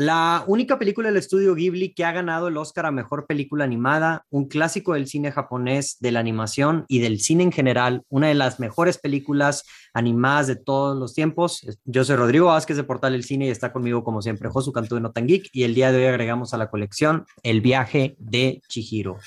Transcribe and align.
La 0.00 0.44
única 0.46 0.78
película 0.78 1.08
del 1.08 1.18
estudio 1.18 1.54
Ghibli 1.54 1.92
que 1.92 2.06
ha 2.06 2.12
ganado 2.12 2.48
el 2.48 2.56
Oscar 2.56 2.86
a 2.86 2.90
Mejor 2.90 3.26
Película 3.26 3.64
Animada, 3.64 4.24
un 4.30 4.48
clásico 4.48 4.94
del 4.94 5.06
cine 5.06 5.30
japonés, 5.30 5.98
de 6.00 6.10
la 6.10 6.20
animación 6.20 6.86
y 6.88 7.00
del 7.00 7.20
cine 7.20 7.42
en 7.42 7.52
general, 7.52 8.02
una 8.08 8.28
de 8.28 8.34
las 8.34 8.60
mejores 8.60 8.96
películas 8.96 9.62
animadas 9.92 10.46
de 10.46 10.56
todos 10.56 10.96
los 10.96 11.12
tiempos. 11.12 11.60
Yo 11.84 12.02
soy 12.02 12.16
Rodrigo 12.16 12.46
Vázquez 12.46 12.78
de 12.78 12.84
Portal 12.84 13.14
El 13.14 13.24
Cine 13.24 13.44
y 13.44 13.50
está 13.50 13.74
conmigo 13.74 14.02
como 14.02 14.22
siempre 14.22 14.48
Josu 14.48 14.72
Cantú 14.72 14.94
de 14.94 15.02
Notangeek 15.02 15.50
y 15.52 15.64
el 15.64 15.74
día 15.74 15.92
de 15.92 15.98
hoy 15.98 16.06
agregamos 16.06 16.54
a 16.54 16.56
la 16.56 16.70
colección 16.70 17.26
El 17.42 17.60
viaje 17.60 18.16
de 18.18 18.62
Chihiro. 18.68 19.18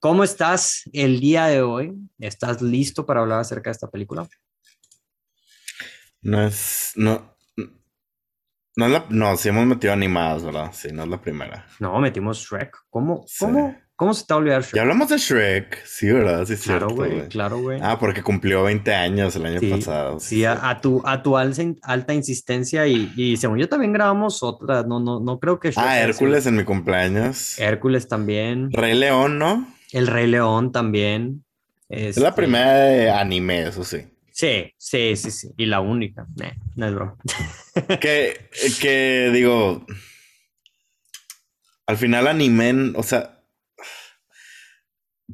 ¿Cómo 0.00 0.24
estás 0.24 0.82
el 0.92 1.20
día 1.20 1.46
de 1.46 1.62
hoy? 1.62 1.92
¿Estás 2.18 2.62
listo 2.62 3.04
para 3.06 3.20
hablar 3.20 3.40
acerca 3.40 3.70
de 3.70 3.72
esta 3.72 3.90
película? 3.90 4.26
No 6.22 6.42
es, 6.46 6.92
no, 6.96 7.36
no, 8.76 8.86
es 8.86 8.92
la, 8.92 9.06
no, 9.10 9.36
sí 9.36 9.48
hemos 9.48 9.66
metido 9.66 9.92
animadas, 9.92 10.44
¿verdad? 10.44 10.70
Sí, 10.72 10.88
no 10.92 11.04
es 11.04 11.08
la 11.08 11.20
primera. 11.20 11.66
No, 11.78 11.98
metimos 12.00 12.38
Shrek. 12.38 12.76
¿Cómo, 12.90 13.24
cómo, 13.38 13.76
cómo 13.94 14.12
se 14.12 14.26
te 14.26 14.34
va 14.34 14.36
a 14.36 14.38
olvidar 14.40 14.62
Shrek? 14.62 14.74
Ya 14.74 14.82
hablamos 14.82 15.08
de 15.08 15.18
Shrek, 15.18 15.84
sí, 15.86 16.10
¿verdad? 16.10 16.44
Sí, 16.46 16.56
claro, 16.56 16.88
güey, 16.90 17.28
claro, 17.28 17.58
güey. 17.60 17.78
Ah, 17.80 17.96
porque 18.00 18.22
cumplió 18.24 18.64
20 18.64 18.92
años 18.92 19.36
el 19.36 19.46
año 19.46 19.60
Sí, 19.60 19.70
pasado. 19.70 20.18
Sí, 20.18 20.44
a, 20.44 20.68
a 20.68 20.80
tu, 20.80 21.00
a 21.06 21.22
tu 21.22 21.36
alza- 21.36 21.76
alta 21.82 22.12
insistencia 22.12 22.86
y, 22.88 23.12
y 23.16 23.36
según 23.36 23.58
yo 23.58 23.68
también 23.68 23.92
grabamos 23.92 24.42
otras, 24.42 24.84
no, 24.86 24.98
no, 24.98 25.20
no 25.20 25.38
creo 25.38 25.60
que 25.60 25.70
Shrek 25.70 25.84
Ah, 25.86 26.00
Hércules 26.00 26.44
en 26.46 26.56
mi 26.56 26.64
cumpleaños. 26.64 27.58
Hércules 27.60 28.08
también, 28.08 28.70
Rey 28.72 28.94
León, 28.98 29.38
¿no? 29.38 29.75
El 29.92 30.06
Rey 30.06 30.26
León 30.26 30.72
también. 30.72 31.44
Es 31.88 32.16
la 32.18 32.28
este, 32.30 32.42
primera 32.42 32.72
de 32.74 33.10
anime, 33.10 33.62
eso 33.68 33.84
sí. 33.84 33.98
Sí, 34.32 34.72
sí, 34.76 35.16
sí, 35.16 35.30
sí, 35.30 35.48
y 35.56 35.64
la 35.66 35.80
única, 35.80 36.26
Nah, 36.36 36.50
no 36.74 36.86
es 36.86 36.94
broma. 36.94 37.16
que, 38.00 38.50
que 38.82 39.30
digo, 39.32 39.86
al 41.86 41.96
final 41.96 42.26
anime, 42.26 42.92
o 42.96 43.02
sea, 43.02 43.40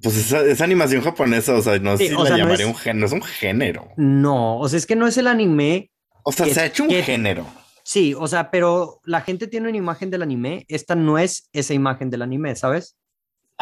pues 0.01 0.17
esa, 0.17 0.43
esa 0.45 0.65
animación 0.65 1.03
japonesa, 1.03 1.55
o 1.55 1.63
sea, 1.63 1.79
no 1.79 1.97
sé 1.97 2.05
Sí, 2.05 2.09
si 2.11 2.15
la 2.15 2.23
sea, 2.23 2.31
no 2.33 2.37
llamaría 2.39 2.65
es- 2.67 2.71
un 2.73 2.77
género, 2.79 3.07
es 3.07 3.13
un 3.13 3.23
género. 3.23 3.89
No, 3.97 4.59
o 4.59 4.69
sea, 4.69 4.79
es 4.79 4.87
que 4.87 4.97
no 4.97 5.07
es 5.07 5.17
el 5.19 5.27
anime, 5.27 5.91
O 6.25 6.31
sea, 6.31 6.47
Que- 6.47 6.55
se 6.55 6.61
ha 6.61 6.67
hecho 6.67 6.85
un 6.85 6.89
que- 6.91 7.03
género. 7.03 7.47
sí, 7.85 8.15
o 8.17 8.29
sea, 8.29 8.51
pero 8.53 9.01
la 9.05 9.23
gente 9.23 9.49
tiene 9.49 9.69
una 9.69 9.79
imagen 9.79 10.11
del 10.11 10.23
anime, 10.23 10.65
esta 10.69 10.95
no 10.95 11.19
es 11.19 11.49
esa 11.53 11.75
imagen 11.75 12.09
del 12.11 12.23
anime, 12.23 12.55
¿sabes? 12.55 12.97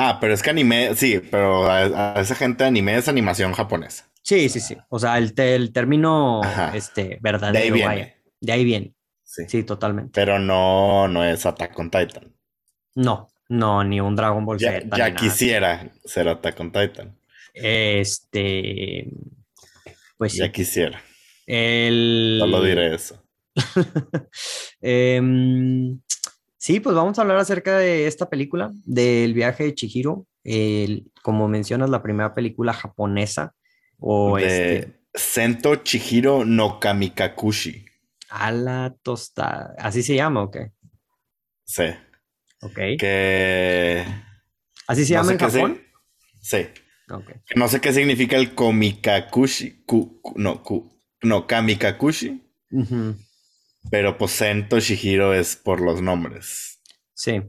Ah, 0.02 0.18
pero 0.18 0.32
es 0.32 0.42
que 0.42 0.48
anime, 0.50 0.94
sí, 0.96 1.20
pero 1.30 1.66
a, 1.70 2.14
a 2.16 2.20
esa 2.20 2.34
gente 2.34 2.64
anime 2.64 2.96
es 2.96 3.06
animación 3.08 3.52
japonesa. 3.52 4.06
Sí, 4.22 4.48
sí, 4.48 4.60
sí, 4.60 4.76
o 4.88 4.98
sea, 4.98 5.18
el, 5.18 5.34
el 5.36 5.72
término, 5.72 6.42
Ajá. 6.42 6.72
este, 6.74 7.02
De 7.02 7.10
ahí 7.14 7.18
verdadero, 7.20 7.74
viene. 7.74 7.86
vaya, 7.86 8.14
de 8.40 8.52
ahí 8.52 8.64
viene, 8.64 8.94
Sí. 9.24 9.42
sí, 9.48 9.62
totalmente. 9.62 10.12
Pero 10.14 10.38
no, 10.38 11.06
no 11.08 11.22
es 11.24 11.44
Attack 11.46 11.78
on 11.78 11.90
Titan. 11.90 12.32
No, 12.94 13.28
no, 13.48 13.84
ni 13.84 14.00
un 14.00 14.16
Dragon 14.16 14.44
Ball 14.44 14.58
Ya, 14.58 14.72
Z. 14.80 14.84
ya 14.96 15.08
nada. 15.08 15.14
quisiera 15.14 15.90
ser 16.04 16.28
Attack 16.28 16.58
on 16.60 16.72
Titan. 16.72 17.16
Este, 17.52 19.06
pues 20.16 20.32
sí, 20.32 20.38
Ya 20.38 20.50
quisiera. 20.52 21.02
el... 21.46 22.36
Solo 22.40 22.62
diré 22.62 22.94
eso. 22.94 23.22
Em, 24.80 26.00
sí, 26.60 26.78
pues 26.78 26.94
vamos 26.94 27.18
a 27.18 27.22
hablar 27.22 27.38
acerca 27.38 27.78
de 27.78 28.06
esta 28.06 28.28
película, 28.28 28.70
del 28.84 29.32
viaje 29.32 29.64
de 29.64 29.74
Chihiro. 29.74 30.26
El- 30.44 31.10
como 31.22 31.48
mencionas, 31.48 31.88
la 31.90 32.02
primera 32.02 32.34
película 32.34 32.72
japonesa 32.72 33.54
o 33.98 34.36
de 34.36 34.46
este, 34.78 35.00
Sento 35.14 35.76
Chihiro 35.76 36.44
no 36.44 36.78
Kamikakushi. 36.80 37.84
a 38.30 38.52
la 38.52 38.94
tostada. 39.02 39.74
¿Así 39.78 40.02
se 40.02 40.14
llama 40.14 40.42
o 40.44 40.50
qué? 40.50 40.70
Sí. 41.64 41.84
Ok. 42.62 42.78
Que. 42.98 44.04
¿Así 44.86 45.04
se 45.04 45.14
no 45.14 45.20
llama 45.22 45.32
en 45.32 45.38
Japón? 45.38 45.82
Sí. 46.40 46.66
Ok. 47.10 47.27
Que 47.46 47.54
no 47.56 47.68
sé 47.68 47.80
qué 47.80 47.92
significa 47.92 48.36
el 48.36 48.54
Komikakushi. 48.54 49.82
ku- 49.84 50.20
ku- 50.22 50.34
no, 50.36 50.62
ku- 50.62 50.90
no, 51.22 51.46
Kamikakushi. 51.46 52.40
Ujú, 52.72 53.16
Pero 53.91 54.18
pues 54.18 54.33
Sento 54.33 54.79
Chihiro 54.80 55.33
es 55.35 55.57
por 55.57 55.80
los 55.80 56.02
nombres. 56.02 56.80
Sí. 57.14 57.41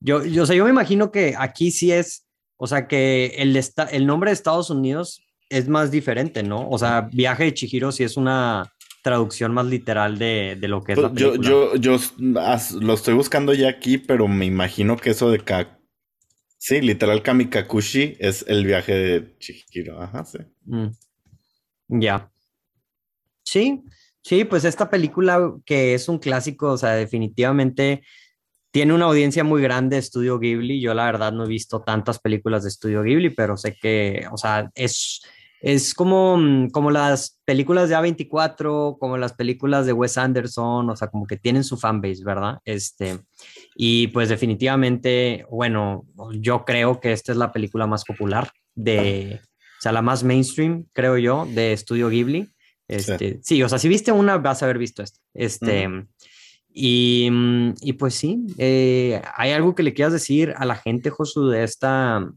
Yo, 0.00 0.24
yo, 0.24 0.42
o 0.42 0.46
sea, 0.46 0.56
yo 0.56 0.64
me 0.64 0.70
imagino 0.70 1.12
que 1.12 1.34
aquí 1.38 1.70
sí 1.70 1.92
es, 1.92 2.26
o 2.56 2.66
sea, 2.66 2.88
que 2.88 3.26
el, 3.38 3.54
esta- 3.56 3.84
el 3.84 4.06
nombre 4.06 4.30
de 4.30 4.34
Estados 4.34 4.70
Unidos 4.70 5.22
es 5.48 5.68
más 5.68 5.90
diferente, 5.90 6.42
¿no? 6.42 6.68
O 6.68 6.78
sea, 6.78 7.02
viaje 7.12 7.44
de 7.44 7.54
Chihiro 7.54 7.92
sí 7.92 8.02
es 8.04 8.16
una 8.16 8.72
traducción 9.02 9.52
más 9.52 9.66
literal 9.66 10.18
de, 10.18 10.56
de 10.60 10.68
lo 10.68 10.82
que 10.82 10.92
es 10.92 10.98
la 10.98 11.08
Yo, 11.14 11.32
película. 11.32 11.48
yo, 11.48 11.76
yo 11.76 11.94
as- 12.40 12.72
lo 12.72 12.94
estoy 12.94 13.14
buscando 13.14 13.52
ya 13.54 13.68
aquí, 13.68 13.98
pero 13.98 14.26
me 14.28 14.46
imagino 14.46 14.96
que 14.96 15.10
eso 15.10 15.30
de 15.30 15.38
Ka. 15.40 15.78
Sí, 16.58 16.80
literal 16.82 17.22
Kamikakushi 17.22 18.16
es 18.20 18.44
el 18.46 18.66
viaje 18.66 18.92
de 18.94 19.38
Chihiro. 19.38 20.00
Ajá, 20.02 20.24
sí. 20.24 20.38
Mm. 20.66 20.88
Ya. 22.00 22.30
Sí, 23.42 23.82
sí, 24.22 24.44
pues 24.44 24.64
esta 24.64 24.90
película 24.90 25.54
que 25.64 25.94
es 25.94 26.08
un 26.08 26.18
clásico, 26.18 26.72
o 26.72 26.76
sea, 26.76 26.92
definitivamente 26.92 28.02
tiene 28.70 28.94
una 28.94 29.06
audiencia 29.06 29.44
muy 29.44 29.62
grande 29.62 29.96
de 29.96 30.00
Estudio 30.00 30.38
Ghibli. 30.38 30.80
Yo 30.80 30.94
la 30.94 31.06
verdad 31.06 31.32
no 31.32 31.44
he 31.44 31.48
visto 31.48 31.82
tantas 31.82 32.18
películas 32.20 32.62
de 32.62 32.68
Estudio 32.68 33.02
Ghibli, 33.02 33.30
pero 33.30 33.56
sé 33.56 33.76
que, 33.80 34.26
o 34.30 34.36
sea, 34.36 34.70
es, 34.74 35.22
es 35.60 35.92
como, 35.92 36.36
mm, 36.36 36.70
como 36.70 36.90
las 36.90 37.40
películas 37.44 37.88
de 37.88 37.96
A24, 37.96 38.96
como 38.98 39.16
las 39.18 39.32
películas 39.32 39.86
de 39.86 39.92
Wes 39.92 40.16
Anderson, 40.18 40.88
o 40.88 40.96
sea, 40.96 41.08
como 41.08 41.26
que 41.26 41.36
tienen 41.36 41.64
su 41.64 41.76
fanbase, 41.76 42.22
¿verdad? 42.24 42.58
Este, 42.64 43.18
y 43.74 44.08
pues 44.08 44.28
definitivamente, 44.28 45.44
bueno, 45.50 46.06
yo 46.34 46.64
creo 46.64 47.00
que 47.00 47.12
esta 47.12 47.32
es 47.32 47.38
la 47.38 47.52
película 47.52 47.86
más 47.86 48.04
popular 48.04 48.50
de, 48.74 49.40
o 49.42 49.82
sea, 49.82 49.92
la 49.92 50.02
más 50.02 50.22
mainstream, 50.22 50.86
creo 50.92 51.18
yo, 51.18 51.46
de 51.46 51.72
Estudio 51.72 52.08
Ghibli. 52.08 52.48
Este, 52.90 53.38
sí. 53.42 53.62
o 53.62 53.68
sea, 53.68 53.78
si 53.78 53.88
viste 53.88 54.10
una, 54.10 54.36
vas 54.38 54.62
a 54.62 54.66
haber 54.66 54.78
visto 54.78 55.02
esta. 55.02 55.20
Este, 55.32 55.88
y, 56.72 57.28
mm, 57.30 57.74
y 57.82 57.92
pues 57.92 58.14
sí, 58.14 58.46
eh, 58.58 59.22
¿hay 59.36 59.52
algo 59.52 59.76
que 59.76 59.84
le 59.84 59.94
quieras 59.94 60.12
decir 60.12 60.54
a 60.56 60.64
la 60.64 60.74
gente, 60.74 61.10
Josu, 61.10 61.48
de 61.48 61.62
esta, 61.62 62.28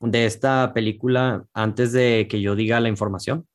de 0.00 0.26
esta 0.26 0.72
película 0.74 1.46
antes 1.54 1.92
de 1.92 2.26
que 2.28 2.42
yo 2.42 2.54
diga 2.54 2.78
la 2.80 2.90
información? 2.90 3.46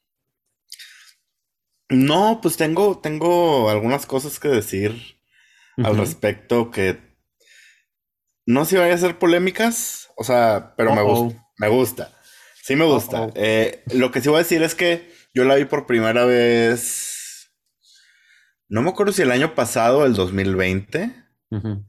No, 1.89 2.39
pues 2.41 2.57
tengo, 2.57 2.97
tengo 2.97 3.69
algunas 3.69 4.07
cosas 4.07 4.39
que 4.39 4.47
decir 4.47 5.19
al 5.77 5.97
respecto 5.97 6.71
que 6.71 6.97
no 8.47 8.65
sé 8.65 8.71
si 8.71 8.77
vaya 8.77 8.95
a 8.95 8.97
ser 8.97 9.19
polémicas, 9.19 10.09
o 10.17 10.23
sea, 10.23 10.73
pero 10.75 10.95
me 10.95 11.03
gusta, 11.03 11.47
me 11.57 11.67
gusta, 11.67 12.17
sí 12.63 12.75
me 12.75 12.85
gusta. 12.85 13.29
Eh, 13.35 13.83
lo 13.93 14.11
que 14.11 14.21
sí 14.21 14.29
voy 14.29 14.37
a 14.37 14.43
decir 14.43 14.63
es 14.63 14.73
que 14.73 15.10
yo 15.33 15.43
la 15.45 15.55
vi 15.55 15.65
por 15.65 15.85
primera 15.85 16.25
vez, 16.25 17.51
no 18.69 18.81
me 18.81 18.89
acuerdo 18.89 19.13
si 19.13 19.21
el 19.21 19.31
año 19.31 19.53
pasado, 19.55 20.05
el 20.05 20.13
2020, 20.13 21.13
Ujú. 21.51 21.85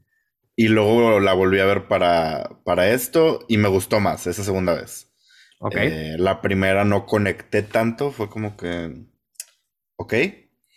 y 0.55 0.67
luego 0.67 1.19
la 1.19 1.33
volví 1.33 1.59
a 1.59 1.65
ver 1.65 1.87
para, 1.87 2.59
para 2.65 2.89
esto 2.91 3.45
y 3.47 3.57
me 3.57 3.69
gustó 3.69 3.99
más 3.99 4.27
esa 4.27 4.43
segunda 4.43 4.73
vez. 4.73 5.11
Ok. 5.59 5.75
Eh, 5.77 6.15
la 6.17 6.41
primera 6.41 6.83
no 6.83 7.05
conecté 7.05 7.63
tanto, 7.63 8.11
fue 8.11 8.29
como 8.29 8.57
que, 8.57 9.05
ok. 9.95 10.13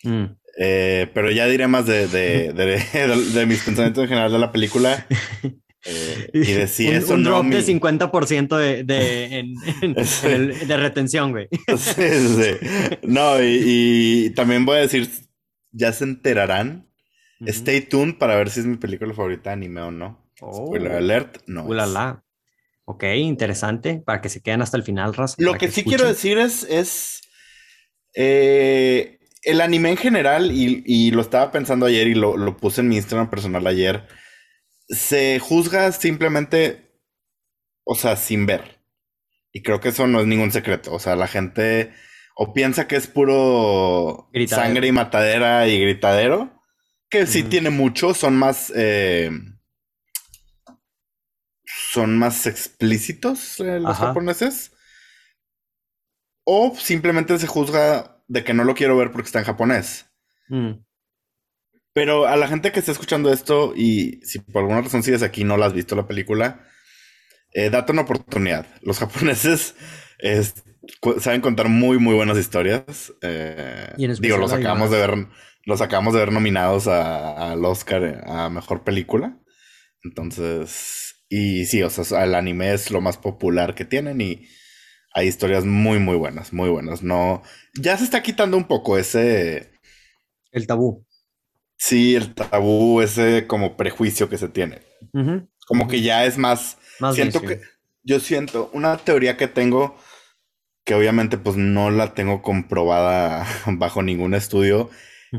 Mm. 0.04 0.24
Eh, 0.58 1.10
pero 1.12 1.30
ya 1.30 1.46
diré 1.46 1.66
más 1.66 1.86
de, 1.86 2.06
de, 2.06 2.52
de- 2.52 2.66
de- 2.92 3.24
de 3.32 3.46
mis 3.46 3.62
pensamientos 3.64 4.04
en 4.04 4.08
general 4.08 4.32
de 4.32 4.38
la 4.38 4.52
película. 4.52 5.06
eh, 5.86 6.30
y 6.32 6.52
de 6.52 6.66
si 6.68 6.88
un, 6.88 6.94
eso 6.94 7.14
un 7.14 7.22
no 7.22 7.30
drop 7.30 7.44
de 7.46 7.58
mi- 7.58 7.80
50% 7.80 8.56
de, 8.56 8.84
de, 8.84 9.24
en- 9.38 9.54
en- 9.82 9.96
en 9.96 10.30
el- 10.32 10.66
de 10.68 10.76
retención, 10.76 11.30
güey. 11.32 11.48
Sí, 11.78 12.02
sí. 12.02 12.98
No, 13.02 13.42
y, 13.42 13.62
y 14.26 14.30
también 14.30 14.64
voy 14.66 14.78
a 14.78 14.80
decir, 14.80 15.08
ya 15.72 15.92
se 15.92 16.04
enterarán. 16.04 16.86
Stay 17.46 17.82
tuned 17.82 18.14
para 18.16 18.34
ver 18.36 18.48
si 18.48 18.60
es 18.60 18.66
mi 18.66 18.78
película 18.78 19.12
favorita 19.12 19.50
de 19.50 19.54
anime 19.54 19.82
o 19.82 19.90
no. 19.90 20.26
Oh. 20.40 20.66
Spoiler 20.68 20.92
alert, 20.92 21.38
no. 21.46 21.64
Ulala. 21.66 22.24
Ok, 22.86 23.04
interesante. 23.16 24.02
Para 24.04 24.20
que 24.22 24.28
se 24.30 24.40
queden 24.40 24.62
hasta 24.62 24.76
el 24.78 24.82
final, 24.84 25.12
raza. 25.12 25.34
Lo 25.38 25.54
que 25.54 25.70
sí 25.70 25.84
quiero 25.84 26.06
decir 26.06 26.38
es, 26.38 26.62
es 26.64 27.20
eh, 28.14 29.18
el 29.42 29.60
anime 29.60 29.90
en 29.90 29.96
general, 29.96 30.50
y, 30.52 30.82
y 30.86 31.10
lo 31.10 31.20
estaba 31.20 31.50
pensando 31.52 31.86
ayer 31.86 32.06
y 32.06 32.14
lo, 32.14 32.36
lo 32.36 32.56
puse 32.56 32.80
en 32.80 32.88
mi 32.88 32.96
Instagram 32.96 33.28
personal 33.30 33.66
ayer. 33.66 34.06
Se 34.88 35.38
juzga 35.38 35.92
simplemente, 35.92 37.00
o 37.84 37.94
sea, 37.94 38.16
sin 38.16 38.46
ver. 38.46 38.80
Y 39.52 39.62
creo 39.62 39.80
que 39.80 39.88
eso 39.88 40.06
no 40.06 40.20
es 40.20 40.26
ningún 40.26 40.52
secreto. 40.52 40.92
O 40.92 40.98
sea, 40.98 41.16
la 41.16 41.26
gente 41.26 41.92
o 42.36 42.52
piensa 42.52 42.86
que 42.86 42.96
es 42.96 43.06
puro 43.06 44.30
sangre 44.46 44.88
y 44.88 44.92
matadera 44.92 45.66
y 45.66 45.80
gritadero, 45.80 46.62
que 47.08 47.26
sí 47.26 47.42
tiene 47.42 47.70
mucho, 47.70 48.14
son 48.14 48.36
más... 48.36 48.72
Eh, 48.76 49.30
son 51.64 52.18
más 52.18 52.46
explícitos 52.46 53.58
eh, 53.60 53.80
los 53.80 53.96
japoneses. 53.96 54.72
O 56.44 56.76
simplemente 56.76 57.38
se 57.38 57.46
juzga 57.46 58.22
de 58.28 58.44
que 58.44 58.52
no 58.52 58.64
lo 58.64 58.74
quiero 58.74 58.96
ver 58.98 59.12
porque 59.12 59.26
está 59.26 59.38
en 59.38 59.46
japonés. 59.46 60.06
Mm. 60.48 60.72
Pero 61.96 62.26
a 62.26 62.36
la 62.36 62.46
gente 62.46 62.72
que 62.72 62.78
está 62.78 62.92
escuchando 62.92 63.32
esto 63.32 63.72
y 63.74 64.20
si 64.22 64.38
por 64.38 64.60
alguna 64.60 64.82
razón 64.82 65.02
sigues 65.02 65.22
aquí 65.22 65.40
y 65.40 65.44
no 65.44 65.56
la 65.56 65.64
has 65.64 65.72
visto 65.72 65.96
la 65.96 66.06
película, 66.06 66.68
eh, 67.54 67.70
date 67.70 67.92
una 67.92 68.02
oportunidad. 68.02 68.66
Los 68.82 68.98
japoneses 69.00 69.74
saben 71.20 71.40
contar 71.40 71.70
muy, 71.70 71.98
muy 71.98 72.14
buenas 72.14 72.36
historias. 72.36 73.14
Eh, 73.22 73.94
digo, 74.20 74.36
los 74.36 74.52
acabamos 74.52 74.90
de 74.90 74.98
ver, 74.98 75.26
los 75.64 75.80
acabamos 75.80 76.12
de 76.12 76.20
ver 76.20 76.32
nominados 76.32 76.86
al 76.86 77.64
Oscar 77.64 78.24
a 78.26 78.50
mejor 78.50 78.84
película. 78.84 79.40
Entonces, 80.04 81.24
y 81.30 81.64
sí, 81.64 81.82
o 81.82 81.88
sea, 81.88 82.24
el 82.24 82.34
anime 82.34 82.74
es 82.74 82.90
lo 82.90 83.00
más 83.00 83.16
popular 83.16 83.74
que 83.74 83.86
tienen 83.86 84.20
y 84.20 84.46
hay 85.14 85.28
historias 85.28 85.64
muy, 85.64 85.98
muy 85.98 86.16
buenas, 86.16 86.52
muy 86.52 86.68
buenas. 86.68 87.02
No, 87.02 87.42
ya 87.72 87.96
se 87.96 88.04
está 88.04 88.22
quitando 88.22 88.58
un 88.58 88.68
poco 88.68 88.98
ese. 88.98 89.72
El 90.52 90.66
tabú. 90.66 91.05
Sí, 91.78 92.14
el 92.14 92.34
tabú, 92.34 93.00
ese 93.02 93.46
como 93.46 93.76
prejuicio 93.76 94.28
que 94.28 94.38
se 94.38 94.48
tiene. 94.48 94.82
Como 95.66 95.88
que 95.88 96.00
ya 96.02 96.24
es 96.24 96.38
más. 96.38 96.78
siento 97.12 97.40
que. 97.40 97.60
Yo 98.02 98.20
siento, 98.20 98.70
una 98.72 98.96
teoría 98.98 99.36
que 99.36 99.48
tengo, 99.48 99.96
que 100.84 100.94
obviamente 100.94 101.38
pues 101.38 101.56
no 101.56 101.90
la 101.90 102.14
tengo 102.14 102.40
comprobada 102.40 103.46
bajo 103.66 104.02
ningún 104.02 104.34
estudio, 104.34 104.90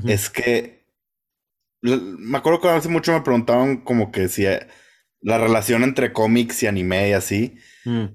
es 0.06 0.30
que. 0.30 0.86
Me 1.82 2.38
acuerdo 2.38 2.60
que 2.60 2.70
hace 2.70 2.90
mucho 2.90 3.14
me 3.14 3.22
preguntaban 3.22 3.78
como 3.78 4.12
que 4.12 4.28
si 4.28 4.46
eh, 4.46 4.68
la 5.22 5.38
relación 5.38 5.84
entre 5.84 6.12
cómics 6.12 6.64
y 6.64 6.68
anime 6.68 7.10
y 7.10 7.14
así. 7.14 7.56
Mm. 7.86 8.06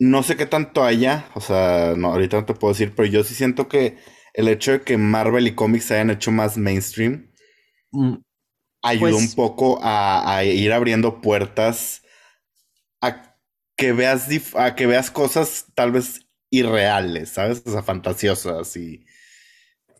No 0.00 0.22
sé 0.22 0.36
qué 0.36 0.46
tanto 0.46 0.82
haya, 0.82 1.26
o 1.34 1.42
sea, 1.42 1.92
no, 1.96 2.08
ahorita 2.08 2.38
no 2.38 2.46
te 2.46 2.54
puedo 2.54 2.72
decir, 2.72 2.94
pero 2.96 3.06
yo 3.06 3.22
sí 3.22 3.34
siento 3.34 3.68
que 3.68 3.98
el 4.32 4.48
hecho 4.48 4.72
de 4.72 4.80
que 4.80 4.96
Marvel 4.96 5.46
y 5.46 5.54
cómics 5.54 5.84
se 5.84 5.94
hayan 5.94 6.08
hecho 6.08 6.32
más 6.32 6.56
mainstream 6.56 7.29
Mm, 7.92 8.14
ayudó 8.82 9.16
un 9.16 9.24
pues 9.24 9.34
poco 9.34 9.78
a, 9.82 10.44
ir 10.44 10.72
abriendo 10.72 11.20
puertas 11.20 12.02
a 13.00 13.36
que 13.76 13.92
veas 13.92 14.28
a 14.54 14.74
que 14.74 14.86
veas 14.86 15.10
cosas 15.10 15.66
tal 15.74 15.92
vez 15.92 16.26
irreales, 16.50 17.30
¿sabes? 17.30 17.62
O 17.64 17.70
sea, 17.70 17.82
fantasiosas 17.82 18.76
y, 18.76 19.04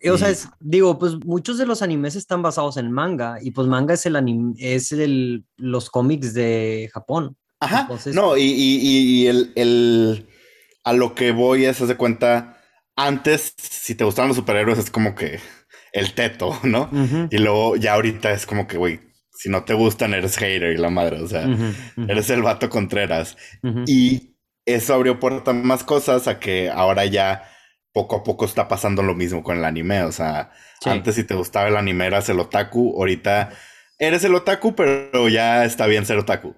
O 0.08 0.18
sea, 0.18 0.34
digo, 0.58 0.98
pues 0.98 1.16
muchos 1.24 1.58
de 1.58 1.66
los 1.66 1.82
animes 1.82 2.16
están 2.16 2.42
basados 2.42 2.76
en 2.76 2.90
manga 2.90 3.38
y 3.40 3.52
pues 3.52 3.68
manga 3.68 3.94
es 3.94 4.04
el 4.06 4.16
anime, 4.16 4.54
es 4.58 4.92
el, 4.92 5.44
los 5.56 5.90
cómics 5.90 6.34
de 6.34 6.90
Japón. 6.92 7.36
Ajá. 7.60 7.88
no, 8.14 8.38
y, 8.38 8.42
y, 8.42 9.26
el, 9.26 9.52
el, 9.54 10.28
a 10.82 10.94
lo 10.94 11.14
que 11.14 11.32
voy 11.32 11.66
es, 11.66 11.86
de 11.86 11.96
cuenta, 11.96 12.58
antes, 12.96 13.54
si 13.58 13.94
te 13.94 14.04
gustaban 14.04 14.28
los 14.28 14.36
superhéroes, 14.38 14.78
es 14.78 14.90
como 14.90 15.14
que 15.14 15.40
el 15.92 16.14
teto, 16.14 16.58
¿no? 16.62 16.90
Y 17.30 17.38
luego 17.38 17.76
ya 17.76 17.94
ahorita 17.94 18.30
es 18.32 18.46
como 18.46 18.66
que, 18.66 18.76
güey, 18.76 19.00
si 19.32 19.48
no 19.48 19.64
te 19.64 19.74
gustan, 19.74 20.14
eres 20.14 20.36
hater 20.36 20.72
y 20.72 20.76
la 20.76 20.90
madre, 20.90 21.22
o 21.22 21.26
sea, 21.26 21.48
eres 22.08 22.30
el 22.30 22.42
vato 22.42 22.68
Contreras. 22.68 23.36
Y 23.86 24.36
eso 24.66 24.94
abrió 24.94 25.18
puertas 25.18 25.54
más 25.54 25.84
cosas 25.84 26.28
a 26.28 26.38
que 26.38 26.70
ahora 26.70 27.06
ya 27.06 27.44
poco 27.92 28.16
a 28.16 28.22
poco 28.22 28.44
está 28.44 28.68
pasando 28.68 29.02
lo 29.02 29.14
mismo 29.14 29.42
con 29.42 29.58
el 29.58 29.64
anime, 29.64 30.02
o 30.02 30.12
sea, 30.12 30.50
antes 30.84 31.16
si 31.16 31.24
te 31.24 31.34
gustaba 31.34 31.68
el 31.68 31.76
anime 31.76 32.06
eras 32.06 32.28
el 32.28 32.38
otaku, 32.38 32.94
ahorita 32.96 33.50
eres 33.98 34.22
el 34.24 34.34
otaku, 34.34 34.74
pero 34.74 35.28
ya 35.28 35.64
está 35.64 35.86
bien 35.86 36.06
ser 36.06 36.18
otaku. 36.18 36.54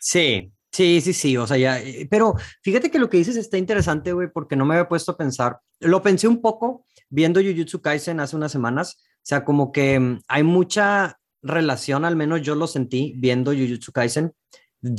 Sí, 0.00 0.52
Sí, 0.74 1.00
sí, 1.00 1.12
sí, 1.12 1.36
o 1.36 1.46
sea, 1.46 1.56
ya, 1.56 1.80
pero 2.10 2.34
fíjate 2.60 2.90
que 2.90 2.98
lo 2.98 3.08
que 3.08 3.18
dices 3.18 3.36
está 3.36 3.56
interesante, 3.56 4.12
güey, 4.12 4.26
porque 4.26 4.56
no 4.56 4.64
me 4.64 4.74
había 4.74 4.88
puesto 4.88 5.12
a 5.12 5.16
pensar, 5.16 5.60
lo 5.78 6.02
pensé 6.02 6.26
un 6.26 6.42
poco 6.42 6.84
viendo 7.08 7.40
Jujutsu 7.40 7.80
Kaisen 7.80 8.20
hace 8.20 8.36
unas 8.36 8.52
semanas, 8.52 8.96
o 8.98 9.20
sea, 9.22 9.44
como 9.44 9.72
que 9.72 9.98
mm, 9.98 10.20
hay 10.28 10.42
mucha 10.42 11.18
relación, 11.42 12.04
al 12.04 12.16
menos 12.16 12.42
yo 12.42 12.54
lo 12.54 12.66
sentí 12.66 13.14
viendo 13.16 13.52
Jujutsu 13.52 13.92
Kaisen, 13.92 14.32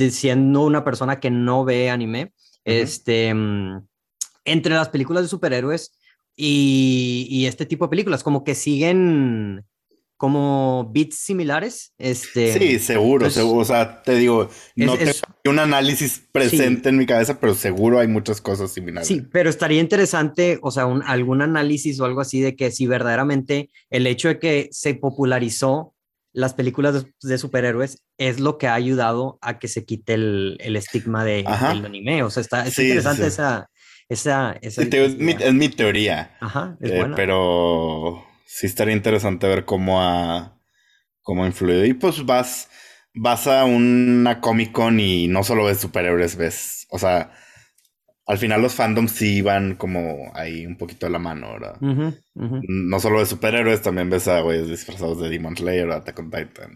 siendo 0.09 0.61
una 0.61 0.83
persona 0.83 1.19
que 1.19 1.29
no 1.29 1.65
ve 1.65 1.89
anime, 1.89 2.33
este, 2.63 3.33
mm, 3.33 3.87
entre 4.45 4.75
las 4.75 4.89
películas 4.89 5.23
de 5.23 5.29
superhéroes 5.29 5.99
y, 6.35 7.27
y 7.29 7.45
este 7.45 7.65
tipo 7.65 7.85
de 7.85 7.89
películas, 7.89 8.23
como 8.23 8.43
que 8.43 8.55
siguen 8.55 9.65
como 10.17 10.89
bits 10.93 11.17
similares. 11.17 11.93
Este, 11.97 12.57
sí, 12.57 12.79
seguro, 12.79 13.29
seguro. 13.29 13.61
O 13.61 13.65
sea, 13.65 14.01
te 14.01 14.15
digo, 14.15 14.49
no 14.75 14.97
tengo 14.97 15.11
un 15.45 15.59
análisis 15.59 16.21
presente 16.31 16.89
en 16.89 16.97
mi 16.97 17.05
cabeza, 17.05 17.39
pero 17.39 17.53
seguro 17.53 17.99
hay 17.99 18.07
muchas 18.07 18.41
cosas 18.41 18.71
similares. 18.71 19.07
Sí, 19.07 19.21
pero 19.31 19.49
estaría 19.49 19.81
interesante, 19.81 20.59
o 20.61 20.71
sea, 20.71 20.85
un, 20.85 21.03
algún 21.03 21.41
análisis 21.41 21.99
o 21.99 22.05
algo 22.05 22.21
así 22.21 22.41
de 22.41 22.55
que 22.55 22.71
si 22.71 22.87
verdaderamente 22.87 23.69
el 23.89 24.07
hecho 24.07 24.29
de 24.29 24.39
que 24.39 24.69
se 24.71 24.95
popularizó 24.95 25.93
las 26.31 26.53
películas 26.53 27.05
de, 27.21 27.37
superhéroes 27.37 28.03
es 28.17 28.41
lo 28.41 28.57
que 28.57 28.67
ha 28.67 28.73
ayudado 28.73 29.37
a 29.41 29.57
que 29.57 29.69
se 29.69 29.85
quite 29.85 30.15
el, 30.15 30.57
el 30.59 30.75
estigma 30.75 31.23
de, 31.23 31.43
del 31.43 31.85
anime. 31.85 32.23
O 32.23 32.29
sea, 32.29 32.41
está 32.41 32.67
interesante 32.67 33.27
esa... 33.27 33.69
esa, 34.09 34.57
esa 34.61 34.81
es, 34.81 35.17
mi, 35.17 35.69
teoría. 35.69 36.35
Ajá, 36.41 36.77
es 36.81 36.91
eh, 36.91 37.05
Pero 37.15 38.24
sí 38.45 38.67
estaría 38.67 38.95
interesante 38.95 39.47
ver 39.47 39.65
cómo 39.65 40.01
ha, 40.01 40.59
cómo 41.21 41.43
ha 41.43 41.47
influido. 41.47 41.85
Y 41.85 41.93
pues 41.93 42.25
vas, 42.25 42.69
vas 43.13 43.47
a 43.47 43.65
una 43.65 44.39
Comic 44.41 44.71
Con 44.71 44.99
y 44.99 45.27
no 45.27 45.43
solo 45.43 45.65
ves 45.65 45.79
superhéroes, 45.79 46.37
ves, 46.37 46.87
o 46.91 46.99
sea, 46.99 47.33
al 48.27 48.37
final 48.37 48.61
los 48.61 48.73
fandoms 48.73 49.11
sí 49.11 49.41
van 49.41 49.75
como 49.75 50.31
ahí 50.35 50.65
un 50.65 50.77
poquito 50.77 51.05
de 51.05 51.11
la 51.11 51.19
mano, 51.19 51.53
¿verdad? 51.53 51.77
No 52.33 52.99
solo 52.99 53.19
de 53.19 53.25
superhéroes, 53.25 53.81
también 53.81 54.09
ves 54.09 54.27
a 54.27 54.41
güeyes 54.41 54.67
disfrazados 54.67 55.21
de 55.21 55.29
Demon 55.29 55.55
Slayer 55.55 55.87
o 55.89 55.93
Attack 55.93 56.19
on 56.19 56.31
Titan. 56.31 56.73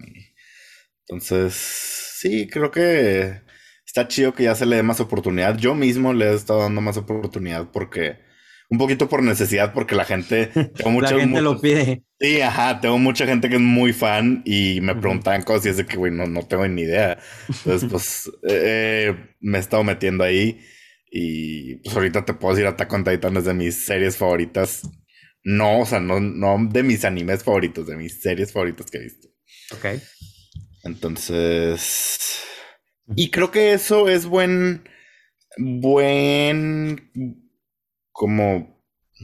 Entonces, 1.08 1.54
sí, 1.54 2.48
creo 2.48 2.72
que 2.72 3.42
está 3.86 4.08
chido 4.08 4.34
que 4.34 4.44
ya 4.44 4.56
se 4.56 4.68
le 4.68 4.76
dé 4.76 4.84
más 4.84 5.00
oportunidad. 5.00 5.58
Yo 5.58 5.74
mismo 5.74 6.14
le 6.14 6.30
he 6.30 6.34
estado 6.36 6.62
dando 6.62 6.82
más 6.82 6.98
oportunidad 6.98 7.72
porque 7.72 8.20
un 8.70 8.78
poquito 8.78 9.10
por 9.10 9.24
necesidad, 9.24 9.74
porque 9.74 9.96
la 9.96 10.06
gente, 10.06 10.48
tengo 10.76 10.92
mucha, 10.92 11.12
la 11.12 11.22
gente 11.22 11.42
lo 11.42 11.60
pide. 11.60 12.04
Sí, 12.20 12.42
ajá, 12.42 12.80
tengo 12.80 12.98
mucha 13.00 13.26
gente 13.26 13.50
que 13.50 13.56
es 13.56 13.62
muy 13.62 13.94
fan 13.94 14.44
y 14.46 14.80
me 14.82 14.96
preguntan 14.96 15.42
cosas 15.42 15.66
y 15.66 15.70
es 15.70 15.78
de 15.78 15.86
que, 15.86 15.98
güey, 15.98 16.12
no, 16.12 16.28
no 16.28 16.46
tengo 16.46 16.68
ni 16.68 16.84
idea. 16.84 17.18
Entonces, 17.48 17.90
pues, 17.90 18.32
eh, 18.48 19.16
me 19.40 19.58
he 19.58 19.62
estado 19.62 19.84
metiendo 19.84 20.24
ahí 20.24 20.60
y 21.12 21.78
pues 21.78 21.96
ahorita 21.96 22.26
te 22.26 22.34
puedo 22.36 22.54
decir 22.54 22.68
Attack 22.68 22.94
on 22.94 23.04
Titan 23.04 23.38
es 23.38 23.46
de 23.46 23.54
mis 23.54 23.76
series 23.86 24.18
favoritas. 24.18 24.82
No, 25.44 25.80
o 25.80 25.86
sea, 25.86 26.00
no, 26.00 26.20
no 26.20 26.58
de 26.70 26.84
mis 26.84 27.06
animes 27.06 27.44
favoritos, 27.44 27.88
de 27.88 27.96
mis 27.96 28.22
series 28.22 28.52
favoritas 28.52 28.92
que 28.92 28.98
he 28.98 29.04
visto. 29.04 29.28
Ok. 29.74 30.02
Entonces, 30.84 32.44
y 33.16 33.32
creo 33.32 33.50
que 33.50 33.74
eso 33.74 34.08
es 34.08 34.26
buen, 34.26 34.88
buen 35.58 37.49
como, 38.20 38.84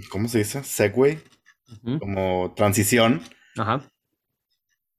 ¿cómo 0.09 0.29
se 0.29 0.37
dice? 0.37 0.63
Segway, 0.63 1.19
como 1.99 2.53
transición 2.55 3.21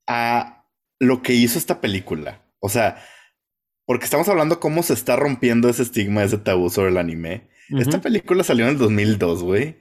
a 0.06 0.66
lo 0.98 1.22
que 1.22 1.32
hizo 1.32 1.58
esta 1.58 1.80
película. 1.80 2.42
O 2.60 2.68
sea, 2.68 3.02
porque 3.86 4.04
estamos 4.04 4.28
hablando 4.28 4.60
cómo 4.60 4.82
se 4.82 4.92
está 4.92 5.16
rompiendo 5.16 5.70
ese 5.70 5.82
estigma, 5.82 6.24
ese 6.24 6.36
tabú 6.36 6.68
sobre 6.68 6.90
el 6.90 6.98
anime. 6.98 7.48
Esta 7.70 8.02
película 8.02 8.44
salió 8.44 8.66
en 8.66 8.72
el 8.72 8.78
2002, 8.78 9.42
güey. 9.42 9.78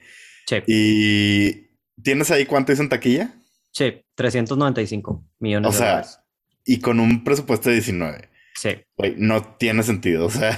Sí. 0.47 0.63
¿Y 0.65 2.01
tienes 2.01 2.31
ahí 2.31 2.45
cuánto 2.45 2.71
hizo 2.71 2.83
en 2.83 2.89
taquilla? 2.89 3.35
Sí, 3.71 4.01
395 4.15 5.27
millones 5.39 5.73
de 5.73 5.77
dólares. 5.77 6.19
Y 6.63 6.79
con 6.79 7.01
un 7.01 7.25
presupuesto 7.25 7.67
de 7.67 7.75
19. 7.75 8.29
Sí. 8.55 8.69
Güey, 8.95 9.15
no 9.17 9.43
tiene 9.57 9.83
sentido. 9.83 10.27
O 10.27 10.31
sea, 10.31 10.57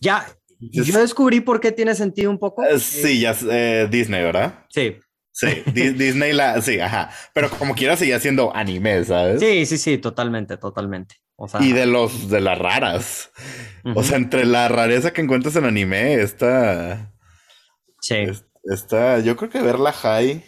ya, 0.00 0.24
yo 0.60 1.00
descubrí 1.00 1.40
por 1.40 1.60
qué 1.60 1.72
tiene 1.72 1.94
sentido 1.94 2.30
un 2.30 2.38
poco. 2.38 2.64
Eh, 2.64 2.78
sí, 2.78 3.20
ya 3.20 3.36
eh, 3.50 3.88
Disney, 3.90 4.22
¿verdad? 4.22 4.66
Sí. 4.68 4.96
Sí, 5.32 5.62
Disney 5.72 6.32
la, 6.32 6.60
sí, 6.60 6.80
ajá. 6.80 7.10
Pero 7.32 7.48
como 7.50 7.74
quiera 7.74 7.96
sigue 7.96 8.18
siendo 8.18 8.54
anime, 8.54 9.04
¿sabes? 9.04 9.40
Sí, 9.40 9.66
sí, 9.66 9.78
sí, 9.78 9.98
totalmente, 9.98 10.56
totalmente. 10.56 11.16
y 11.60 11.72
de 11.72 11.86
los 11.86 12.28
de 12.28 12.40
las 12.40 12.58
raras. 12.58 13.30
O 13.94 14.02
sea, 14.02 14.16
entre 14.16 14.44
la 14.44 14.68
rareza 14.68 15.12
que 15.12 15.20
encuentras 15.20 15.54
en 15.56 15.64
anime, 15.64 16.14
está. 16.14 17.12
Sí. 18.00 18.26
Está, 18.64 19.20
yo 19.20 19.36
creo 19.36 19.50
que 19.50 19.62
verla 19.62 19.92
high 19.92 20.44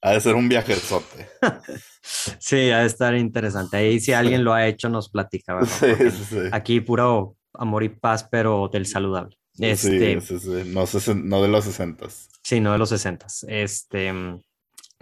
Ha 0.00 0.12
de 0.12 0.20
ser 0.20 0.36
un 0.36 0.48
viajezote. 0.48 1.28
sí, 2.38 2.70
ha 2.70 2.80
de 2.80 2.86
estar 2.86 3.14
interesante. 3.16 3.76
Ahí 3.76 4.00
si 4.00 4.12
alguien 4.12 4.44
lo 4.44 4.54
ha 4.54 4.66
hecho 4.66 4.88
nos 4.88 5.10
platica, 5.10 5.54
¿verdad? 5.54 5.70
Sí, 6.10 6.10
sí, 6.10 6.38
aquí 6.52 6.80
puro 6.80 7.36
amor 7.54 7.82
y 7.82 7.88
paz, 7.88 8.26
pero 8.30 8.70
del 8.72 8.86
saludable. 8.86 9.36
Este, 9.58 10.20
sí, 10.20 10.34
no, 10.66 10.84
no, 11.14 11.42
de 11.42 11.48
los 11.48 11.64
60. 11.64 12.06
Sí, 12.42 12.60
no 12.60 12.72
de 12.72 12.78
los 12.78 12.88
60. 12.90 13.26
Este, 13.48 14.12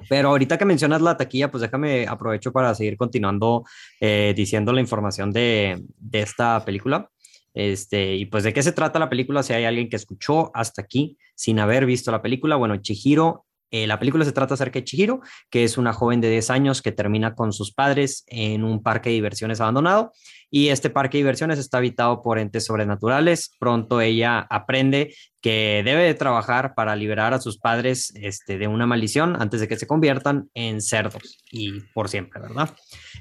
pero 0.08 0.28
ahorita 0.30 0.58
que 0.58 0.64
mencionas 0.64 1.02
la 1.02 1.16
taquilla, 1.16 1.50
pues 1.50 1.62
déjame 1.62 2.06
aprovecho 2.06 2.52
para 2.52 2.74
seguir 2.74 2.96
continuando 2.96 3.64
eh, 4.00 4.32
diciendo 4.36 4.72
la 4.72 4.80
información 4.80 5.32
de, 5.32 5.82
de, 5.98 6.20
esta 6.20 6.64
película. 6.64 7.10
Este, 7.54 8.14
y 8.14 8.26
pues 8.26 8.44
de 8.44 8.52
qué 8.52 8.62
se 8.62 8.72
trata 8.72 8.98
la 8.98 9.08
película, 9.08 9.42
si 9.42 9.52
hay 9.52 9.64
alguien 9.64 9.88
que 9.88 9.96
escuchó 9.96 10.50
hasta 10.54 10.82
aquí 10.82 11.16
sin 11.34 11.58
haber 11.58 11.86
visto 11.86 12.10
la 12.10 12.22
película, 12.22 12.56
bueno, 12.56 12.76
Chihiro 12.76 13.46
eh, 13.70 13.86
la 13.86 13.98
película 13.98 14.24
se 14.24 14.32
trata 14.32 14.54
acerca 14.54 14.78
de 14.78 14.84
Chihiro, 14.84 15.20
que 15.50 15.64
es 15.64 15.76
una 15.76 15.92
joven 15.92 16.20
de 16.20 16.30
10 16.30 16.50
años 16.50 16.82
que 16.82 16.92
termina 16.92 17.34
con 17.34 17.52
sus 17.52 17.72
padres 17.72 18.24
en 18.28 18.62
un 18.62 18.82
parque 18.82 19.10
de 19.10 19.16
diversiones 19.16 19.60
abandonado 19.60 20.12
y 20.50 20.68
este 20.68 20.90
parque 20.90 21.18
de 21.18 21.22
diversiones 21.22 21.58
está 21.58 21.78
habitado 21.78 22.22
por 22.22 22.38
entes 22.38 22.64
sobrenaturales. 22.64 23.52
Pronto 23.58 24.00
ella 24.00 24.46
aprende 24.50 25.14
que 25.40 25.82
debe 25.84 26.02
de 26.02 26.14
trabajar 26.14 26.74
para 26.74 26.96
liberar 26.96 27.34
a 27.34 27.40
sus 27.40 27.58
padres 27.58 28.12
este, 28.16 28.58
de 28.58 28.66
una 28.66 28.86
maldición 28.86 29.40
antes 29.40 29.60
de 29.60 29.68
que 29.68 29.76
se 29.76 29.86
conviertan 29.86 30.50
en 30.54 30.80
cerdos 30.80 31.38
y 31.50 31.80
por 31.94 32.08
siempre, 32.08 32.40
¿verdad? 32.40 32.70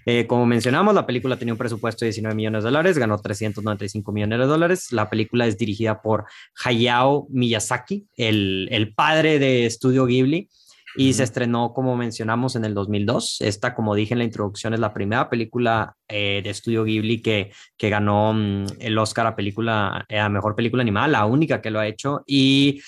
Eh, 0.06 0.26
como 0.28 0.46
mencionamos, 0.46 0.96
la 0.96 1.06
película 1.06 1.38
tenía 1.38 1.54
un 1.54 1.58
presupuesto 1.58 2.06
de 2.06 2.10
19 2.10 2.36
millones 2.36 2.64
de 2.64 2.70
dólares, 2.70 2.98
ganó 2.98 3.18
395 3.20 4.12
millones 4.12 4.40
de 4.40 4.46
dólares. 4.46 4.92
La 4.92 5.10
película 5.10 5.46
es 5.46 5.58
dirigida 5.58 6.02
por 6.02 6.26
Hayao 6.64 7.28
Miyazaki, 7.30 8.08
el, 8.18 8.70
el 8.72 8.94
padre 8.94 9.40
de 9.40 9.70
Studio 9.70 10.06
Ghibli 10.06 10.50
y 10.96 11.14
se 11.14 11.24
estrenó, 11.24 11.74
como 11.74 11.96
mencionamos, 11.96 12.56
en 12.56 12.66
el 12.66 12.74
2002. 12.74 13.42
Esta, 13.42 13.76
como 13.76 13.96
dije 13.96 14.14
en 14.14 14.20
la 14.20 14.24
introducción, 14.24 14.74
es 14.74 14.80
la 14.80 14.94
primera 14.94 15.30
película 15.30 15.96
eh, 16.08 16.42
de 16.44 16.50
estudio 16.50 16.84
Ghibli 16.84 17.22
que, 17.22 17.52
que 17.78 17.90
ganó 17.90 18.34
mm, 18.34 18.66
el 18.80 18.98
Oscar 18.98 19.28
a, 19.28 19.36
película, 19.36 20.06
eh, 20.10 20.20
a 20.20 20.30
Mejor 20.30 20.56
Película 20.56 20.82
Animada, 20.82 21.08
la 21.08 21.26
única 21.26 21.62
que 21.62 21.72
lo 21.72 21.80
ha 21.80 21.88
hecho. 21.88 22.24
Y, 22.26 22.82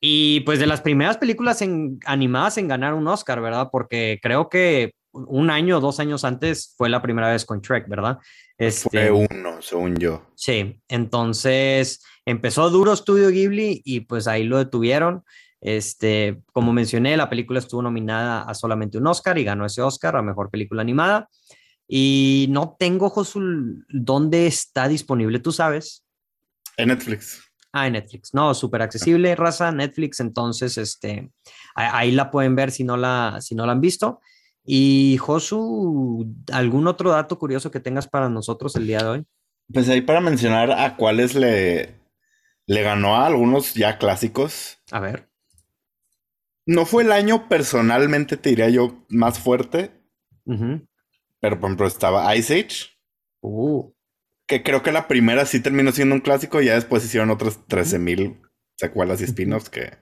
y 0.00 0.40
pues 0.40 0.58
de 0.58 0.66
las 0.66 0.80
primeras 0.80 1.18
películas 1.18 1.60
en, 1.62 1.98
animadas 2.06 2.56
en 2.58 2.68
ganar 2.68 2.94
un 2.94 3.06
Oscar, 3.06 3.40
¿verdad? 3.40 3.68
Porque 3.70 4.18
creo 4.22 4.48
que 4.48 4.92
un 5.12 5.50
año 5.50 5.78
o 5.78 5.80
dos 5.80 6.00
años 6.00 6.24
antes 6.24 6.74
fue 6.76 6.88
la 6.88 7.02
primera 7.02 7.30
vez 7.30 7.44
con 7.44 7.60
Trek, 7.60 7.88
¿verdad? 7.88 8.18
Este, 8.56 9.08
fue 9.08 9.10
uno, 9.10 9.60
según 9.60 9.96
yo. 9.96 10.22
Sí, 10.34 10.80
entonces 10.88 12.02
empezó 12.24 12.70
duro 12.70 12.92
Estudio 12.92 13.28
Ghibli 13.28 13.82
y 13.84 14.00
pues 14.00 14.26
ahí 14.28 14.44
lo 14.44 14.58
detuvieron. 14.58 15.24
Este, 15.60 16.40
como 16.52 16.72
mencioné, 16.72 17.16
la 17.16 17.28
película 17.28 17.58
estuvo 17.58 17.82
nominada 17.82 18.42
a 18.42 18.54
solamente 18.54 18.98
un 18.98 19.06
Oscar 19.06 19.38
y 19.38 19.44
ganó 19.44 19.66
ese 19.66 19.82
Oscar 19.82 20.16
a 20.16 20.22
Mejor 20.22 20.50
Película 20.50 20.82
Animada. 20.82 21.28
Y 21.86 22.46
no 22.50 22.76
tengo, 22.78 23.10
Josul, 23.10 23.84
dónde 23.88 24.46
está 24.46 24.88
disponible, 24.88 25.40
¿tú 25.40 25.52
sabes? 25.52 26.04
En 26.76 26.88
Netflix. 26.88 27.42
Ah, 27.72 27.86
en 27.86 27.94
Netflix. 27.94 28.32
No, 28.32 28.54
súper 28.54 28.82
accesible, 28.82 29.34
raza, 29.36 29.70
Netflix. 29.72 30.20
Entonces, 30.20 30.78
este, 30.78 31.30
ahí 31.74 32.10
la 32.12 32.30
pueden 32.30 32.56
ver 32.56 32.70
si 32.70 32.84
no 32.84 32.96
la, 32.96 33.38
si 33.40 33.54
no 33.54 33.66
la 33.66 33.72
han 33.72 33.80
visto. 33.80 34.20
Y 34.64 35.16
Josu, 35.18 36.32
¿algún 36.52 36.86
otro 36.86 37.10
dato 37.10 37.38
curioso 37.38 37.70
que 37.70 37.80
tengas 37.80 38.08
para 38.08 38.28
nosotros 38.28 38.76
el 38.76 38.86
día 38.86 38.98
de 38.98 39.08
hoy? 39.08 39.26
Pues 39.72 39.88
ahí 39.88 40.00
para 40.00 40.20
mencionar 40.20 40.72
a 40.72 40.96
cuáles 40.96 41.34
le, 41.34 41.94
le 42.66 42.82
ganó 42.82 43.16
a 43.16 43.26
algunos 43.26 43.74
ya 43.74 43.98
clásicos. 43.98 44.78
A 44.90 45.00
ver. 45.00 45.29
No 46.70 46.86
fue 46.86 47.02
el 47.02 47.10
año 47.10 47.48
personalmente, 47.48 48.36
te 48.36 48.50
diría 48.50 48.68
yo, 48.68 49.04
más 49.08 49.40
fuerte. 49.40 49.90
Pero 50.46 51.58
por 51.58 51.68
ejemplo 51.68 51.88
estaba 51.88 52.36
Ice 52.36 52.60
Age. 52.60 52.96
Uh. 53.40 53.92
Que 54.46 54.62
creo 54.62 54.80
que 54.80 54.92
la 54.92 55.08
primera 55.08 55.46
sí 55.46 55.58
terminó 55.58 55.90
siendo 55.90 56.14
un 56.14 56.20
clásico. 56.20 56.62
Y 56.62 56.66
ya 56.66 56.74
después 56.74 57.04
hicieron 57.04 57.30
otras 57.30 57.66
13.000 57.66 58.40
secuelas 58.76 59.20
y 59.20 59.24
spin-offs 59.24 59.68
que 59.68 59.98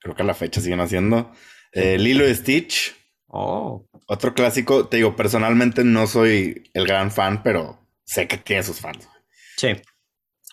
creo 0.00 0.14
que 0.14 0.20
a 0.20 0.26
la 0.26 0.34
fecha 0.34 0.60
siguen 0.60 0.80
haciendo. 0.80 1.32
Eh, 1.72 1.96
Lilo 1.96 2.28
y 2.28 2.34
Stitch. 2.34 2.94
Oh. 3.28 3.88
Otro 4.06 4.34
clásico. 4.34 4.88
Te 4.88 4.98
digo, 4.98 5.16
personalmente 5.16 5.82
no 5.82 6.06
soy 6.06 6.70
el 6.74 6.86
gran 6.86 7.10
fan, 7.10 7.42
pero 7.42 7.88
sé 8.04 8.28
que 8.28 8.36
tiene 8.36 8.62
sus 8.64 8.80
fans. 8.80 9.08
Sí. 9.56 9.68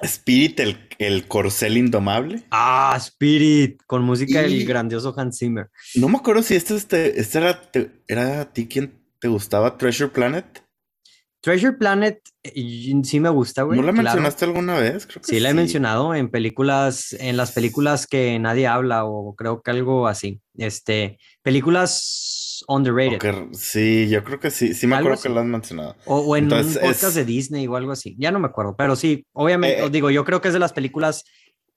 Spirit, 0.02 0.60
el, 0.60 0.78
el, 0.98 1.28
corcel 1.28 1.78
indomable. 1.78 2.44
Ah, 2.52 2.96
Spirit, 2.98 3.82
con 3.86 4.04
música 4.04 4.42
del 4.42 4.66
grandioso 4.66 5.14
Hans 5.18 5.40
Zimmer. 5.40 5.70
No 5.96 6.08
me 6.08 6.18
acuerdo 6.18 6.42
si 6.42 6.56
este, 6.56 6.76
este, 6.76 7.20
este 7.20 7.38
era, 7.38 7.62
era 8.08 8.42
a 8.42 8.54
ti 8.54 8.68
quien 8.68 9.00
te 9.20 9.28
gustaba, 9.28 9.78
Treasure 9.78 10.10
Planet. 10.10 10.64
Treasure 11.42 11.78
Planet 11.78 12.22
sí 12.44 13.20
me 13.20 13.30
gusta, 13.30 13.64
güey. 13.64 13.80
¿No 13.80 13.86
la 13.86 13.94
mencionaste 13.94 14.44
alguna 14.46 14.78
vez? 14.78 15.06
Creo 15.06 15.22
que 15.22 15.28
sí, 15.28 15.40
la 15.40 15.52
he 15.52 15.54
mencionado 15.54 16.14
en 16.14 16.30
películas, 16.30 17.14
en 17.14 17.38
las 17.38 17.54
películas 17.54 18.08
que 18.08 18.38
nadie 18.40 18.68
habla 18.68 19.06
o 19.06 19.36
creo 19.36 19.62
que 19.62 19.72
algo 19.72 20.08
así. 20.08 20.42
Este, 20.58 21.18
películas 21.42 22.29
underrated. 22.70 23.48
sí, 23.54 24.08
yo 24.10 24.24
creo 24.24 24.40
que 24.40 24.52
sí, 24.52 24.74
sí 24.74 24.88
me 24.88 24.96
acuerdo 24.96 25.22
que 25.22 25.30
la 25.30 25.42
has 25.42 25.48
mencionado. 25.48 25.96
O, 26.06 26.38
en 26.38 26.46
un 26.54 26.74
podcast 26.74 27.16
de 27.16 27.26
Disney 27.26 27.68
o 27.68 27.76
algo 27.76 27.92
así. 27.92 28.16
Ya 28.20 28.32
no 28.32 28.40
me 28.40 28.48
acuerdo, 28.48 28.76
pero 28.78 28.96
sí, 28.96 29.26
obviamente, 29.34 29.84
eh, 29.84 29.90
digo, 29.90 30.10
yo 30.12 30.24
creo 30.24 30.40
que 30.40 30.50
es 30.50 30.54
de 30.54 30.60
las 30.60 30.74
películas 30.74 31.26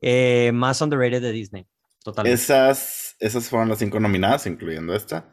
eh, 0.00 0.52
más 0.52 0.80
underrated 0.80 1.22
de 1.22 1.32
Disney. 1.32 1.66
Totalmente. 2.04 2.34
Esas, 2.34 3.16
esas 3.20 3.48
fueron 3.48 3.68
las 3.68 3.78
cinco 3.78 4.00
nominadas, 4.00 4.46
incluyendo 4.46 4.94
esta. 4.94 5.32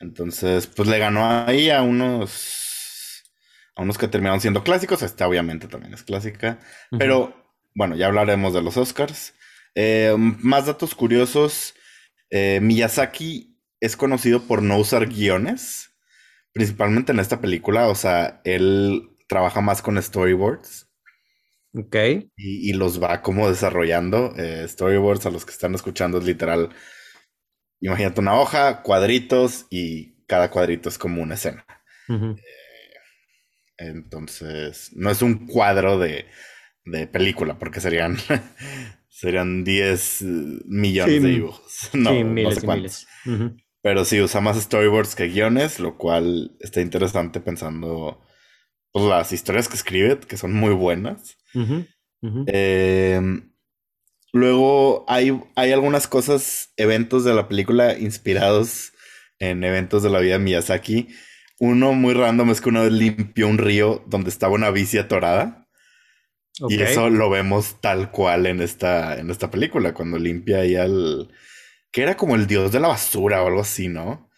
Entonces, 0.00 0.66
pues 0.66 0.88
le 0.88 0.98
ganó 0.98 1.24
ahí 1.46 1.70
a 1.70 1.82
unos 1.82 3.22
a 3.76 3.82
unos 3.82 3.98
que 3.98 4.08
terminaron 4.08 4.40
siendo 4.40 4.62
clásicos. 4.62 5.02
Esta 5.02 5.28
obviamente 5.28 5.68
también 5.68 5.94
es 5.94 6.02
clásica. 6.02 6.58
Pero 6.98 7.34
bueno, 7.74 7.96
ya 7.96 8.06
hablaremos 8.06 8.52
de 8.52 8.62
los 8.62 8.76
Oscars. 8.76 9.34
Eh, 9.74 10.14
más 10.18 10.66
datos 10.66 10.94
curiosos. 10.94 11.74
Eh, 12.30 12.58
Miyazaki 12.60 13.53
es 13.84 13.96
conocido 13.96 14.42
por 14.42 14.62
no 14.62 14.78
usar 14.78 15.06
guiones, 15.08 15.90
principalmente 16.52 17.12
en 17.12 17.20
esta 17.20 17.40
película. 17.40 17.88
O 17.88 17.94
sea, 17.94 18.40
él 18.44 19.10
trabaja 19.28 19.60
más 19.60 19.82
con 19.82 20.02
storyboards. 20.02 20.88
Ok. 21.74 21.96
Y, 22.36 22.72
los 22.72 23.02
va 23.02 23.20
como 23.20 23.48
desarrollando. 23.48 24.32
Eh, 24.38 24.64
storyboards 24.66 25.26
a 25.26 25.30
los 25.30 25.44
que 25.44 25.52
están 25.52 25.74
escuchando 25.74 26.18
es 26.18 26.24
literal. 26.24 26.70
Imagínate 27.80 28.20
una 28.20 28.40
hoja, 28.40 28.82
cuadritos 28.82 29.66
y 29.68 30.24
cada 30.26 30.50
cuadrito 30.50 30.88
es 30.88 30.96
como 30.96 31.20
una 31.20 31.34
escena. 31.34 31.66
Entonces, 33.76 34.92
no 34.94 35.10
es 35.10 35.20
un 35.20 35.46
cuadro 35.46 35.98
de, 35.98 36.26
película, 37.12 37.58
porque 37.58 37.80
serían, 37.80 38.16
serían 39.10 39.62
10 39.62 40.22
millones 40.66 41.22
de 41.22 41.28
dibujos. 41.28 41.90
No, 41.92 42.12
miles 42.24 42.60
sé 42.60 42.66
Miles. 42.66 43.06
Pero 43.84 44.04
sí, 44.04 44.20
usa 44.20 44.40
más 44.40 44.60
storyboards 44.60 45.14
que 45.14 45.28
guiones, 45.28 45.78
lo 45.78 45.96
cual 45.96 46.56
está 46.58 46.80
interesante 46.80 47.38
pensando 47.38 48.20
pues, 48.90 49.04
las 49.04 49.30
historias 49.30 49.68
que 49.68 49.76
escribe, 49.76 50.18
que 50.18 50.36
son 50.36 50.52
muy 50.52 50.74
buenas. 50.74 51.36
Em, 52.46 53.52
luego 54.32 55.04
hay, 55.06 55.38
hay 55.54 55.70
algunas 55.70 56.08
cosas, 56.08 56.72
eventos 56.76 57.22
de 57.24 57.34
la 57.34 57.46
película 57.46 57.96
inspirados 57.96 58.92
en 59.38 59.62
eventos 59.62 60.02
de 60.02 60.10
la 60.10 60.18
vida 60.18 60.38
de 60.38 60.38
Miyazaki 60.40 61.08
uno 61.60 61.92
muy 61.92 62.14
random 62.14 62.50
es 62.50 62.60
que 62.60 62.68
uno 62.68 62.88
limpió 62.88 63.48
un 63.48 63.58
río 63.58 64.02
donde 64.06 64.30
estaba 64.30 64.54
una 64.54 64.70
bici 64.70 64.98
atorada. 64.98 65.68
Y 66.68 66.80
eso 66.80 67.10
lo 67.10 67.30
vemos 67.30 67.80
tal 67.80 68.12
cual 68.12 68.46
en 68.46 68.60
esta, 68.60 69.18
en 69.18 69.30
esta 69.30 69.50
película, 69.50 69.92
cuando 69.92 70.18
limpia 70.18 70.60
ahí 70.60 70.76
al... 70.76 71.32
que 71.94 72.02
era 72.02 72.16
como 72.16 72.34
el 72.34 72.48
dios 72.48 72.72
de 72.72 72.80
la 72.80 72.88
basura 72.88 73.40
o 73.40 73.46
algo 73.46 73.60
así, 73.60 73.86
¿no? 73.86 74.28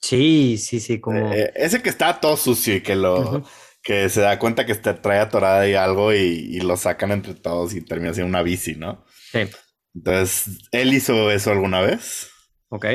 Sí, 0.00 0.56
sí, 0.56 0.78
sí, 0.78 1.00
como... 1.00 1.32
Eh, 1.32 1.52
ese 1.56 1.82
que 1.82 1.88
está 1.88 2.20
todo 2.20 2.36
sucio 2.36 2.76
y 2.76 2.80
que 2.80 2.94
lo... 2.94 3.44
que 3.82 4.08
se 4.08 4.20
da 4.20 4.38
cuenta 4.38 4.64
que 4.64 4.76
te 4.76 4.94
trae 4.94 5.18
atorada 5.18 5.68
y 5.68 5.74
algo 5.74 6.14
y, 6.14 6.18
y, 6.18 6.60
lo 6.60 6.76
sacan 6.76 7.10
entre 7.10 7.34
todos 7.34 7.74
y 7.74 7.80
termina 7.80 8.14
siendo 8.14 8.28
una 8.28 8.42
bici, 8.42 8.76
¿no? 8.76 9.04
Sí. 9.32 9.48
Entonces, 9.96 10.68
¿él 10.70 10.94
hizo 10.94 11.28
eso 11.32 11.50
alguna 11.50 11.80
vez? 11.80 12.30
Ok. 12.68 12.86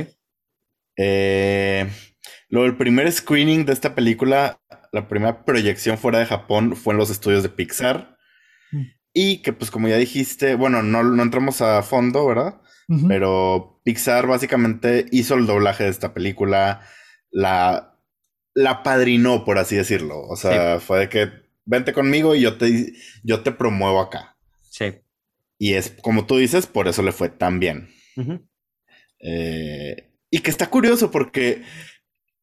Eh... 0.95 1.89
Luego, 2.47 2.65
el 2.67 2.77
primer 2.77 3.11
screening 3.11 3.65
de 3.65 3.73
esta 3.73 3.93
película, 3.93 4.61
la 4.93 5.09
primera 5.09 5.43
proyección 5.43 5.97
fuera 5.97 6.19
de 6.19 6.27
Japón 6.27 6.77
fue 6.77 6.93
en 6.93 6.99
los 6.99 7.09
estudios 7.09 7.43
de 7.43 7.49
Pixar. 7.49 8.15
Mm. 8.71 8.83
Y 9.11 9.41
que, 9.41 9.51
pues, 9.51 9.69
como 9.69 9.89
ya 9.89 9.97
dijiste, 9.97 10.55
bueno, 10.55 10.81
no, 10.81 11.03
no 11.03 11.23
entramos 11.23 11.61
a 11.61 11.83
fondo, 11.83 12.25
¿verdad? 12.25 12.61
Pero 13.07 13.79
Pixar 13.83 14.27
básicamente 14.27 15.05
hizo 15.11 15.35
el 15.35 15.45
doblaje 15.45 15.85
de 15.85 15.89
esta 15.89 16.13
película, 16.13 16.81
la, 17.31 17.97
la 18.53 18.83
padrinó, 18.83 19.45
por 19.45 19.57
así 19.57 19.75
decirlo. 19.75 20.21
O 20.21 20.35
sea, 20.35 20.79
fue 20.79 20.99
de 20.99 21.09
que 21.09 21.31
vente 21.65 21.93
conmigo 21.93 22.35
y 22.35 22.41
yo 22.41 22.57
te, 22.57 22.93
yo 23.23 23.41
te 23.41 23.51
promuevo 23.51 23.99
acá. 23.99 24.37
Sí. 24.69 24.95
Y 25.57 25.73
es 25.73 25.95
como 26.01 26.25
tú 26.25 26.37
dices, 26.37 26.67
por 26.67 26.87
eso 26.87 27.01
le 27.03 27.11
fue 27.11 27.29
tan 27.29 27.59
bien. 27.59 27.89
eh, 29.19 30.09
y 30.29 30.39
que 30.39 30.49
está 30.49 30.69
curioso 30.69 31.09
porque 31.11 31.63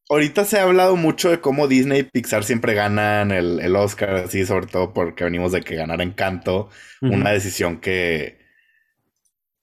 ahorita 0.08 0.44
se 0.44 0.58
ha 0.58 0.64
hablado 0.64 0.96
mucho 0.96 1.30
de 1.30 1.40
cómo 1.40 1.68
Disney 1.68 2.00
y 2.00 2.04
Pixar 2.04 2.44
siempre 2.44 2.74
ganan 2.74 3.30
el, 3.30 3.76
Oscar, 3.76 4.14
así, 4.14 4.44
sobre 4.44 4.66
todo 4.66 4.92
porque 4.92 5.24
venimos 5.24 5.52
de 5.52 5.60
que 5.62 5.76
ganara 5.76 6.02
Encanto, 6.02 6.68
una 7.00 7.30
decisión 7.30 7.80
que 7.80 8.39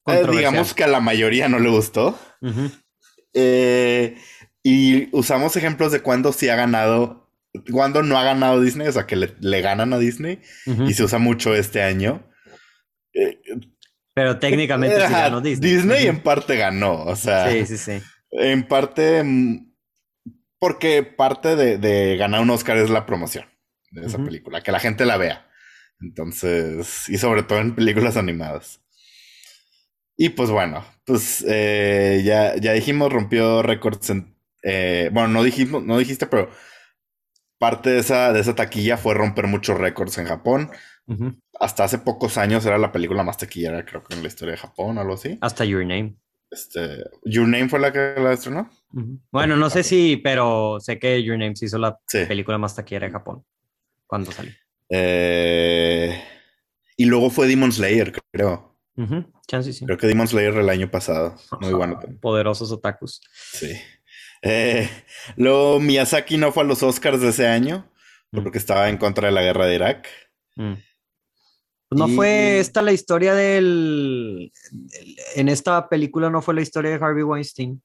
eh, 0.08 0.26
digamos 0.32 0.74
que 0.74 0.84
a 0.84 0.88
la 0.88 1.00
mayoría 1.00 1.50
no 1.50 1.60
le 1.60 1.70
gustó. 1.70 2.18
Eh, 3.34 4.18
y 4.64 5.16
usamos 5.16 5.56
ejemplos 5.56 5.92
de 5.92 6.02
cuando 6.02 6.34
sí 6.34 6.50
ha 6.50 6.56
ganado, 6.56 7.32
cuando 7.72 8.04
no 8.04 8.18
ha 8.18 8.24
ganado 8.24 8.62
Disney, 8.62 8.88
o 8.88 8.92
sea, 8.92 9.06
que 9.06 9.16
le, 9.16 9.62
ganan 9.62 9.94
a 9.94 9.98
Disney, 9.98 10.42
y 10.66 10.94
se 10.94 11.04
usa 11.04 11.20
mucho 11.20 11.56
este 11.56 11.82
año. 11.82 12.30
Eh, 13.14 13.40
Pero 14.14 14.40
técnicamente 14.40 15.08
sí 15.08 15.14
ganó 15.14 15.42
Disney. 15.42 15.72
Disney 15.72 16.08
en 16.08 16.22
parte 16.22 16.58
ganó, 16.58 17.04
o 17.04 17.16
sea. 17.16 17.52
Sí, 17.52 17.66
sí, 17.66 17.78
sí. 17.78 18.02
En 18.32 18.68
parte, 18.68 19.24
mm, 19.24 19.74
porque 20.60 21.04
parte 21.04 21.56
de, 21.56 22.18
ganar 22.18 22.42
un 22.42 22.50
Oscar 22.50 22.78
es 22.78 22.90
la 22.90 23.06
promoción 23.06 23.46
de 23.92 24.06
esa 24.06 24.18
película, 24.18 24.62
que 24.62 24.72
la 24.72 24.80
gente 24.80 25.06
la 25.06 25.18
vea. 25.18 25.48
Entonces, 26.02 27.08
y 27.10 27.18
sobre 27.18 27.44
todo 27.44 27.60
en 27.60 27.76
películas 27.76 28.18
animadas. 28.18 28.82
Y 30.18 30.30
pues 30.30 30.50
bueno, 30.50 30.84
pues 31.06 31.46
eh, 31.48 32.22
ya, 32.26 32.58
ya 32.58 32.74
dijimos, 32.74 33.14
rompió 33.14 33.62
récords 33.62 34.10
en... 34.10 34.36
Eh, 34.64 35.10
bueno, 35.14 35.30
no 35.30 35.44
dijimos, 35.44 35.84
no 35.84 35.98
dijiste, 36.00 36.26
pero 36.26 36.50
parte 37.60 37.92
de 37.92 38.00
esa, 38.00 38.34
de 38.34 38.40
esa 38.40 38.56
taquilla 38.56 38.98
fue 38.98 39.14
romper 39.14 39.46
muchos 39.48 39.78
récords 39.78 40.18
en 40.18 40.26
Japón. 40.26 40.72
Hasta 41.60 41.86
hace 41.86 42.00
pocos 42.00 42.38
años 42.38 42.66
era 42.66 42.78
la 42.78 42.92
película 42.92 43.24
más 43.24 43.38
taquillera, 43.38 43.86
creo 43.86 44.04
que 44.04 44.16
en 44.16 44.24
la 44.24 44.28
historia 44.28 44.54
de 44.54 44.58
Japón 44.58 44.98
o 44.98 45.02
algo 45.02 45.14
así. 45.14 45.38
Hasta 45.40 45.64
Your 45.64 45.86
Name. 45.86 46.16
Este, 46.50 47.04
Your 47.24 47.48
Name 47.48 47.70
fue 47.70 47.80
la 47.80 47.94
que 47.94 48.16
la 48.18 48.34
estrenó. 48.34 48.70
Bueno, 49.32 49.56
no 49.56 49.70
sé 49.70 49.84
si, 49.84 50.18
pero 50.18 50.80
sé 50.80 50.98
que 50.98 51.24
Your 51.24 51.38
Name 51.38 51.56
se 51.56 51.66
hizo 51.66 51.78
la 51.78 51.98
película 52.28 52.58
más 52.58 52.76
taquillera 52.76 53.08
de 53.08 53.14
Japón. 53.14 53.46
cuando 54.08 54.32
salió? 54.32 54.52
Eh, 54.90 56.22
y 56.96 57.06
luego 57.06 57.30
fue 57.30 57.48
Demon 57.48 57.72
Slayer, 57.72 58.12
creo. 58.32 58.67
Creo 58.98 59.98
que 59.98 60.08
Demon 60.08 60.28
Slayer 60.28 60.56
el 60.56 60.70
año 60.70 60.90
pasado. 60.90 61.36
Muy 61.62 61.74
bueno. 61.74 62.00
Poderosos 62.22 62.72
otakus. 62.72 63.22
Sí. 63.32 63.72
Eh, 64.42 64.90
luego 65.36 65.80
Miyazaki 65.80 66.38
no 66.38 66.52
fue 66.52 66.64
a 66.64 66.66
los 66.66 66.82
Oscars 66.82 67.22
de 67.22 67.30
ese 67.30 67.48
año 67.48 67.92
mm. 68.32 68.44
porque 68.44 68.58
estaba 68.58 68.90
en 68.90 68.98
contra 68.98 69.28
de 69.28 69.34
la 69.34 69.44
guerra 69.44 69.68
de 69.68 69.76
Irak. 69.76 70.08
Mm. 70.56 70.74
Pues 71.90 72.00
no 72.00 72.08
fue 72.10 72.60
esta 72.60 72.82
la 72.82 72.92
historia 72.92 73.34
del... 73.34 74.52
En 75.36 75.48
esta 75.48 75.88
película 75.88 76.30
no 76.30 76.42
fue 76.42 76.56
la 76.56 76.62
historia 76.62 76.92
de 76.92 77.04
Harvey 77.04 77.24
Weinstein. 77.24 77.82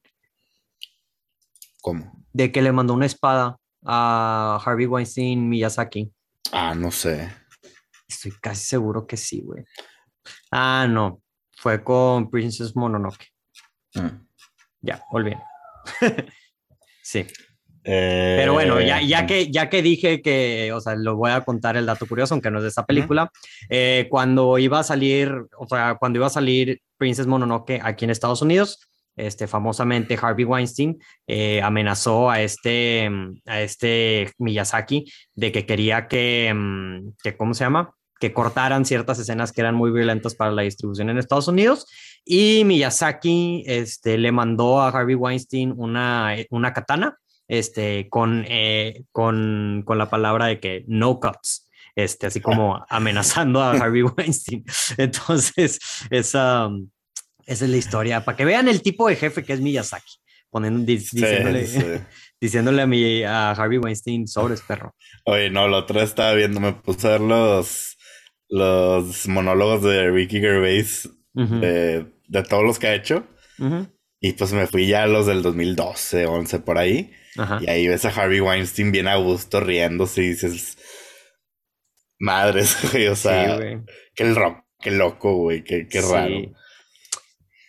¿Cómo? 1.81 2.25
De 2.33 2.51
que 2.51 2.61
le 2.61 2.71
mandó 2.71 2.93
una 2.93 3.05
espada 3.05 3.57
a 3.85 4.61
Harvey 4.65 4.87
Weinstein 4.87 5.47
Miyazaki. 5.47 6.11
Ah, 6.51 6.75
no 6.75 6.91
sé. 6.91 7.31
Estoy 8.07 8.33
casi 8.41 8.65
seguro 8.65 9.07
que 9.07 9.15
sí, 9.15 9.41
güey. 9.41 9.63
Ah, 10.51 10.87
no. 10.89 11.21
Fue 11.55 11.83
con 11.83 12.29
Princess 12.29 12.75
Mononoke. 12.75 13.27
Mm. 13.95 14.25
Ya, 14.81 15.03
volví. 15.11 15.33
sí. 17.03 17.25
Pero 17.83 18.53
bueno, 18.53 18.79
ya, 18.79 19.01
ya, 19.01 19.21
eh, 19.21 19.25
que, 19.25 19.51
ya 19.51 19.69
que 19.69 19.81
dije 19.81 20.21
que, 20.21 20.71
o 20.73 20.79
sea, 20.79 20.95
lo 20.95 21.17
voy 21.17 21.31
a 21.31 21.41
contar 21.41 21.75
el 21.75 21.85
dato 21.85 22.07
curioso, 22.07 22.33
aunque 22.33 22.49
no 22.49 22.59
es 22.59 22.63
de 22.63 22.69
esta 22.69 22.85
película, 22.85 23.29
eh, 23.69 24.07
cuando 24.09 24.57
iba 24.57 24.79
a 24.79 24.83
salir, 24.83 25.29
o 25.57 25.67
sea, 25.67 25.95
cuando 25.99 26.17
iba 26.17 26.27
a 26.27 26.29
salir 26.29 26.79
Princess 26.97 27.27
Mononoke 27.27 27.81
aquí 27.83 28.05
en 28.05 28.11
Estados 28.11 28.41
Unidos, 28.41 28.79
este, 29.15 29.47
famosamente 29.47 30.17
Harvey 30.19 30.45
Weinstein 30.45 30.97
eh, 31.27 31.61
amenazó 31.61 32.31
a 32.31 32.41
este, 32.41 33.11
a 33.45 33.61
este 33.61 34.31
Miyazaki 34.39 35.05
de 35.35 35.51
que 35.51 35.65
quería 35.65 36.07
que, 36.07 36.51
mm, 36.53 37.13
que, 37.21 37.37
¿cómo 37.37 37.53
se 37.53 37.65
llama? 37.65 37.93
Que 38.23 38.31
cortaran 38.31 38.85
ciertas 38.85 39.19
escenas 39.19 39.51
que 39.51 39.59
eran 39.59 39.75
muy 39.75 39.91
violentas 39.91 40.33
para 40.33 40.49
la 40.49 40.61
distribución 40.61 41.09
en 41.09 41.17
Estados 41.17 41.49
Unidos. 41.49 41.87
Y 42.23 42.63
Miyazaki 42.63 43.65
este, 43.67 44.17
le 44.17 44.31
mandó 44.31 44.81
a 44.81 44.87
Harvey 44.87 45.15
Weinstein 45.15 45.73
una, 45.75 46.33
una 46.49 46.71
katana 46.71 47.17
este, 47.49 48.07
con, 48.07 48.45
eh, 48.47 49.03
con, 49.11 49.83
con 49.85 49.97
la 49.97 50.09
palabra 50.09 50.45
de 50.45 50.61
que 50.61 50.85
no 50.87 51.19
cuts. 51.19 51.69
Este, 51.97 52.27
así 52.27 52.39
como 52.39 52.85
amenazando 52.89 53.61
a 53.61 53.71
Harvey 53.71 54.03
Weinstein. 54.03 54.63
Entonces, 54.97 55.81
esa, 56.09 56.69
esa 57.45 57.65
es 57.65 57.69
la 57.69 57.75
historia, 57.75 58.23
para 58.23 58.37
que 58.37 58.45
vean 58.45 58.69
el 58.69 58.81
tipo 58.81 59.09
de 59.09 59.17
jefe 59.17 59.43
que 59.43 59.51
es 59.51 59.59
Miyazaki, 59.59 60.13
poniendo, 60.49 60.85
diciéndole, 60.85 61.67
diciéndole 62.39 62.83
a, 62.83 62.87
mi, 62.87 63.21
a 63.23 63.51
Harvey 63.51 63.79
Weinstein, 63.79 64.29
sobres, 64.29 64.61
perro. 64.61 64.95
Oye, 65.25 65.49
no, 65.49 65.67
la 65.67 65.79
otra 65.79 66.03
estaba 66.03 66.33
viendo, 66.35 66.61
me 66.61 66.71
puse 66.71 67.07
a 67.07 67.11
ver 67.11 67.21
los, 67.21 67.92
los 68.53 69.27
monólogos 69.27 69.81
de 69.81 70.11
Ricky 70.11 70.39
Gervais 70.39 71.09
de, 71.33 72.05
todos 72.47 72.63
los 72.63 72.77
que 72.77 72.87
ha 72.87 72.93
hecho. 72.93 73.25
Y 74.19 74.33
pues 74.33 74.53
me 74.53 74.67
fui 74.67 74.85
ya 74.85 75.03
a 75.03 75.07
los 75.07 75.25
del 75.25 75.41
2012, 75.41 76.27
11 76.27 76.59
por 76.59 76.77
ahí. 76.77 77.11
Y 77.61 77.69
ahí 77.69 77.87
ves 77.87 78.05
a 78.05 78.09
Harvey 78.09 78.41
Weinstein 78.41 78.91
bien 78.91 79.07
a 79.07 79.15
gusto 79.15 79.59
riéndose 79.59 80.21
y 80.21 80.29
dices, 80.29 80.77
madres, 82.19 82.77
güey, 82.91 83.07
o 83.07 83.15
sea, 83.15 83.57
qué, 83.57 84.25
qué 84.79 84.91
loco, 84.91 85.35
güey, 85.35 85.63
qué, 85.63 85.87
raro. 86.01 86.53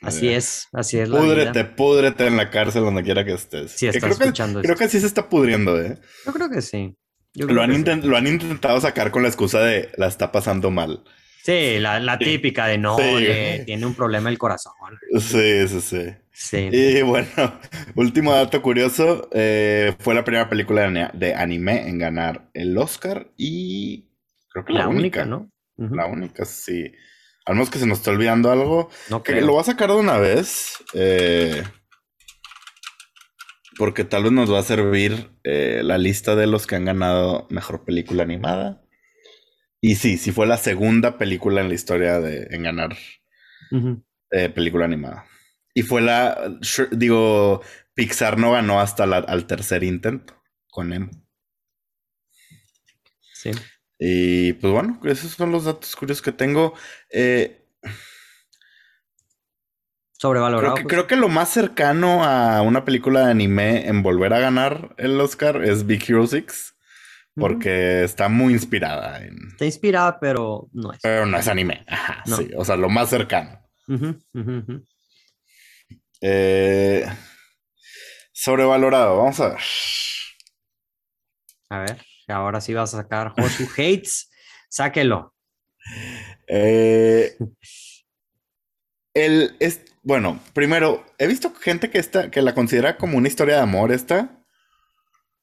Así 0.02 0.28
es, 0.28 0.68
así 0.74 0.98
es. 0.98 1.08
La 1.08 1.18
púdrete, 1.18 1.64
púdrete 1.64 2.26
en 2.26 2.36
la 2.36 2.50
cárcel 2.50 2.84
donde 2.84 3.02
quiera 3.02 3.24
que 3.24 3.32
estés. 3.32 3.70
Sí, 3.70 3.86
estás 3.86 4.02
creo 4.02 4.12
escuchando 4.12 4.60
que, 4.60 4.66
Creo 4.66 4.76
que 4.76 4.88
sí 4.90 5.00
se 5.00 5.06
está 5.06 5.30
pudriendo, 5.30 5.80
¿eh? 5.80 5.98
Yo 6.26 6.32
creo 6.34 6.50
que 6.50 6.60
sí. 6.60 6.94
Lo 7.34 7.62
han, 7.62 8.26
intentado 8.26 8.80
sacar 8.80 9.10
con 9.10 9.22
la 9.22 9.28
excusa 9.28 9.60
de 9.60 9.90
la 9.96 10.06
está 10.06 10.30
pasando 10.30 10.70
mal. 10.70 11.02
Sí, 11.42 11.78
la, 11.78 12.18
típica 12.18 12.66
de 12.66 12.78
no, 12.78 12.96
tiene 13.66 13.84
un 13.84 13.94
problema 13.94 14.30
el 14.30 14.38
corazón. 14.38 14.72
Sí, 15.18 15.68
sí, 15.68 15.80
sí. 15.80 16.06
sí. 16.32 16.68
Y 16.72 17.02
bueno, 17.02 17.28
último 17.96 18.32
dato 18.32 18.62
curioso, 18.62 19.28
eh, 19.32 19.94
fue 19.98 20.14
la 20.14 20.24
primera 20.24 20.48
película 20.48 20.88
de 21.12 21.34
anime 21.34 21.88
en 21.88 21.98
ganar 21.98 22.48
el 22.54 22.76
Oscar 22.78 23.28
y 23.36 24.08
creo 24.48 24.64
que 24.64 24.72
la, 24.72 24.88
única, 24.88 25.24
¿no? 25.24 25.50
La 25.76 26.06
única, 26.06 26.44
sí. 26.44 26.92
Al 27.46 27.56
menos 27.56 27.68
que 27.68 27.78
se 27.78 27.86
nos 27.86 27.98
está 27.98 28.10
olvidando 28.10 28.50
algo. 28.50 28.88
No 29.10 29.22
que 29.22 29.40
lo 29.42 29.54
va 29.54 29.60
a 29.60 29.64
sacar 29.64 29.90
de 29.90 29.96
una 29.96 30.18
vez. 30.18 30.82
Eh, 30.94 31.62
porque 33.76 34.04
tal 34.04 34.24
vez 34.24 34.32
nos 34.32 34.52
va 34.52 34.60
a 34.60 34.64
servir 34.64 35.30
eh, 35.44 35.82
la 35.84 35.98
lista 35.98 36.36
de 36.36 36.46
los 36.46 36.66
que 36.66 36.76
han 36.76 36.84
ganado 36.84 37.46
mejor 37.50 37.84
película 37.84 38.22
animada. 38.22 38.82
Y 39.80 39.96
sí, 39.96 40.16
sí 40.16 40.32
fue 40.32 40.46
la 40.46 40.56
segunda 40.56 41.18
película 41.18 41.60
en 41.60 41.68
la 41.68 41.74
historia 41.74 42.20
de 42.20 42.48
en 42.50 42.62
ganar 42.62 42.96
eh, 44.30 44.48
película 44.48 44.84
animada. 44.84 45.26
Y 45.74 45.82
fue 45.82 46.00
la, 46.00 46.56
digo, 46.92 47.60
Pixar 47.94 48.38
no 48.38 48.52
ganó 48.52 48.80
hasta 48.80 49.06
la, 49.06 49.18
al 49.18 49.46
tercer 49.46 49.82
intento 49.82 50.34
con 50.70 50.92
Em. 50.92 51.10
Sí. 53.32 53.50
Y 53.98 54.54
pues 54.54 54.72
bueno, 54.72 55.00
esos 55.04 55.32
son 55.32 55.52
los 55.52 55.64
datos 55.64 55.94
curiosos 55.96 56.22
que 56.22 56.32
tengo. 56.32 56.74
Eh, 57.10 57.66
Sobrevalorado. 60.24 60.72
Creo 60.72 60.74
que, 60.74 60.88
creo 60.88 61.06
que, 61.06 61.16
lo 61.16 61.28
más 61.28 61.50
cercano 61.50 62.24
a 62.24 62.62
una 62.62 62.86
película 62.86 63.26
de 63.26 63.30
anime 63.30 63.88
en 63.88 64.02
volver 64.02 64.32
a 64.32 64.38
ganar 64.38 64.94
el 64.96 65.20
Oscar 65.20 65.62
es 65.62 65.84
Big 65.84 66.02
Hero 66.08 66.26
6. 66.26 66.74
Porque 67.34 68.04
está 68.04 68.30
muy 68.30 68.54
inspirada 68.54 69.22
en. 69.22 69.36
Está 69.48 69.66
inspirada, 69.66 70.18
pero 70.18 70.70
no 70.72 70.94
es. 70.94 71.00
Pero 71.02 71.26
no 71.26 71.36
es 71.36 71.46
anime. 71.46 71.84
Ajá, 71.86 72.22
sí. 72.24 72.48
O 72.56 72.64
sea, 72.64 72.76
lo 72.76 72.88
más 72.88 73.10
cercano. 73.10 73.60
Eh, 76.22 77.04
sobrevalorado. 78.32 79.18
Vamos 79.18 79.40
a 79.40 79.48
ver. 79.50 79.60
A 81.68 81.78
ver, 81.80 82.02
ahora 82.28 82.62
sí 82.62 82.72
vas 82.72 82.94
a 82.94 83.02
sacar 83.02 83.34
Josu 83.36 83.68
Hates. 83.72 84.30
Sáquelo. 84.70 85.34
Eh, 86.48 87.36
el, 89.12 89.54
es, 89.60 89.84
bueno, 90.04 90.38
primero, 90.52 91.04
he 91.18 91.26
visto 91.26 91.52
gente 91.54 91.90
que, 91.90 91.98
está, 91.98 92.30
que 92.30 92.42
la 92.42 92.54
considera 92.54 92.96
como 92.98 93.16
una 93.16 93.28
historia 93.28 93.56
de 93.56 93.62
amor 93.62 93.90
esta. 93.90 94.38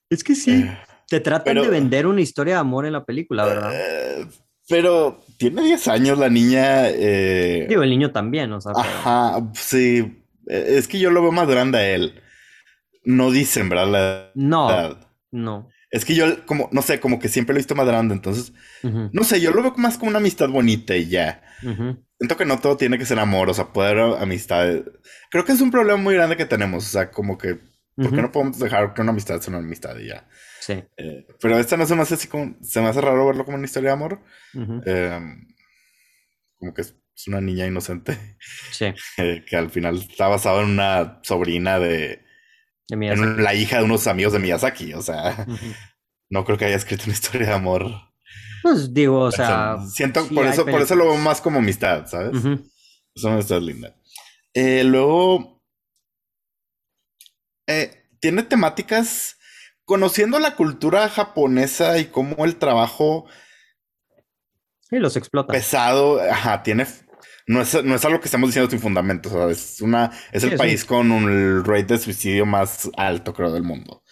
Es 0.09 0.23
que 0.23 0.35
sí. 0.35 0.61
Eh, 0.61 0.77
Te 1.09 1.19
tratan 1.19 1.55
de 1.55 1.67
vender 1.67 2.05
una 2.05 2.21
historia 2.21 2.55
de 2.55 2.59
amor 2.59 2.85
en 2.85 2.93
la 2.93 3.03
película, 3.03 3.45
¿verdad? 3.45 3.71
Eh, 3.73 4.27
pero 4.69 5.19
tiene 5.37 5.63
10 5.63 5.87
años 5.87 6.17
la 6.17 6.29
niña. 6.29 6.89
Eh... 6.89 7.65
Digo, 7.67 7.81
el 7.81 7.89
niño 7.89 8.11
también, 8.11 8.53
o 8.53 8.61
sea. 8.61 8.73
Ajá, 8.75 9.41
sí. 9.53 10.23
Es 10.45 10.87
que 10.87 10.99
yo 10.99 11.09
lo 11.09 11.21
veo 11.21 11.31
más 11.31 11.47
grande 11.47 11.77
a 11.79 11.89
él. 11.89 12.21
No 13.03 13.31
dicen, 13.31 13.67
¿verdad? 13.67 14.31
no, 14.35 14.97
no. 15.31 15.69
Es 15.91 16.05
que 16.05 16.15
yo, 16.15 16.45
como, 16.45 16.69
no 16.71 16.81
sé, 16.81 17.01
como 17.01 17.19
que 17.19 17.27
siempre 17.27 17.53
lo 17.53 17.57
he 17.57 17.59
visto 17.59 17.75
más 17.75 17.85
grande, 17.85 18.15
entonces, 18.15 18.53
no 18.81 19.23
sé, 19.25 19.41
yo 19.41 19.51
lo 19.51 19.61
veo 19.61 19.73
más 19.75 19.97
como 19.97 20.09
una 20.09 20.19
amistad 20.19 20.47
bonita 20.47 20.95
y 20.95 21.09
ya. 21.09 21.43
Siento 21.61 22.37
que 22.37 22.45
no 22.45 22.59
todo 22.59 22.77
tiene 22.77 22.97
que 22.97 23.05
ser 23.05 23.19
amor, 23.19 23.49
o 23.49 23.53
sea, 23.53 23.73
puede 23.73 23.89
haber 23.89 24.21
amistad. 24.21 24.83
Creo 25.29 25.43
que 25.43 25.51
es 25.51 25.59
un 25.59 25.69
problema 25.69 25.97
muy 25.97 26.13
grande 26.15 26.37
que 26.37 26.45
tenemos, 26.45 26.87
o 26.87 26.89
sea, 26.89 27.11
como 27.11 27.37
que, 27.37 27.59
¿por 27.95 28.09
qué 28.09 28.21
no 28.21 28.31
podemos 28.31 28.57
dejar 28.57 28.93
que 28.93 29.01
una 29.01 29.11
amistad 29.11 29.41
sea 29.41 29.51
una 29.51 29.57
amistad 29.57 29.97
y 29.99 30.07
ya? 30.07 30.29
Sí. 30.61 30.81
Eh, 30.95 31.27
pero 31.41 31.59
esta 31.59 31.75
no 31.75 31.85
se 31.85 31.95
me 31.95 32.03
hace 32.03 32.13
así 32.13 32.29
como, 32.29 32.55
se 32.61 32.79
me 32.79 32.87
hace 32.87 33.01
raro 33.01 33.27
verlo 33.27 33.43
como 33.43 33.57
una 33.57 33.65
historia 33.65 33.89
de 33.89 33.93
amor. 33.93 34.21
Em, 34.53 35.45
como 36.57 36.73
que 36.73 36.81
es, 36.81 36.95
una 37.27 37.41
niña 37.41 37.67
inocente. 37.67 38.17
Sí. 38.71 38.93
Eh, 39.17 39.43
que 39.49 39.57
al 39.57 39.69
final 39.69 39.97
está 39.97 40.29
basado 40.29 40.61
en 40.61 40.69
una 40.69 41.19
sobrina 41.23 41.79
de 41.79 42.23
en 42.91 43.43
la 43.43 43.53
hija 43.53 43.77
de 43.77 43.83
unos 43.83 44.07
amigos 44.07 44.33
de 44.33 44.39
Miyazaki. 44.39 44.93
O 44.93 45.01
sea, 45.01 45.45
no 46.29 46.45
creo 46.45 46.57
que 46.57 46.65
haya 46.65 46.75
escrito 46.75 47.03
una 47.05 47.13
historia 47.13 47.47
de 47.47 47.53
amor. 47.53 47.91
Pues 48.61 48.93
digo, 48.93 49.19
o 49.19 49.31
sea. 49.31 49.77
siento, 49.91 50.27
por 50.27 50.45
eso, 50.45 50.65
por 50.65 50.81
eso 50.81 50.95
lo 50.95 51.05
veo 51.05 51.17
más 51.17 51.41
como 51.41 51.59
amistad, 51.59 52.05
¿sabes? 52.07 52.37
Eso 53.15 53.29
me 53.31 53.39
está 53.39 53.59
linda. 53.59 53.95
Eh, 54.53 54.83
luego. 54.83 55.61
Eh, 57.67 58.05
tiene 58.19 58.43
temáticas. 58.43 59.37
Conociendo 59.83 60.39
la 60.39 60.55
cultura 60.55 61.09
japonesa 61.09 61.97
y 61.97 62.05
cómo 62.05 62.45
el 62.45 62.55
trabajo. 62.55 63.25
Sí, 64.89 64.99
los 64.99 65.17
explota. 65.17 65.51
Pesado, 65.51 66.21
ajá, 66.21 66.63
tiene 66.63 66.85
no 67.47 67.61
es, 67.61 67.83
no 67.83 67.95
es 67.95 68.05
algo 68.05 68.19
que 68.19 68.25
estamos 68.25 68.49
diciendo 68.49 68.69
sin 68.69 68.79
fundamento. 68.79 69.49
es 69.49 69.81
una, 69.81 70.11
es 70.31 70.43
el 70.43 70.55
país 70.55 70.85
con 70.85 71.11
un 71.11 71.63
rate 71.65 71.93
de 71.93 71.99
suicidio 71.99 72.45
más 72.45 72.89
alto, 72.97 73.33
creo, 73.33 73.51
del 73.51 73.63
mundo. 73.63 74.03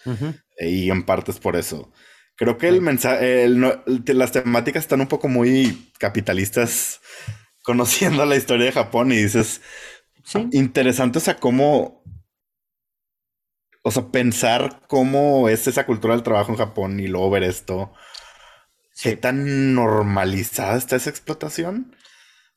Y 0.58 0.90
en 0.90 1.04
parte 1.04 1.30
es 1.30 1.38
por 1.38 1.56
eso. 1.56 1.92
Creo 2.36 2.56
que 2.56 2.68
el 2.68 2.80
mensaje, 2.80 3.48
las 3.48 4.32
temáticas 4.32 4.84
están 4.84 5.00
un 5.00 5.08
poco 5.08 5.28
muy 5.28 5.92
capitalistas, 5.98 7.00
conociendo 7.62 8.24
la 8.24 8.36
historia 8.36 8.66
de 8.66 8.72
Japón 8.72 9.12
y 9.12 9.16
dices, 9.16 9.60
interesante, 10.52 11.18
o 11.18 11.20
sea, 11.20 11.36
cómo, 11.36 12.02
o 13.82 13.90
sea, 13.90 14.10
pensar 14.10 14.82
cómo 14.88 15.48
es 15.48 15.66
esa 15.66 15.84
cultura 15.84 16.14
del 16.14 16.22
trabajo 16.22 16.52
en 16.52 16.58
Japón 16.58 17.00
y 17.00 17.08
luego 17.08 17.30
ver 17.30 17.44
esto. 17.44 17.92
¿Qué 19.02 19.16
tan 19.16 19.74
normalizada 19.74 20.76
está 20.76 20.96
esa 20.96 21.10
explotación? 21.10 21.94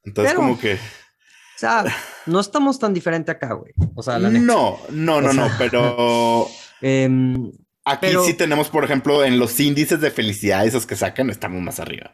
Entonces, 0.04 0.34
como 0.34 0.60
que. 0.60 0.74
O 0.74 1.60
sea, 1.60 1.86
no 2.26 2.39
estamos 2.39 2.80
tan 2.80 2.94
diferente 2.94 3.32
acá, 3.32 3.54
güey. 3.54 3.74
O 3.96 4.04
sea, 4.04 4.20
la 4.20 4.30
No, 4.30 4.80
no, 4.89 5.22
no, 5.22 5.34
no, 5.34 5.50
pero. 5.58 6.48
Em, 6.86 7.50
aquí 7.86 8.08
sí 8.26 8.34
tenemos, 8.34 8.68
por 8.68 8.84
ejemplo, 8.84 9.24
en 9.24 9.39
los 9.39 9.58
índices 9.62 10.02
de 10.02 10.12
felicidad, 10.12 10.66
esos 10.66 10.86
que 10.86 10.98
sacan, 10.98 11.30
estamos 11.30 11.62
más 11.62 11.80
arriba. 11.80 12.13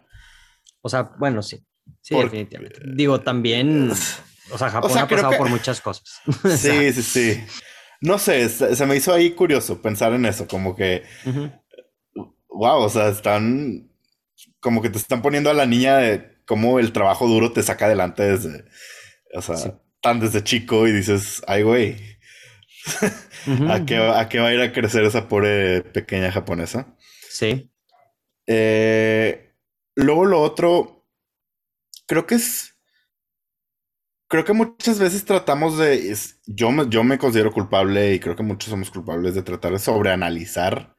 O 0.81 0.89
sea, 0.89 1.09
bueno, 1.17 1.41
sí. 1.41 1.65
Sí, 2.01 2.15
definitivamente. 2.15 2.79
Digo, 2.85 3.21
también. 3.21 3.91
O 4.51 4.57
sea, 4.59 4.69
Japón 4.69 4.95
ha 4.95 5.07
pasado 5.07 5.37
por 5.37 5.49
muchas 5.49 5.81
cosas. 5.81 6.21
sí, 6.57 6.93
sí, 6.93 7.01
sí. 7.01 7.43
No 8.01 8.17
sé, 8.17 8.47
se, 8.47 8.85
me 8.85 8.95
hizo 8.95 9.13
ahí 9.13 9.31
curioso 9.31 9.81
pensar 9.81 10.13
en 10.13 10.25
eso, 10.25 10.47
como 10.47 10.75
que. 10.75 11.03
Wow, 12.49 12.83
o 12.83 12.89
sea, 12.89 13.09
están. 13.09 13.89
Como 14.59 14.81
que 14.81 14.89
te 14.89 14.97
están 14.97 15.21
poniendo 15.21 15.49
a 15.49 15.53
la 15.53 15.65
niña 15.65 15.97
de 15.97 16.38
cómo 16.49 16.79
el 16.79 16.93
trabajo 16.93 17.27
duro 17.27 17.53
te 17.53 17.61
saca 17.61 17.85
adelante 17.85 18.23
desde, 18.23 18.65
o 19.35 19.41
sea, 19.43 19.79
tan 20.01 20.19
desde 20.19 20.43
chico 20.43 20.87
y 20.87 20.91
dices, 20.91 21.43
ay, 21.45 21.61
güey, 21.61 21.95
¿A, 23.69 23.85
qué, 23.85 23.97
¿a, 23.97 24.27
qué, 24.27 24.39
va 24.39 24.47
a 24.47 24.53
ir 24.53 24.59
a 24.59 24.73
crecer 24.73 25.03
esa 25.03 25.27
pobre 25.27 25.83
pequeña 25.83 26.31
japonesa? 26.31 26.97
Sí. 27.29 27.71
Eh, 28.47 29.53
luego 29.93 30.25
lo 30.25 30.41
otro, 30.41 31.05
creo 32.07 32.25
que 32.25 32.33
es, 32.33 32.75
creo 34.27 34.43
que 34.43 34.53
muchas 34.53 34.97
veces 34.97 35.25
tratamos 35.25 35.77
de, 35.77 36.17
yo, 36.47 36.71
me, 36.71 36.89
yo 36.89 37.03
me 37.03 37.19
considero 37.19 37.51
culpable 37.51 38.15
y 38.15 38.19
creo 38.19 38.35
que 38.35 38.41
muchos 38.41 38.71
somos 38.71 38.89
culpables 38.89 39.35
de 39.35 39.43
tratar 39.43 39.73
de 39.73 39.79
sobreanalizar 39.79 40.95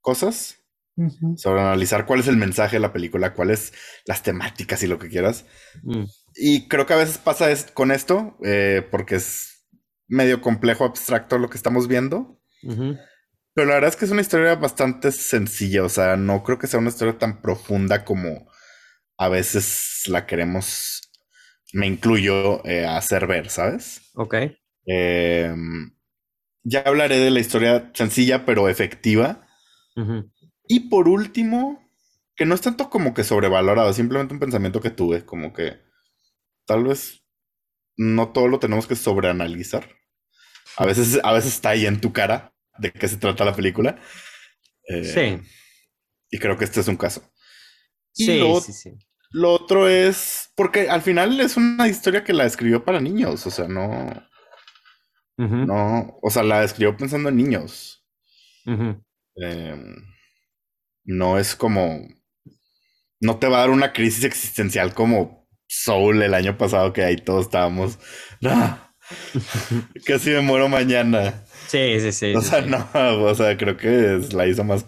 cosas 0.00 0.64
sobre 1.36 1.60
analizar 1.60 2.06
cuál 2.06 2.20
es 2.20 2.28
el 2.28 2.36
mensaje 2.36 2.76
de 2.76 2.80
la 2.80 2.92
película, 2.92 3.34
cuáles 3.34 3.72
las 4.06 4.22
temáticas 4.22 4.82
y 4.82 4.86
lo 4.86 4.98
que 4.98 5.08
quieras. 5.08 5.44
Mm. 5.82 6.04
Y 6.36 6.68
creo 6.68 6.86
que 6.86 6.94
a 6.94 6.98
veces 6.98 7.18
pasa 7.18 7.48
con 7.74 7.90
esto, 7.90 8.36
eh, 8.44 8.86
porque 8.90 9.16
es 9.16 9.66
medio 10.08 10.40
complejo, 10.40 10.84
abstracto 10.84 11.38
lo 11.38 11.50
que 11.50 11.56
estamos 11.56 11.88
viendo. 11.88 12.40
Pero 12.62 13.68
la 13.68 13.74
verdad 13.74 13.90
es 13.90 13.96
que 13.96 14.04
es 14.04 14.10
una 14.10 14.20
historia 14.20 14.54
bastante 14.56 15.12
sencilla, 15.12 15.84
o 15.84 15.88
sea, 15.88 16.16
no 16.16 16.42
creo 16.42 16.58
que 16.58 16.66
sea 16.66 16.80
una 16.80 16.90
historia 16.90 17.18
tan 17.18 17.40
profunda 17.40 18.04
como 18.04 18.50
a 19.16 19.28
veces 19.28 20.02
la 20.08 20.26
queremos, 20.26 21.10
me 21.72 21.86
incluyo, 21.86 22.64
eh, 22.66 22.84
hacer 22.84 23.26
ver, 23.26 23.48
¿sabes? 23.48 24.10
Ok. 24.14 24.34
Em, 24.84 25.90
ya 26.64 26.80
hablaré 26.80 27.18
de 27.18 27.30
la 27.30 27.40
historia 27.40 27.90
sencilla 27.94 28.44
pero 28.44 28.68
efectiva. 28.68 29.46
Y 30.68 30.88
por 30.88 31.08
último, 31.08 31.82
que 32.34 32.44
no 32.44 32.54
es 32.54 32.60
tanto 32.60 32.90
como 32.90 33.14
que 33.14 33.24
sobrevalorado, 33.24 33.92
simplemente 33.92 34.34
un 34.34 34.40
pensamiento 34.40 34.80
que 34.80 34.90
tuve, 34.90 35.24
como 35.24 35.52
que 35.52 35.80
tal 36.66 36.84
vez 36.84 37.22
no 37.96 38.32
todo 38.32 38.48
lo 38.48 38.58
tenemos 38.58 38.86
que 38.86 38.96
sobreanalizar. 38.96 39.88
A 40.76 40.84
veces, 40.84 41.20
a 41.22 41.32
veces 41.32 41.54
está 41.54 41.70
ahí 41.70 41.86
en 41.86 42.00
tu 42.00 42.12
cara 42.12 42.52
de 42.78 42.92
qué 42.92 43.08
se 43.08 43.16
trata 43.16 43.44
la 43.44 43.54
película. 43.54 43.98
Eh, 44.88 45.04
sí. 45.04 45.50
Y 46.30 46.38
creo 46.38 46.58
que 46.58 46.64
este 46.64 46.80
es 46.80 46.88
un 46.88 46.96
caso. 46.96 47.22
sí, 48.12 48.38
lo, 48.38 48.60
sí, 48.60 48.72
sí. 48.72 48.92
Lo 49.30 49.52
otro 49.52 49.88
es, 49.88 50.50
porque 50.54 50.88
al 50.88 51.02
final 51.02 51.40
es 51.40 51.56
una 51.56 51.88
historia 51.88 52.24
que 52.24 52.32
la 52.32 52.44
escribió 52.44 52.84
para 52.84 53.00
niños, 53.00 53.46
o 53.46 53.50
sea, 53.50 53.68
no... 53.68 54.26
No, 55.38 56.18
o 56.22 56.30
sea, 56.30 56.42
la 56.42 56.64
escribió 56.64 56.96
pensando 56.96 57.28
en 57.28 57.36
niños. 57.36 58.02
No 61.06 61.38
es 61.38 61.54
como. 61.54 62.06
No 63.20 63.38
te 63.38 63.48
va 63.48 63.58
a 63.58 63.60
dar 63.60 63.70
una 63.70 63.92
crisis 63.94 64.24
existencial 64.24 64.92
como 64.92 65.48
Soul 65.66 66.22
el 66.22 66.34
año 66.34 66.58
pasado, 66.58 66.92
que 66.92 67.04
ahí 67.04 67.16
todos 67.16 67.46
estábamos. 67.46 67.98
¡Ah! 68.44 68.92
Casi 70.04 70.30
me 70.30 70.40
muero 70.40 70.68
mañana. 70.68 71.44
Sí, 71.68 72.00
sí, 72.00 72.12
sí. 72.12 72.34
O 72.34 72.42
sea, 72.42 72.60
no, 72.60 72.88
o 73.22 73.34
sea, 73.34 73.56
creo 73.56 73.76
que 73.76 74.16
es 74.16 74.32
la 74.32 74.46
hizo 74.46 74.64
más. 74.64 74.86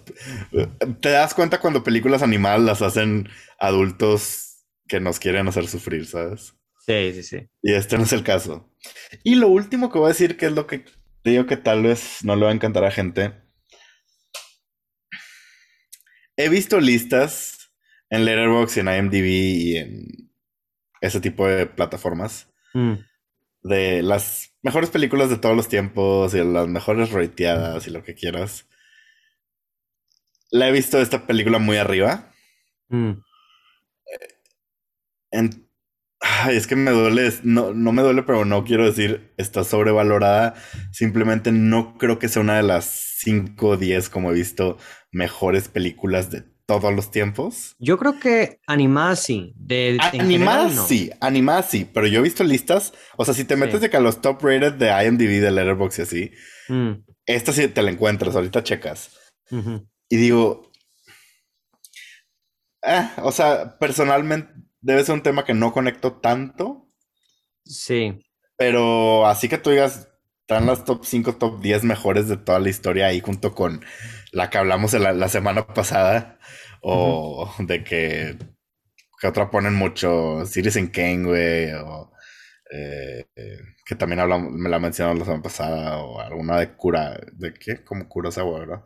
Te 1.01 1.11
das 1.11 1.35
cuenta 1.35 1.61
cuando 1.61 1.85
películas 1.85 2.23
animadas 2.23 2.61
las 2.61 2.83
hacen 2.83 3.29
adultos 3.59 4.67
que 4.87 5.01
nos 5.01 5.19
quieren 5.19 5.49
hacer 5.49 5.69
sufrir, 5.69 6.07
¿sabes? 6.07 6.55
Sí, 6.87 7.13
sí, 7.15 7.23
sí. 7.23 7.49
Y 7.63 7.75
este 7.75 7.97
no 7.97 8.05
es 8.05 8.13
el 8.13 8.25
caso. 8.25 8.73
Y 9.23 9.37
lo 9.37 9.49
último 9.49 9.91
que 9.91 9.99
voy 9.99 10.07
a 10.07 10.15
decir, 10.15 10.37
que 10.37 10.47
es 10.47 10.53
lo 10.53 10.67
que 10.67 10.85
digo 11.25 11.47
que 11.47 11.57
tal 11.57 11.83
vez 11.83 12.25
no 12.25 12.37
le 12.37 12.45
va 12.45 12.51
a 12.51 12.55
encantar 12.55 12.85
a 12.85 12.91
gente, 12.91 13.35
He 16.41 16.49
visto 16.49 16.79
listas 16.79 17.73
en 18.11 18.25
Letterboxd, 18.25 18.79
en 18.79 18.89
IMDb 18.89 19.27
y 19.27 19.77
en 19.77 20.31
ese 21.01 21.21
tipo 21.21 21.49
de 21.49 21.67
plataformas 21.67 22.49
mm. 22.75 22.93
de 23.65 24.03
las 24.05 24.57
mejores 24.63 24.91
películas 24.91 25.31
de 25.31 25.39
todos 25.39 25.57
los 25.57 25.67
tiempos 25.67 26.35
y 26.35 26.45
las 26.45 26.69
mejores 26.69 27.11
rateadas 27.11 27.89
y 27.89 27.91
lo 27.91 28.05
que 28.05 28.15
quieras. 28.15 28.69
La 30.53 30.69
he 30.69 30.73
visto 30.73 31.01
esta 31.01 31.27
película 31.27 31.59
muy 31.59 31.77
arriba. 31.77 32.33
Mm. 32.87 33.15
es 36.51 36.67
que 36.69 36.77
me 36.77 36.93
duele, 36.93 37.33
no, 37.43 37.75
no 37.75 37.91
me 37.91 38.03
duele, 38.03 38.23
pero 38.23 38.45
no 38.45 38.63
quiero 38.63 38.87
decir 38.87 39.35
está 39.39 39.65
sobrevalorada. 39.65 40.55
Simplemente 40.93 41.51
no 41.51 41.99
creo 41.99 42.21
que 42.21 42.29
sea 42.29 42.43
una 42.43 42.59
de 42.59 42.63
las 42.63 43.08
5 43.21 43.67
o 43.67 43.77
10 43.77 44.09
como 44.09 44.31
he 44.31 44.35
visto 44.35 44.79
mejores 45.11 45.69
películas 45.69 46.31
de 46.31 46.45
todos 46.67 46.95
los 46.95 47.11
tiempos. 47.11 47.75
Yo 47.79 47.99
creo 47.99 48.21
que 48.21 48.61
animadas 48.67 49.23
sí. 49.23 49.55
De, 49.57 49.99
animadas 50.13 50.87
sí, 50.87 51.11
animadas 51.21 51.71
sí, 51.71 51.89
pero 51.93 52.07
yo 52.07 52.21
he 52.21 52.23
visto 52.23 52.45
listas. 52.45 52.93
O 53.17 53.25
sea, 53.25 53.33
si 53.33 53.45
te 53.45 53.57
metes 53.57 53.81
de 53.81 53.89
que 53.89 53.97
a 53.97 54.01
los 54.01 54.21
top 54.21 54.43
rated 54.43 54.75
de 54.75 54.91
IMDb, 54.91 55.41
de 55.41 55.51
Letterboxd 55.51 55.99
y 55.99 56.03
así, 56.03 56.31
mm. 56.69 56.93
esta 57.27 57.53
sí 57.53 57.69
te 57.69 57.83
la 57.83 57.91
encuentras, 57.91 58.37
ahorita 58.37 58.63
checas. 58.63 59.11
Y 60.11 60.17
digo, 60.17 60.71
eh, 62.83 63.09
o 63.23 63.33
sea, 63.33 63.79
personalmente 63.79 64.53
debe 64.81 65.05
ser 65.05 65.15
un 65.15 65.23
tema 65.23 65.45
que 65.47 65.55
no 65.55 65.73
conecto 65.73 66.21
tanto. 66.21 66.91
Sí. 67.65 68.23
Pero 68.59 69.27
así 69.27 69.49
que 69.49 69.57
tú 69.57 69.71
digas, 69.71 70.08
están 70.49 70.65
las 70.65 70.87
top 70.87 71.05
5, 71.05 71.37
top 71.37 71.61
10 71.61 71.85
mejores 71.85 72.27
de 72.27 72.39
toda 72.39 72.59
la 72.59 72.71
historia 72.71 73.09
ahí 73.09 73.21
junto 73.21 73.55
con 73.55 73.85
la 74.33 74.49
que 74.49 74.57
hablamos 74.57 74.95
la, 74.95 75.29
semana 75.29 75.67
pasada, 75.67 76.39
o 76.81 77.55
de 77.59 77.85
que, 77.85 78.39
que 79.21 79.27
otra 79.27 79.51
ponen 79.51 79.75
mucho, 79.75 80.41
en 80.41 80.87
Kane, 80.87 81.25
güey, 81.25 81.73
o 81.75 82.11
eh, 82.71 83.27
que 83.85 83.95
también 83.95 84.21
hablamos, 84.21 84.51
me 84.53 84.71
la 84.71 84.79
mencionaron 84.79 85.19
la 85.19 85.27
semana 85.27 85.43
pasada, 85.43 85.99
o 85.99 86.19
alguna 86.19 86.59
de 86.59 86.75
cura, 86.75 87.21
¿de 87.35 87.53
qué? 87.53 87.85
Como 87.85 88.09
Kurosawa, 88.09 88.61
¿verdad? 88.61 88.85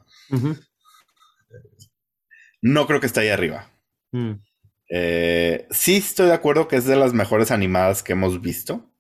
no 2.61 2.87
creo 2.89 2.99
que 2.99 3.07
esté 3.07 3.21
ahí 3.21 3.29
arriba. 3.29 3.71
Mm. 4.11 4.33
Eh, 4.91 5.69
sí 5.71 5.99
estoy 5.99 6.27
de 6.27 6.35
acuerdo 6.35 6.67
que 6.67 6.75
es 6.75 6.87
de 6.87 6.97
las 6.97 7.13
mejores 7.13 7.53
animadas 7.53 8.03
que 8.03 8.15
hemos 8.15 8.41
visto. 8.41 8.92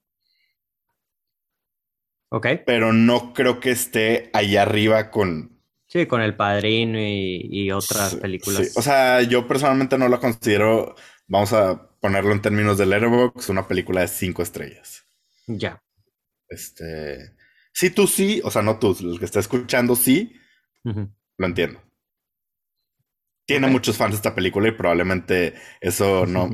Ok. 2.33 2.47
Pero 2.65 2.95
no 2.95 3.35
creo 3.35 3.61
que 3.61 3.71
esté 3.71 4.31
ahí 4.33 4.57
arriba 4.57 5.11
con... 5.11 5.61
Sí, 5.87 6.07
con 6.07 6.23
El 6.23 6.35
Padrino 6.35 6.99
y, 6.99 7.71
otras 7.71 8.15
películas. 8.15 8.73
O 8.77 8.81
sea, 8.81 9.21
yo 9.21 9.47
personalmente 9.47 9.99
no 9.99 10.09
la 10.09 10.19
considero, 10.19 10.95
vamos 11.27 11.53
a 11.53 11.91
ponerlo 12.01 12.33
en 12.33 12.41
términos 12.41 12.79
de 12.79 12.87
Letterboxd, 12.87 13.51
una 13.51 13.69
película 13.69 14.01
de 14.01 14.09
cinco 14.09 14.43
estrellas. 14.43 15.05
Ya. 15.47 15.83
Este... 16.49 17.35
Sí, 17.75 17.91
tú 17.91 18.07
sí, 18.07 18.41
o 18.43 18.51
sea, 18.51 18.63
no 18.63 18.79
tú, 18.79 18.97
el 18.99 19.19
que 19.19 19.27
está 19.27 19.41
escuchando 19.41 19.95
sí, 19.95 20.35
lo 20.83 21.47
entiendo. 21.47 21.83
Tiene 23.45 23.67
muchos 23.67 23.97
fans 23.99 24.15
esta 24.15 24.35
película 24.35 24.69
y 24.69 24.73
probablemente 24.73 25.55
eso 25.81 26.25
no, 26.27 26.51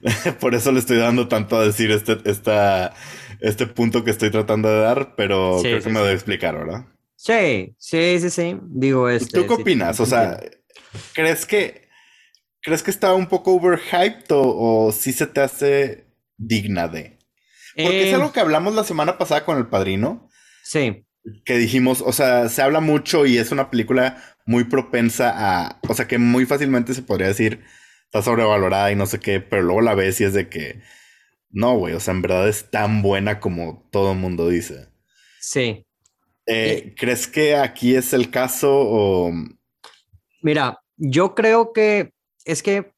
por 0.40 0.54
eso 0.54 0.72
le 0.72 0.78
estoy 0.78 0.96
dando 0.96 1.28
tanto 1.28 1.56
a 1.56 1.66
decir 1.66 1.90
este, 1.90 2.18
esta, 2.24 2.94
este 3.42 3.66
punto 3.66 4.04
que 4.04 4.10
estoy 4.10 4.30
tratando 4.30 4.68
de 4.70 4.80
dar, 4.80 5.14
pero 5.16 5.58
creo 5.60 5.82
que 5.82 5.90
me 5.90 6.00
debe 6.00 6.14
explicar, 6.14 6.56
¿verdad? 6.56 6.86
Sí, 7.16 7.74
sí, 7.78 8.18
sí, 8.20 8.30
sí. 8.30 8.58
Digo, 8.62 9.08
este. 9.08 9.38
¿Tú 9.38 9.46
qué 9.46 9.54
opinas? 9.54 10.00
O 10.00 10.06
sea, 10.06 10.40
¿crees 11.12 11.44
que 11.46 11.88
crees 12.62 12.82
que 12.82 12.90
está 12.90 13.14
un 13.14 13.26
poco 13.26 13.54
overhyped 13.54 14.30
o, 14.30 14.86
o 14.86 14.92
sí 14.92 15.12
se 15.12 15.26
te 15.26 15.40
hace 15.40 16.06
digna 16.36 16.88
de? 16.88 17.18
Porque 17.74 18.08
es 18.08 18.08
eh, 18.08 18.14
algo 18.14 18.32
que 18.32 18.40
hablamos 18.40 18.74
la 18.74 18.84
semana 18.84 19.18
pasada 19.18 19.44
con 19.44 19.58
el 19.58 19.66
padrino. 19.66 20.28
Sí. 20.62 21.04
Que 21.44 21.58
dijimos, 21.58 22.02
o 22.04 22.12
sea, 22.12 22.48
se 22.48 22.62
habla 22.62 22.80
mucho 22.80 23.26
y 23.26 23.38
es 23.38 23.52
una 23.52 23.70
película 23.70 24.22
muy 24.44 24.64
propensa 24.64 25.32
a, 25.34 25.80
o 25.88 25.94
sea, 25.94 26.08
que 26.08 26.18
muy 26.18 26.46
fácilmente 26.46 26.94
se 26.94 27.02
podría 27.02 27.28
decir, 27.28 27.62
está 28.04 28.22
sobrevalorada 28.22 28.90
y 28.90 28.96
no 28.96 29.06
sé 29.06 29.20
qué, 29.20 29.40
pero 29.40 29.62
luego 29.62 29.80
la 29.80 29.94
ves 29.94 30.20
y 30.20 30.24
es 30.24 30.34
de 30.34 30.48
que, 30.48 30.82
no, 31.52 31.76
güey, 31.76 31.94
o 31.94 32.00
sea, 32.00 32.14
en 32.14 32.22
verdad 32.22 32.48
es 32.48 32.70
tan 32.70 33.02
buena 33.02 33.40
como 33.40 33.88
todo 33.92 34.12
el 34.12 34.18
mundo 34.18 34.48
dice. 34.48 34.88
Sí. 35.40 35.86
Eh, 36.46 36.94
¿Crees 36.98 37.28
que 37.28 37.56
aquí 37.56 37.94
es 37.94 38.12
el 38.12 38.30
caso 38.30 38.68
o...? 38.72 39.32
Mira, 40.42 40.80
yo 40.96 41.34
creo 41.34 41.72
que 41.72 42.12
es 42.44 42.62
que 42.62 42.92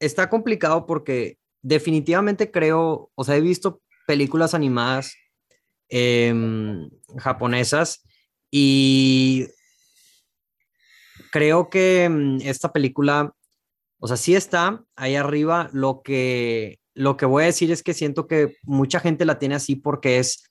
está 0.00 0.30
complicado 0.30 0.86
porque 0.86 1.38
definitivamente 1.60 2.50
creo, 2.50 3.10
o 3.14 3.24
sea, 3.24 3.36
he 3.36 3.40
visto 3.40 3.82
películas 4.06 4.54
animadas 4.54 5.14
em, 5.88 6.88
japonesas 7.18 8.02
y 8.50 9.48
creo 11.30 11.70
que 11.70 12.08
mm, 12.08 12.38
esta 12.42 12.72
película, 12.72 13.34
o 13.98 14.06
sea, 14.06 14.16
sí 14.16 14.34
está 14.34 14.84
ahí 14.96 15.16
arriba. 15.16 15.70
Lo 15.72 16.02
que, 16.02 16.78
lo 16.94 17.16
que 17.16 17.26
voy 17.26 17.44
a 17.44 17.46
decir 17.46 17.70
es 17.70 17.82
que 17.82 17.94
siento 17.94 18.26
que 18.26 18.56
mucha 18.62 19.00
gente 19.00 19.24
la 19.24 19.38
tiene 19.38 19.54
así 19.54 19.76
porque 19.76 20.18
es, 20.18 20.44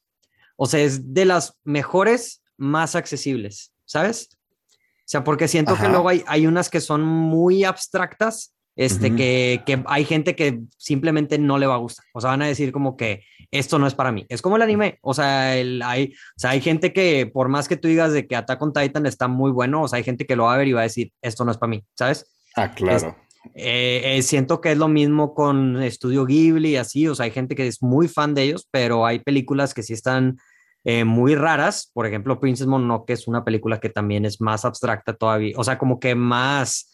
o 0.56 0.66
sea, 0.66 0.80
es 0.82 1.14
de 1.14 1.26
las 1.26 1.60
mejores 1.64 2.44
más 2.58 2.96
accesibles, 2.96 3.74
¿sabes? 3.86 4.30
O 4.32 5.12
sea, 5.12 5.24
porque 5.24 5.48
siento 5.48 5.76
que 5.76 5.90
luego 5.90 6.10
hay, 6.10 6.24
hay 6.28 6.48
unas 6.48 6.70
que 6.70 6.80
son 6.80 7.04
muy 7.04 7.64
abstractas 7.64 8.54
este, 8.76 9.16
que, 9.16 9.62
que, 9.66 9.84
hay 9.86 10.06
gente 10.06 10.36
que 10.36 10.62
simplemente 10.78 11.38
no 11.38 11.58
le 11.58 11.68
va 11.68 11.76
a 11.76 11.80
gustar. 11.80 12.06
O 12.14 12.22
sea, 12.22 12.32
van 12.32 12.42
a 12.42 12.48
decir 12.48 12.72
como 12.72 12.96
que 12.96 13.24
esto 13.52 13.78
no 13.78 13.86
es 13.86 13.94
para 13.94 14.12
mí. 14.12 14.26
Es 14.30 14.42
como 14.42 14.56
el 14.56 14.62
anime. 14.62 14.98
O 15.02 15.14
sea, 15.14 15.58
el, 15.58 15.82
hay, 15.82 16.14
o 16.38 16.40
sea, 16.40 16.52
hay 16.52 16.62
gente 16.62 16.94
que 16.94 17.30
por 17.32 17.50
más 17.50 17.68
que 17.68 17.78
tú 17.78 17.88
digas 17.88 18.14
de 18.14 18.28
que 18.28 18.36
Attack 18.36 18.62
on 18.62 18.74
Titan 18.74 19.06
está 19.06 19.28
muy 19.28 19.52
bueno, 19.52 19.84
o 19.84 19.88
sea, 19.88 19.98
hay 19.98 20.04
gente 20.04 20.26
que 20.26 20.36
lo 20.36 20.46
va 20.46 20.54
a 20.54 20.58
ver 20.58 20.68
y 20.68 20.74
va 20.74 20.82
a 20.82 20.84
decir 20.84 21.12
esto 21.22 21.44
no 21.44 21.52
es 21.52 21.58
para 21.58 21.70
mí, 21.70 21.84
¿sabes? 21.96 22.26
Ah, 22.56 22.72
claro. 22.72 23.18
Eh, 23.56 24.18
eh, 24.18 24.22
siento 24.22 24.62
que 24.62 24.72
es 24.72 24.78
lo 24.78 24.88
mismo 24.88 25.34
con 25.34 25.82
Estudio 25.82 26.26
Ghibli 26.26 26.70
y 26.72 26.76
así. 26.76 27.08
O 27.08 27.16
sea, 27.16 27.26
hay 27.26 27.32
gente 27.32 27.56
que 27.56 27.68
es 27.68 27.82
muy 27.82 28.08
fan 28.08 28.34
de 28.34 28.44
ellos, 28.44 28.68
pero 28.72 29.06
hay 29.06 29.20
películas 29.20 29.74
que 29.74 29.84
sí 29.84 29.94
están 29.94 30.38
eh, 30.84 31.04
muy 31.04 31.36
raras. 31.36 31.90
Por 31.94 32.06
ejemplo, 32.06 32.40
Princess 32.40 32.68
Mononoke 32.68 33.12
es 33.12 33.28
una 33.28 33.44
película 33.44 33.80
que 33.80 33.90
también 33.90 34.26
es 34.26 34.42
más 34.42 34.66
abstracta 34.66 35.14
todavía. 35.14 35.54
O 35.58 35.64
sea, 35.64 35.78
como 35.78 36.00
que 36.00 36.16
más, 36.16 36.94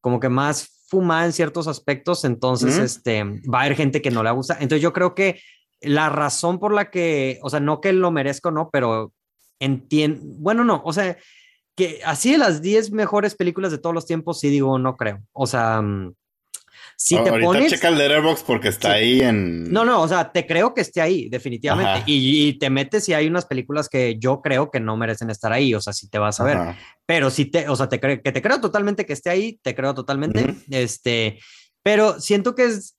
como 0.00 0.20
que 0.20 0.28
más 0.28 0.84
fumada 0.86 1.26
en 1.26 1.32
ciertos 1.32 1.66
aspectos, 1.66 2.24
entonces 2.24 2.78
este, 2.78 3.24
va 3.24 3.60
a 3.60 3.62
haber 3.62 3.76
gente 3.76 4.02
que 4.02 4.10
no 4.10 4.22
le 4.22 4.30
gusta. 4.30 4.54
Entonces 4.54 4.82
yo 4.82 4.92
creo 4.92 5.14
que 5.14 5.40
la 5.80 6.08
razón 6.08 6.58
por 6.58 6.72
la 6.72 6.90
que, 6.90 7.38
o 7.42 7.50
sea, 7.50 7.60
no 7.60 7.80
que 7.80 7.92
lo 7.92 8.10
merezco, 8.10 8.50
no, 8.50 8.70
pero 8.70 9.12
entiendo, 9.58 10.20
bueno, 10.38 10.64
no, 10.64 10.82
o 10.84 10.92
sea, 10.92 11.16
que 11.76 12.00
así 12.04 12.32
de 12.32 12.38
las 12.38 12.62
10 12.62 12.92
mejores 12.92 13.34
películas 13.34 13.72
de 13.72 13.78
todos 13.78 13.94
los 13.94 14.06
tiempos, 14.06 14.40
sí 14.40 14.48
digo, 14.48 14.78
no 14.78 14.96
creo. 14.96 15.22
O 15.32 15.46
sea, 15.46 15.82
mm, 15.82 16.14
si 16.96 17.16
te 17.16 17.28
Ahorita 17.28 17.46
pones... 17.46 17.72
checa 17.72 17.88
el 17.88 17.98
Letterboxd 17.98 18.44
porque 18.46 18.68
está 18.68 18.92
ahí 18.92 19.20
en... 19.20 19.72
No, 19.72 19.84
no, 19.84 20.00
o 20.00 20.08
sea, 20.08 20.30
te 20.30 20.46
creo 20.46 20.74
que 20.74 20.82
esté 20.82 21.00
ahí, 21.00 21.28
definitivamente. 21.28 22.04
Y, 22.06 22.56
te 22.58 22.70
metes 22.70 23.08
y 23.08 23.14
hay 23.14 23.26
unas 23.26 23.46
películas 23.46 23.88
que 23.88 24.16
yo 24.18 24.40
creo 24.40 24.70
que 24.70 24.80
no 24.80 24.96
merecen 24.96 25.30
estar 25.30 25.52
ahí, 25.52 25.74
o 25.74 25.80
sea, 25.80 25.92
si 25.92 26.08
te 26.08 26.18
vas 26.18 26.38
a 26.40 26.44
ver. 26.44 26.58
Pero 27.06 27.30
si 27.30 27.46
te, 27.46 27.68
o 27.68 27.74
sea, 27.74 27.88
te 27.88 27.98
que 27.98 28.18
te 28.18 28.42
creo 28.42 28.60
totalmente 28.60 29.06
que 29.06 29.12
esté 29.12 29.30
ahí, 29.30 29.58
te 29.62 29.74
creo 29.74 29.94
totalmente. 29.94 30.54
Este, 30.70 31.40
pero 31.82 32.20
siento 32.20 32.54
que 32.54 32.66
es, 32.66 32.96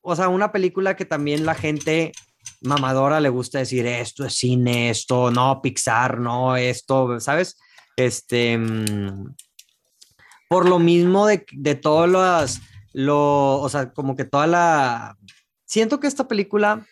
o 0.00 0.16
sea, 0.16 0.28
una 0.28 0.50
película 0.50 0.96
que 0.96 1.04
también 1.04 1.44
la 1.44 1.54
gente 1.54 2.12
mamadora 2.62 3.20
le 3.20 3.28
gusta 3.28 3.58
decir 3.58 3.86
esto 3.86 4.24
es 4.24 4.34
cine, 4.34 4.90
esto 4.90 5.30
no, 5.30 5.60
Pixar, 5.60 6.18
no, 6.20 6.56
esto, 6.56 7.20
¿sabes? 7.20 7.58
Este, 7.96 8.58
mm, 8.58 9.34
por 10.48 10.68
lo 10.68 10.78
mismo 10.78 11.26
de, 11.26 11.44
de 11.52 11.74
todas 11.74 12.10
las 12.10 12.60
lo, 12.96 13.60
o 13.60 13.68
sea, 13.68 13.92
como 13.92 14.16
que 14.16 14.24
toda 14.24 14.46
la... 14.46 15.18
Siento 15.66 16.00
que 16.00 16.06
esta 16.06 16.26
película 16.26 16.86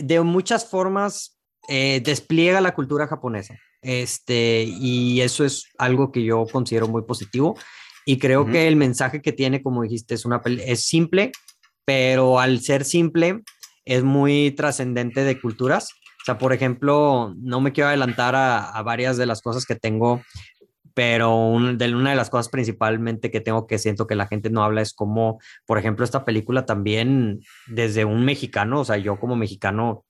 de 0.00 0.20
muchas 0.20 0.70
formas 0.70 1.36
eh, 1.68 2.00
despliega 2.04 2.60
la 2.60 2.76
cultura 2.76 3.08
japonesa. 3.08 3.58
Este, 3.82 4.64
y 4.68 5.20
eso 5.20 5.44
es 5.44 5.64
algo 5.78 6.12
que 6.12 6.22
yo 6.22 6.46
considero 6.46 6.86
muy 6.86 7.02
positivo. 7.02 7.58
Y 8.06 8.18
creo 8.18 8.46
que 8.46 8.68
el 8.68 8.76
mensaje 8.76 9.20
que 9.20 9.32
tiene, 9.32 9.64
como 9.64 9.82
dijiste, 9.82 10.14
es, 10.14 10.24
una, 10.24 10.40
es 10.44 10.84
simple, 10.86 11.32
pero 11.84 12.38
al 12.38 12.60
ser 12.60 12.84
simple 12.84 13.42
es 13.84 14.04
muy 14.04 14.52
trascendente 14.52 15.24
de 15.24 15.40
culturas. 15.40 15.90
O 16.22 16.24
sea, 16.24 16.38
por 16.38 16.52
ejemplo, 16.52 17.34
no 17.38 17.60
me 17.60 17.72
quiero 17.72 17.88
adelantar 17.88 18.34
a, 18.34 18.70
a 18.70 18.82
varias 18.82 19.16
de 19.16 19.26
las 19.26 19.42
cosas 19.42 19.66
que 19.66 19.74
tengo 19.74 20.22
pero 20.94 21.58
de 21.74 21.94
una 21.94 22.10
de 22.10 22.16
las 22.16 22.30
cosas 22.30 22.48
principalmente 22.48 23.30
que 23.30 23.40
tengo 23.40 23.66
que 23.66 23.78
siento 23.78 24.06
que 24.06 24.14
la 24.14 24.26
gente 24.26 24.50
no 24.50 24.62
habla 24.62 24.82
es 24.82 24.92
como, 24.92 25.40
por 25.66 25.78
ejemplo, 25.78 26.04
esta 26.04 26.24
película 26.24 26.66
también 26.66 27.40
desde 27.66 28.04
un 28.04 28.24
mexicano, 28.24 28.80
o 28.80 28.84
sea, 28.84 28.96
yo 28.98 29.18
como 29.18 29.36
mexicano 29.36 30.04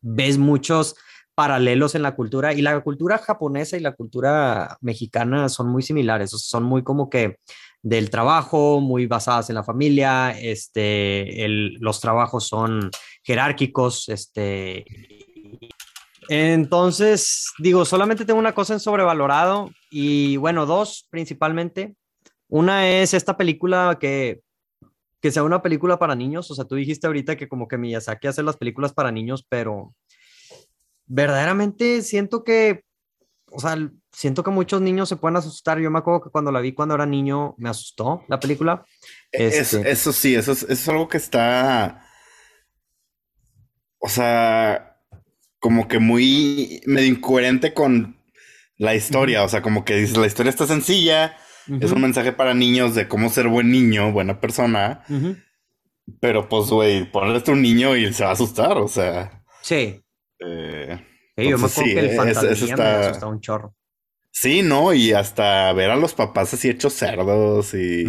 ves 0.00 0.38
muchos 0.38 0.96
paralelos 1.34 1.94
en 1.94 2.02
la 2.02 2.14
cultura 2.14 2.52
y 2.52 2.62
la 2.62 2.80
cultura 2.80 3.18
japonesa 3.18 3.76
y 3.76 3.80
la 3.80 3.92
cultura 3.92 4.76
mexicana 4.80 5.48
son 5.48 5.68
muy 5.68 5.82
similares, 5.82 6.30
son 6.30 6.62
muy 6.62 6.82
como 6.82 7.10
que 7.10 7.38
del 7.82 8.08
trabajo, 8.08 8.80
muy 8.80 9.06
basadas 9.06 9.50
en 9.50 9.56
la 9.56 9.64
familia, 9.64 10.30
este, 10.30 11.46
los 11.48 12.00
trabajos 12.00 12.46
son 12.46 12.90
jerárquicos, 13.22 14.08
este, 14.08 14.84
entonces, 16.28 17.52
digo, 17.58 17.84
solamente 17.84 18.24
tengo 18.24 18.38
una 18.38 18.54
cosa 18.54 18.74
en 18.74 18.80
sobrevalorado 18.80 19.70
y 19.90 20.36
bueno, 20.36 20.66
dos 20.66 21.06
principalmente. 21.10 21.94
Una 22.48 22.88
es 22.88 23.14
esta 23.14 23.36
película 23.36 23.98
que, 24.00 24.40
que 25.20 25.30
sea 25.30 25.42
una 25.42 25.62
película 25.62 25.98
para 25.98 26.14
niños. 26.14 26.50
O 26.50 26.54
sea, 26.54 26.64
tú 26.64 26.76
dijiste 26.76 27.06
ahorita 27.06 27.36
que 27.36 27.48
como 27.48 27.68
que 27.68 27.78
Miyazaki 27.78 28.28
hace 28.28 28.42
las 28.42 28.56
películas 28.56 28.92
para 28.92 29.12
niños, 29.12 29.44
pero 29.48 29.94
verdaderamente 31.06 32.02
siento 32.02 32.44
que, 32.44 32.84
o 33.50 33.60
sea, 33.60 33.76
siento 34.12 34.42
que 34.42 34.50
muchos 34.50 34.80
niños 34.80 35.08
se 35.08 35.16
pueden 35.16 35.36
asustar. 35.36 35.78
Yo 35.78 35.90
me 35.90 35.98
acuerdo 35.98 36.22
que 36.22 36.30
cuando 36.30 36.52
la 36.52 36.60
vi 36.60 36.72
cuando 36.72 36.94
era 36.94 37.06
niño 37.06 37.54
me 37.58 37.68
asustó 37.68 38.24
la 38.28 38.40
película. 38.40 38.84
Este 39.30 39.90
eso 39.90 40.12
sí, 40.12 40.34
eso 40.34 40.52
eso 40.52 40.66
es 40.68 40.88
algo 40.88 41.08
que 41.08 41.18
está... 41.18 42.06
O 43.98 44.08
sea, 44.08 44.93
como 45.64 45.88
que 45.88 45.98
muy 45.98 46.82
medio 46.84 47.08
incoherente 47.08 47.72
con 47.72 48.18
la 48.76 48.94
historia. 48.94 49.42
O 49.44 49.48
sea, 49.48 49.62
como 49.62 49.82
que 49.82 49.96
dices, 49.96 50.18
la 50.18 50.26
historia 50.26 50.50
está 50.50 50.66
sencilla. 50.66 51.38
Es 51.80 51.90
un 51.90 52.02
mensaje 52.02 52.32
para 52.32 52.52
niños 52.52 52.94
de 52.94 53.08
cómo 53.08 53.30
ser 53.30 53.48
buen 53.48 53.70
niño, 53.70 54.12
buena 54.12 54.42
persona. 54.42 55.02
Pero 56.20 56.50
pues, 56.50 56.68
güey, 56.68 57.10
ponerle 57.10 57.42
a 57.46 57.50
un 57.50 57.62
niño 57.62 57.96
y 57.96 58.12
se 58.12 58.24
va 58.24 58.28
a 58.28 58.32
asustar, 58.34 58.76
o 58.76 58.88
sea. 58.88 59.42
Sí. 59.62 60.04
Eh, 60.38 61.00
yo 61.38 61.56
me 61.56 61.64
acuerdo 61.64 61.82
que 61.82 61.98
el 61.98 62.10
fantasma 62.10 62.42
me 62.42 62.82
asusta 63.06 63.26
un 63.26 63.40
chorro. 63.40 63.74
Sí, 64.30 64.60
¿no? 64.60 64.92
Y 64.92 65.14
hasta 65.14 65.72
ver 65.72 65.88
a 65.88 65.96
los 65.96 66.12
papás 66.12 66.52
así 66.52 66.68
hechos 66.68 66.92
cerdos 66.92 67.72
y 67.72 68.04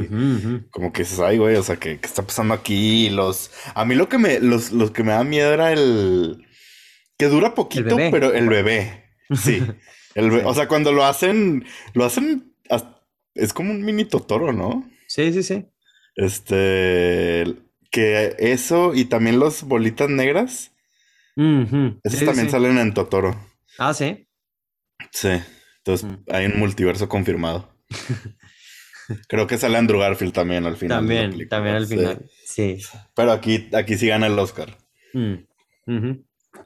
como 0.71 0.91
que 0.91 1.03
dices, 1.03 1.21
ay, 1.21 1.37
güey, 1.37 1.55
o 1.55 1.63
sea, 1.63 1.77
¿qué, 1.77 2.01
está 2.03 2.21
pasando 2.21 2.53
aquí? 2.53 3.09
Los... 3.11 3.51
A 3.75 3.85
mí 3.85 3.95
lo 3.95 4.09
que 4.09 4.17
me, 4.17 4.41
los, 4.41 4.73
los 4.73 4.91
que 4.91 5.03
me 5.03 5.13
da 5.13 5.23
miedo 5.23 5.53
era 5.53 5.71
el 5.71 6.45
que 7.17 7.27
dura 7.27 7.53
poquito, 7.55 7.97
pero 8.11 8.33
el 8.33 8.49
bebé. 8.49 9.03
Sí. 9.33 9.59
El 10.13 10.31
O 10.45 10.53
sea, 10.53 10.67
cuando 10.67 10.91
lo 10.91 11.03
hacen, 11.03 11.65
lo 11.95 12.05
hacen 12.05 12.55
es 13.35 13.53
como 13.53 13.71
un 13.71 13.83
mini 13.83 14.05
Totoro, 14.05 14.51
¿no? 14.51 14.89
Sí, 15.07 15.31
sí, 15.33 15.43
sí. 15.43 15.65
Este, 16.15 17.45
que 17.91 18.35
eso 18.39 18.93
y 18.95 19.05
también 19.05 19.39
los 19.39 19.63
bolitas 19.63 20.09
negras, 20.09 20.71
esos 21.35 22.25
también 22.25 22.49
salen 22.49 22.77
en 22.77 22.93
Totoro. 22.93 23.35
Ah, 23.77 23.93
sí. 23.93 24.27
Sí, 25.11 25.41
entonces 25.79 26.09
mm. 26.09 26.23
hay 26.29 26.45
un 26.45 26.59
multiverso 26.59 27.09
confirmado. 27.09 27.69
Creo 29.27 29.45
que 29.45 29.57
sale 29.57 29.77
Andrew 29.77 29.99
Garfield 29.99 30.33
también 30.33 30.65
al 30.65 30.77
final. 30.77 30.99
También, 30.99 31.47
también 31.49 31.75
al 31.75 31.85
final. 31.85 32.25
Sí. 32.43 32.79
Pero 33.15 33.31
aquí, 33.33 33.69
aquí 33.73 33.97
sí 33.97 34.07
gana 34.07 34.27
el 34.27 34.39
Oscar. 34.39 34.77
Mm, 35.13 35.35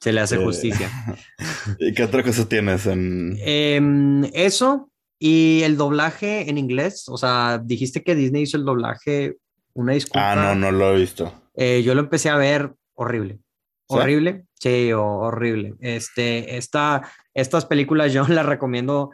Se 0.00 0.12
le 0.12 0.20
hace 0.20 0.36
eh, 0.36 0.44
justicia. 0.44 0.90
¿Y 1.78 1.92
qué 1.92 2.04
otra 2.04 2.22
cosa 2.22 2.48
tienes 2.48 2.86
en...? 2.86 3.36
Em, 3.40 4.24
eso 4.32 4.90
y 5.18 5.62
el 5.62 5.76
doblaje 5.76 6.48
en 6.48 6.56
inglés. 6.56 7.04
O 7.08 7.18
sea, 7.18 7.60
dijiste 7.62 8.02
que 8.02 8.14
Disney 8.14 8.42
hizo 8.42 8.56
el 8.56 8.64
doblaje. 8.64 9.36
Una 9.74 9.92
disculpa. 9.92 10.32
Ah, 10.32 10.36
no, 10.36 10.54
no 10.54 10.72
lo 10.72 10.94
he 10.94 11.00
visto. 11.00 11.32
Eh, 11.54 11.82
yo 11.84 11.94
lo 11.94 12.00
empecé 12.00 12.30
a 12.30 12.36
ver 12.36 12.72
horrible. 12.94 13.38
Horrible, 13.86 14.44
sí, 14.54 14.92
horrible. 14.92 15.74
Este, 15.80 16.56
esta, 16.56 17.02
estas 17.34 17.66
películas 17.66 18.12
yo 18.12 18.24
las 18.28 18.46
recomiendo. 18.46 19.10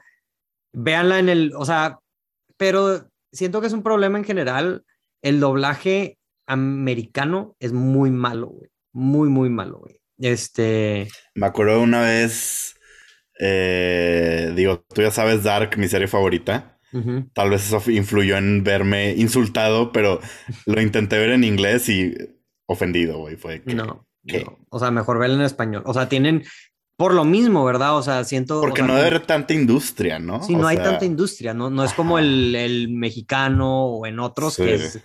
Véanla 0.73 1.19
en 1.19 1.29
el, 1.29 1.53
o 1.57 1.65
sea, 1.65 1.99
pero 2.57 3.09
siento 3.33 3.61
que 3.61 3.67
es 3.67 3.73
un 3.73 3.83
problema 3.83 4.19
en 4.19 4.25
general. 4.25 4.85
El 5.23 5.41
doblaje 5.41 6.19
americano 6.47 7.57
es 7.59 7.73
muy 7.73 8.11
malo, 8.11 8.49
güey. 8.49 8.71
Muy, 8.93 9.29
muy 9.29 9.49
malo, 9.49 9.79
güey. 9.79 9.99
Este. 10.19 11.09
Me 11.35 11.47
acuerdo 11.47 11.81
una 11.81 12.03
vez. 12.03 12.75
Eh, 13.39 14.53
digo, 14.57 14.85
tú 14.95 15.03
ya 15.03 15.11
sabes 15.11 15.43
Dark, 15.43 15.77
mi 15.77 15.89
serie 15.89 16.09
favorita. 16.09 16.73
Tal 17.35 17.51
vez 17.51 17.67
eso 17.67 17.91
influyó 17.91 18.39
en 18.39 18.65
verme 18.65 19.13
insultado, 19.13 19.93
pero 19.93 20.19
lo 20.65 20.81
intenté 20.81 21.19
ver 21.19 21.29
en 21.29 21.45
inglés 21.45 21.91
y 21.91 22.15
ofendido, 22.65 23.19
güey. 23.19 23.37
Fue 23.37 23.63
que, 23.63 23.75
no, 23.75 24.07
O 24.71 24.79
sea, 24.79 24.91
mejor 24.91 25.19
verlo 25.19 25.37
en 25.37 25.43
español. 25.43 25.83
O 25.85 25.93
sea, 25.93 26.09
tienen 26.09 26.45
por 26.97 27.13
lo 27.13 27.25
mismo, 27.25 27.65
¿verdad? 27.65 27.97
O 27.97 28.03
sea, 28.03 28.25
siento. 28.25 28.61
Porque 28.61 28.83
no 28.83 28.95
debe 28.95 29.09
haber 29.09 29.27
tanta 29.27 29.53
industria, 29.53 30.19
¿no? 30.19 30.43
Sí, 30.43 30.57
no 30.57 30.67
hay 30.67 30.79
tanta 30.79 31.05
industria, 31.05 31.53
¿no? 31.53 31.69
No 31.69 31.85
es 31.85 31.93
como 31.93 32.19
el, 32.19 32.89
mexicano 32.91 33.85
o 33.87 34.07
en 34.07 34.19
otros 34.19 34.57
que 34.57 34.75
es. 34.75 35.01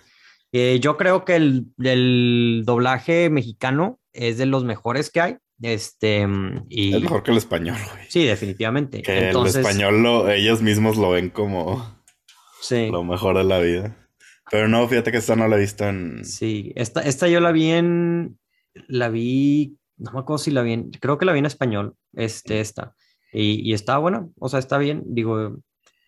Eh, 0.52 0.80
yo 0.80 0.96
creo 0.96 1.24
que 1.24 1.36
el, 1.36 2.62
doblaje 2.64 3.30
mexicano 3.30 4.00
es 4.12 4.38
de 4.38 4.46
los 4.46 4.64
mejores 4.64 5.10
que 5.10 5.20
hay. 5.20 5.36
Este, 5.60 6.26
y... 6.68 6.94
Es 6.94 7.02
mejor 7.02 7.22
que 7.22 7.30
el 7.30 7.36
español, 7.36 7.78
güey. 7.92 8.04
Sí, 8.08 8.24
definitivamente. 8.24 9.02
Que 9.02 9.30
el 9.30 9.46
español 9.46 10.02
lo, 10.02 10.30
ellos 10.30 10.62
mismos 10.62 10.96
lo 10.96 11.10
ven 11.10 11.30
como 11.30 12.02
sí. 12.60 12.88
lo 12.90 13.04
mejor 13.04 13.36
de 13.36 13.44
la 13.44 13.60
vida. 13.60 13.96
Pero 14.50 14.68
no, 14.68 14.86
fíjate 14.88 15.12
que 15.12 15.18
esta 15.18 15.36
no 15.36 15.48
la 15.48 15.56
he 15.56 15.60
visto 15.60 15.86
en. 15.86 16.24
Sí, 16.24 16.72
esta, 16.74 17.00
esta 17.00 17.28
yo 17.28 17.40
la 17.40 17.52
vi 17.52 17.70
en. 17.70 18.38
La 18.88 19.08
vi 19.08 19.78
no 20.02 20.12
me 20.12 20.20
acuerdo 20.20 20.38
si 20.38 20.50
la 20.50 20.62
vi, 20.62 20.90
creo 21.00 21.18
que 21.18 21.24
la 21.24 21.32
vi 21.32 21.38
en 21.38 21.46
español, 21.46 21.94
este, 22.14 22.60
esta, 22.60 22.94
y, 23.32 23.68
y 23.68 23.72
está 23.72 23.98
buena, 23.98 24.28
o 24.38 24.48
sea, 24.48 24.58
está 24.58 24.78
bien, 24.78 25.02
digo, 25.06 25.56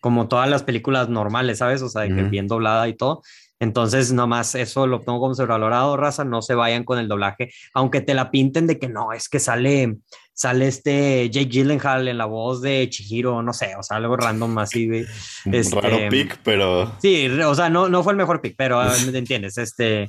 como 0.01 0.27
todas 0.27 0.49
las 0.49 0.63
películas 0.63 1.09
normales, 1.09 1.59
¿sabes? 1.59 1.81
O 1.81 1.89
sea, 1.89 2.07
que 2.07 2.23
bien 2.23 2.47
doblada 2.47 2.87
y 2.87 2.93
todo. 2.93 3.23
Entonces, 3.59 4.11
nomás 4.11 4.53
eso 4.55 4.85
lo 4.85 5.03
pongo 5.03 5.21
como 5.21 5.35
sobrevalorado, 5.35 5.95
raza, 5.95 6.25
no 6.25 6.41
se 6.41 6.55
vayan 6.55 6.83
con 6.83 6.99
el 6.99 7.07
doblaje, 7.07 7.51
aunque 7.73 8.01
te 8.01 8.13
la 8.13 8.29
pinten 8.29 8.67
de 8.67 8.77
que 8.77 8.89
no, 8.89 9.13
es 9.13 9.29
que 9.29 9.39
sale, 9.39 9.95
sale 10.33 10.67
este 10.67 11.29
Jake 11.29 11.49
Gyllenhaal 11.49 12.07
en 12.07 12.17
la 12.17 12.25
voz 12.25 12.61
de 12.61 12.89
Chihiro, 12.89 13.41
no 13.41 13.53
sé, 13.53 13.75
o 13.77 13.83
sea, 13.83 13.97
algo 13.97 14.17
random 14.17 14.57
así, 14.57 14.87
güey. 14.87 15.05
Este, 15.51 15.79
Raro 15.79 16.09
pick, 16.09 16.39
pero... 16.43 16.91
Sí, 17.01 17.27
o 17.29 17.55
sea, 17.55 17.69
no, 17.69 17.87
no 17.87 18.03
fue 18.03 18.13
el 18.13 18.17
mejor 18.17 18.41
pick, 18.41 18.55
pero 18.57 18.81
¿me 19.11 19.17
entiendes? 19.17 19.57
Este, 19.57 20.07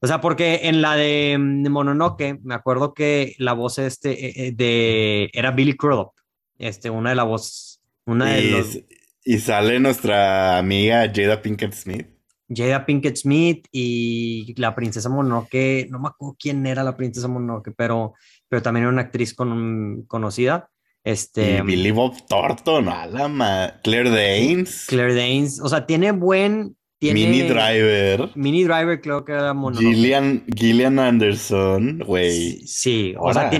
o 0.00 0.06
sea, 0.06 0.20
porque 0.22 0.60
en 0.64 0.80
la 0.80 0.96
de, 0.96 1.36
mm, 1.38 1.68
Mononoke, 1.68 2.38
me 2.42 2.54
acuerdo 2.54 2.94
que 2.94 3.34
la 3.38 3.52
voz 3.52 3.78
este 3.78 4.12
eh, 4.12 4.32
eh, 4.36 4.52
de 4.52 5.30
era 5.34 5.50
Billy 5.50 5.76
Crudup, 5.76 6.12
este, 6.58 6.88
una 6.88 7.10
de 7.10 7.16
la 7.16 7.24
voz, 7.24 7.82
una 8.06 8.38
y, 8.38 8.46
de 8.46 8.50
los... 8.50 8.78
Y 9.22 9.38
sale 9.38 9.78
nuestra 9.78 10.56
amiga 10.56 11.10
Jada 11.14 11.42
Pinkett 11.42 11.74
Smith. 11.74 12.06
Jada 12.52 12.84
Pinkett 12.84 13.16
Smith 13.16 13.66
y 13.70 14.54
la 14.58 14.74
princesa 14.74 15.08
Mononoke, 15.08 15.86
no 15.90 16.00
me 16.00 16.08
acuerdo 16.08 16.36
quién 16.38 16.66
era 16.66 16.82
la 16.82 16.96
princesa 16.96 17.28
Mononoke, 17.28 17.72
pero, 17.76 18.14
pero 18.48 18.60
también 18.60 18.82
era 18.84 18.92
una 18.92 19.02
actriz 19.02 19.34
con, 19.34 20.04
conocida. 20.06 20.68
Este, 21.02 21.58
y 21.58 21.60
Billy 21.62 21.92
Bob 21.92 22.14
Thornton, 22.28 22.88
Alama, 22.88 23.80
Claire 23.82 24.10
Danes. 24.10 24.86
Claire 24.86 25.14
Danes, 25.14 25.60
o 25.60 25.68
sea, 25.68 25.86
tiene 25.86 26.12
buen, 26.12 26.76
Mini 27.00 27.42
Driver. 27.42 28.30
Mini 28.34 28.64
Driver 28.64 29.00
creo 29.00 29.24
que 29.24 29.32
era 29.32 29.54
mono. 29.54 29.78
Gillian, 29.78 30.44
Gillian 30.54 30.98
Anderson, 30.98 32.00
güey. 32.00 32.66
Sí, 32.66 33.14
o 33.18 33.32
sea, 33.32 33.50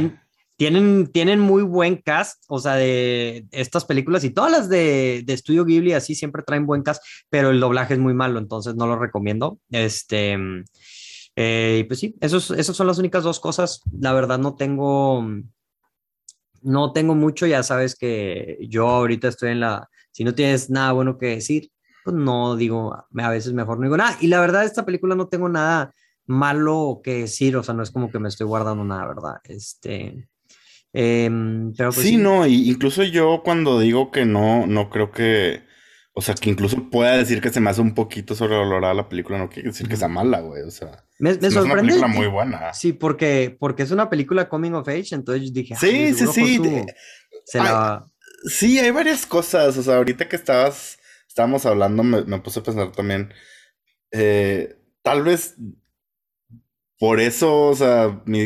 tienen, 0.60 1.06
tienen, 1.06 1.40
muy 1.40 1.62
buen 1.62 1.96
cast, 1.96 2.44
o 2.46 2.58
sea, 2.58 2.74
de 2.74 3.46
estas 3.50 3.86
películas 3.86 4.24
y 4.24 4.30
todas 4.30 4.52
las 4.52 4.68
de, 4.68 5.22
de 5.24 5.34
Studio 5.38 5.64
Ghibli 5.64 5.94
así 5.94 6.14
siempre 6.14 6.42
traen 6.42 6.66
buen 6.66 6.82
cast, 6.82 7.02
pero 7.30 7.48
el 7.48 7.60
doblaje 7.60 7.94
es 7.94 7.98
muy 7.98 8.12
malo, 8.12 8.38
entonces 8.38 8.74
no 8.74 8.86
lo 8.86 8.98
recomiendo. 8.98 9.58
Este, 9.70 10.36
eh, 11.34 11.86
pues 11.88 12.00
sí, 12.00 12.14
esos, 12.20 12.50
esas 12.50 12.76
son 12.76 12.86
las 12.88 12.98
únicas 12.98 13.24
dos 13.24 13.40
cosas. 13.40 13.80
La 13.98 14.12
verdad 14.12 14.38
no 14.38 14.54
tengo, 14.54 15.26
no 16.60 16.92
tengo 16.92 17.14
mucho, 17.14 17.46
ya 17.46 17.62
sabes 17.62 17.96
que 17.96 18.58
yo 18.68 18.86
ahorita 18.86 19.28
estoy 19.28 19.52
en 19.52 19.60
la, 19.60 19.88
si 20.10 20.24
no 20.24 20.34
tienes 20.34 20.68
nada 20.68 20.92
bueno 20.92 21.16
que 21.16 21.36
decir, 21.36 21.70
pues 22.04 22.14
no 22.14 22.54
digo, 22.56 22.94
a 22.94 23.30
veces 23.30 23.54
mejor 23.54 23.78
no 23.78 23.84
digo 23.84 23.96
nada. 23.96 24.18
Y 24.20 24.26
la 24.26 24.42
verdad, 24.42 24.66
esta 24.66 24.84
película 24.84 25.14
no 25.14 25.28
tengo 25.28 25.48
nada 25.48 25.94
malo 26.26 27.00
que 27.02 27.20
decir, 27.20 27.56
o 27.56 27.62
sea, 27.62 27.72
no 27.72 27.82
es 27.82 27.90
como 27.90 28.10
que 28.10 28.18
me 28.18 28.28
estoy 28.28 28.46
guardando 28.46 28.84
nada, 28.84 29.06
¿verdad? 29.06 29.36
Este. 29.44 30.28
Em, 30.92 31.72
pero 31.76 31.92
pues 31.92 32.06
sí, 32.06 32.16
no, 32.16 32.46
incluso 32.46 33.04
yo 33.04 33.42
cuando 33.44 33.78
digo 33.78 34.10
que 34.10 34.24
no, 34.24 34.66
no 34.66 34.90
creo 34.90 35.10
que. 35.10 35.68
O 36.12 36.22
sea, 36.22 36.34
que 36.34 36.50
incluso 36.50 36.90
pueda 36.90 37.16
decir 37.16 37.40
que 37.40 37.50
se 37.50 37.60
me 37.60 37.70
hace 37.70 37.80
un 37.80 37.94
poquito 37.94 38.34
sobrevalorada 38.34 38.92
la 38.94 39.08
película, 39.08 39.38
no 39.38 39.48
quiere 39.48 39.68
decir 39.68 39.88
que 39.88 39.96
sea 39.96 40.08
mala, 40.08 40.40
güey. 40.40 40.62
O 40.62 40.70
sea, 40.70 41.04
me, 41.18 41.34
me 41.34 41.50
sorprende. 41.50 41.58
Es 41.58 41.64
una 41.64 41.76
película 41.76 42.06
muy 42.08 42.26
buena. 42.26 42.74
Sí, 42.74 42.92
porque, 42.92 43.56
porque 43.58 43.84
es 43.84 43.92
una 43.92 44.10
película 44.10 44.48
coming 44.48 44.72
of 44.72 44.88
age, 44.88 45.14
entonces 45.14 45.52
dije, 45.52 45.76
sí, 45.76 46.12
sí, 46.14 46.26
sí. 46.26 46.60
Sí, 48.44 48.78
hay 48.78 48.90
varias 48.90 49.24
cosas. 49.24 49.76
O 49.76 49.82
sea, 49.82 49.96
ahorita 49.96 50.28
que 50.28 50.36
estabas 50.36 50.98
estábamos 51.30 51.64
hablando, 51.64 52.02
me, 52.02 52.40
puse 52.40 52.58
a 52.58 52.62
pensar 52.64 52.90
también, 52.90 53.32
eh, 54.10 54.76
tal 55.02 55.22
vez 55.22 55.54
por 57.00 57.18
eso, 57.18 57.68
o 57.68 57.74
sea, 57.74 58.20
mi, 58.26 58.42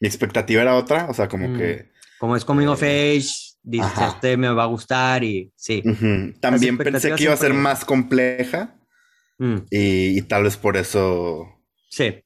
expectativa 0.00 0.60
era 0.60 0.74
otra, 0.74 1.06
o 1.08 1.14
sea, 1.14 1.28
como 1.28 1.48
mm. 1.48 1.56
que... 1.56 1.92
Como 2.18 2.34
es 2.34 2.44
coming 2.44 2.66
of 2.66 2.82
eh, 2.82 3.16
age, 3.16 3.30
dices, 3.62 3.92
este 4.08 4.36
me 4.36 4.48
va 4.48 4.64
a 4.64 4.66
gustar 4.66 5.22
y 5.22 5.52
sí. 5.54 5.84
También 6.40 6.76
pensé 6.78 7.14
que 7.14 7.22
iba 7.22 7.32
a 7.32 7.36
ser 7.36 7.54
más 7.54 7.84
compleja 7.84 8.74
mm. 9.38 9.56
y, 9.70 10.20
tal 10.22 10.42
vez 10.42 10.56
por 10.56 10.76
eso... 10.76 11.46
Sí. 11.90 12.24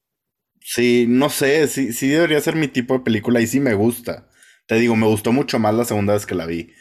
Sí, 0.63 1.05
no 1.07 1.29
sé, 1.29 1.69
sí, 1.69 1.93
sí 1.93 2.09
debería 2.09 2.41
ser 2.41 2.57
mi 2.57 2.69
tipo 2.69 2.95
de 2.95 3.01
película 3.01 3.43
y 3.43 3.47
sí 3.47 3.61
me 3.61 3.75
gusta. 3.75 4.31
Te 4.67 4.77
digo, 4.77 4.97
me 4.97 5.07
gustó 5.07 5.31
mucho 5.31 5.59
más 5.59 5.75
la 5.75 5.85
segunda 5.85 6.15
vez 6.15 6.25
que 6.25 6.35
la 6.35 6.47
vi. 6.47 6.73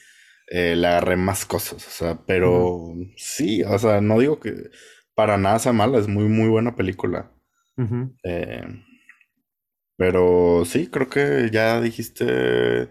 Eh, 0.48 0.78
le 0.78 0.88
agarré 0.88 1.18
más 1.18 1.44
cosas, 1.44 1.86
o 1.86 1.92
sea, 1.92 2.20
pero 2.26 2.94
sí, 3.18 3.62
o 3.64 3.78
sea, 3.78 4.00
no 4.00 4.20
digo 4.20 4.40
que 4.40 4.54
para 5.16 5.38
nada 5.38 5.60
sea 5.60 5.74
mala, 5.74 5.98
es 5.98 6.08
muy, 6.08 6.30
muy 6.30 6.48
buena 6.48 6.76
película. 6.76 7.35
Eh, 8.24 8.64
pero 9.98 10.64
sí, 10.66 10.88
creo 10.88 11.10
que 11.10 11.50
ya 11.52 11.82
dijiste 11.82 12.90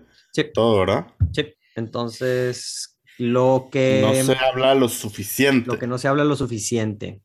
todo, 0.52 0.80
¿verdad? 0.80 1.06
Sí, 1.32 1.54
entonces 1.76 2.98
lo 3.18 3.68
que... 3.70 4.00
No 4.02 4.14
se 4.14 4.36
habla 4.36 4.74
lo 4.74 4.88
suficiente. 4.88 5.70
Lo 5.70 5.78
que 5.78 5.86
no 5.86 5.98
se 5.98 6.08
habla 6.08 6.24
lo 6.24 6.36
suficiente. 6.36 7.22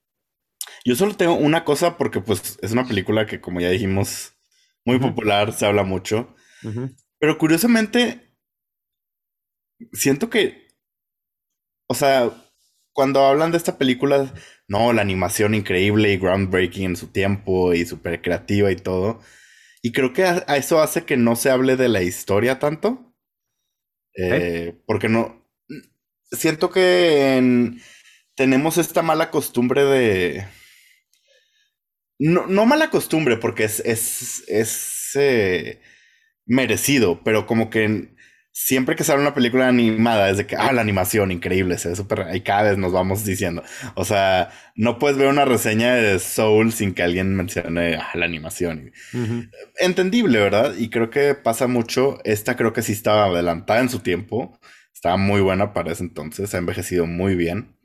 Yo 0.85 0.95
solo 0.95 1.15
tengo 1.15 1.33
una 1.33 1.63
cosa 1.65 1.97
porque 1.97 2.21
pues 2.21 2.57
es 2.61 2.71
una 2.71 2.87
película 2.87 3.25
que 3.25 3.41
como 3.41 3.59
ya 3.59 3.69
dijimos, 3.69 4.33
muy 4.85 4.99
popular, 4.99 5.53
se 5.53 5.65
habla 5.65 5.83
mucho. 5.83 6.35
Pero 7.19 7.37
curiosamente, 7.37 8.35
siento 9.93 10.29
que, 10.29 10.67
o 11.87 11.93
sea, 11.93 12.31
cuando 12.93 13.21
hablan 13.21 13.51
de 13.51 13.57
esta 13.57 13.77
película, 13.77 14.33
no, 14.69 14.93
la 14.93 15.01
animación 15.01 15.55
increíble 15.55 16.13
y 16.13 16.17
groundbreaking 16.17 16.83
en 16.85 16.95
su 16.95 17.07
tiempo 17.07 17.73
y 17.73 17.85
súper 17.85 18.21
creativa 18.21 18.71
y 18.71 18.75
todo. 18.75 19.19
Y 19.81 19.91
creo 19.91 20.13
que 20.13 20.23
a, 20.23 20.37
eso 20.57 20.79
hace 20.79 21.05
que 21.05 21.17
no 21.17 21.35
se 21.35 21.49
hable 21.49 21.75
de 21.75 21.89
la 21.89 22.03
historia 22.03 22.59
tanto. 22.59 23.15
Eh, 24.15 24.75
porque 24.85 25.09
no. 25.09 25.43
Siento 26.31 26.69
que 26.69 27.73
tenemos 28.35 28.77
esta 28.77 29.01
mala 29.01 29.31
costumbre 29.31 29.83
de. 29.85 30.47
No, 32.19 32.45
no 32.45 32.65
mala 32.67 32.91
costumbre, 32.91 33.37
porque 33.37 33.63
es, 33.63 33.79
es, 33.79 34.43
es 34.47 35.11
eh, 35.15 35.81
merecido, 36.45 37.23
pero 37.23 37.47
como 37.47 37.71
que 37.71 38.13
siempre 38.61 38.95
que 38.97 39.05
sale 39.05 39.21
una 39.21 39.33
película 39.33 39.69
animada 39.69 40.29
es 40.29 40.37
de 40.37 40.45
que, 40.45 40.57
ah, 40.57 40.73
la 40.73 40.81
animación 40.81 41.31
increíble, 41.31 41.77
se 41.77 41.89
ve 41.89 41.95
súper, 41.95 42.27
y 42.33 42.41
cada 42.41 42.63
vez 42.63 42.77
nos 42.77 42.91
vamos 42.91 43.23
diciendo. 43.23 43.63
O 43.95 44.03
sea, 44.03 44.51
no 44.75 44.99
puedes 44.99 45.17
ver 45.17 45.29
una 45.29 45.45
reseña 45.45 45.95
de 45.95 46.19
Soul 46.19 46.73
sin 46.73 46.93
que 46.93 47.03
alguien 47.03 47.35
mencione 47.35 47.95
ah, 47.95 48.09
la 48.15 48.25
animación. 48.25 48.91
Entendible, 49.77 50.39
¿verdad? 50.39 50.75
Y 50.77 50.89
creo 50.89 51.09
que 51.09 51.35
pasa 51.35 51.67
mucho. 51.67 52.19
Esta 52.25 52.57
creo 52.57 52.73
que 52.73 52.81
sí 52.81 52.91
estaba 52.91 53.25
adelantada 53.25 53.79
en 53.79 53.89
su 53.89 53.99
tiempo. 53.99 54.59
Estaba 54.93 55.15
muy 55.15 55.39
buena 55.39 55.73
para 55.73 55.93
ese 55.93 56.03
entonces, 56.03 56.53
ha 56.53 56.57
envejecido 56.57 57.05
muy 57.05 57.35
bien. 57.35 57.77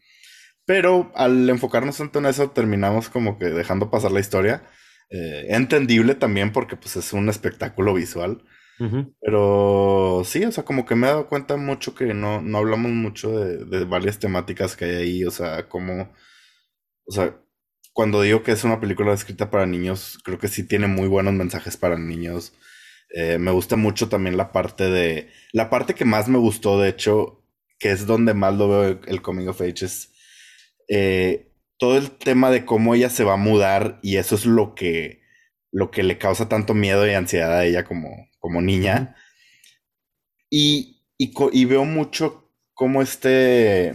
Pero 0.66 1.12
al 1.14 1.48
enfocarnos 1.48 1.98
tanto 1.98 2.18
en 2.18 2.26
eso, 2.26 2.50
terminamos 2.50 3.10
como 3.10 3.38
que 3.38 3.46
dejando 3.46 3.90
pasar 3.90 4.10
la 4.10 4.20
historia. 4.20 4.64
Eh, 5.10 5.46
entendible 5.50 6.16
también 6.16 6.52
porque 6.52 6.76
pues 6.76 6.96
es 6.96 7.12
un 7.12 7.28
espectáculo 7.28 7.94
visual. 7.94 8.42
Pero 9.20 10.22
sí, 10.24 10.44
o 10.44 10.52
sea, 10.52 10.64
como 10.64 10.84
que 10.84 10.94
me 10.94 11.06
he 11.06 11.10
dado 11.10 11.28
cuenta 11.28 11.56
mucho 11.56 11.94
que 11.94 12.12
no, 12.12 12.42
no 12.42 12.58
hablamos 12.58 12.90
mucho 12.90 13.30
de, 13.38 13.84
varias 13.84 14.18
temáticas 14.18 14.76
que 14.76 14.84
hay 14.84 14.96
ahí, 14.96 15.24
o 15.24 15.30
sea, 15.30 15.68
como, 15.68 16.12
o 17.06 17.12
sea, 17.12 17.36
cuando 17.92 18.22
digo 18.22 18.42
que 18.42 18.52
es 18.52 18.64
una 18.64 18.80
película 18.80 19.12
escrita 19.12 19.50
para 19.50 19.66
niños, 19.66 20.18
creo 20.24 20.38
que 20.38 20.48
sí 20.48 20.64
tiene 20.66 20.88
muy 20.88 21.08
buenos 21.08 21.34
mensajes 21.34 21.76
para 21.76 21.96
niños. 21.98 22.52
Eh, 23.14 23.38
me 23.38 23.52
gusta 23.52 23.76
mucho 23.76 24.08
también 24.08 24.36
la 24.36 24.50
parte 24.50 24.90
de, 24.90 25.30
la 25.52 25.70
parte 25.70 25.94
que 25.94 26.04
más 26.04 26.28
me 26.28 26.38
gustó, 26.38 26.80
de 26.80 26.88
hecho, 26.88 27.44
que 27.78 27.92
es 27.92 28.06
donde 28.06 28.34
más 28.34 28.54
lo 28.54 28.68
veo 28.68 29.00
el 29.06 29.22
Coming 29.22 29.46
of 29.48 29.60
Age, 29.60 29.84
es 29.84 30.12
eh, 30.88 31.52
todo 31.78 31.96
el 31.96 32.10
tema 32.10 32.50
de 32.50 32.64
cómo 32.64 32.94
ella 32.94 33.10
se 33.10 33.24
va 33.24 33.34
a 33.34 33.36
mudar 33.36 33.98
y 34.02 34.16
eso 34.16 34.34
es 34.34 34.46
lo 34.46 34.74
que, 34.74 35.22
lo 35.70 35.90
que 35.90 36.02
le 36.02 36.18
causa 36.18 36.48
tanto 36.48 36.74
miedo 36.74 37.06
y 37.06 37.12
ansiedad 37.14 37.52
a 37.52 37.64
ella 37.64 37.84
como, 37.84 38.28
como 38.44 38.60
niña. 38.60 39.16
Y, 40.50 41.00
y, 41.16 41.64
veo 41.64 41.86
mucho 41.86 42.52
cómo 42.74 43.00
este. 43.00 43.94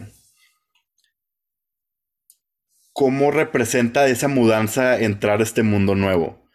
cómo 2.94 3.30
representa 3.30 4.08
esa 4.08 4.28
mudanza 4.28 5.00
entrar 5.00 5.40
a 5.40 5.44
este 5.44 5.62
mundo 5.62 5.94
nuevo. 5.94 6.50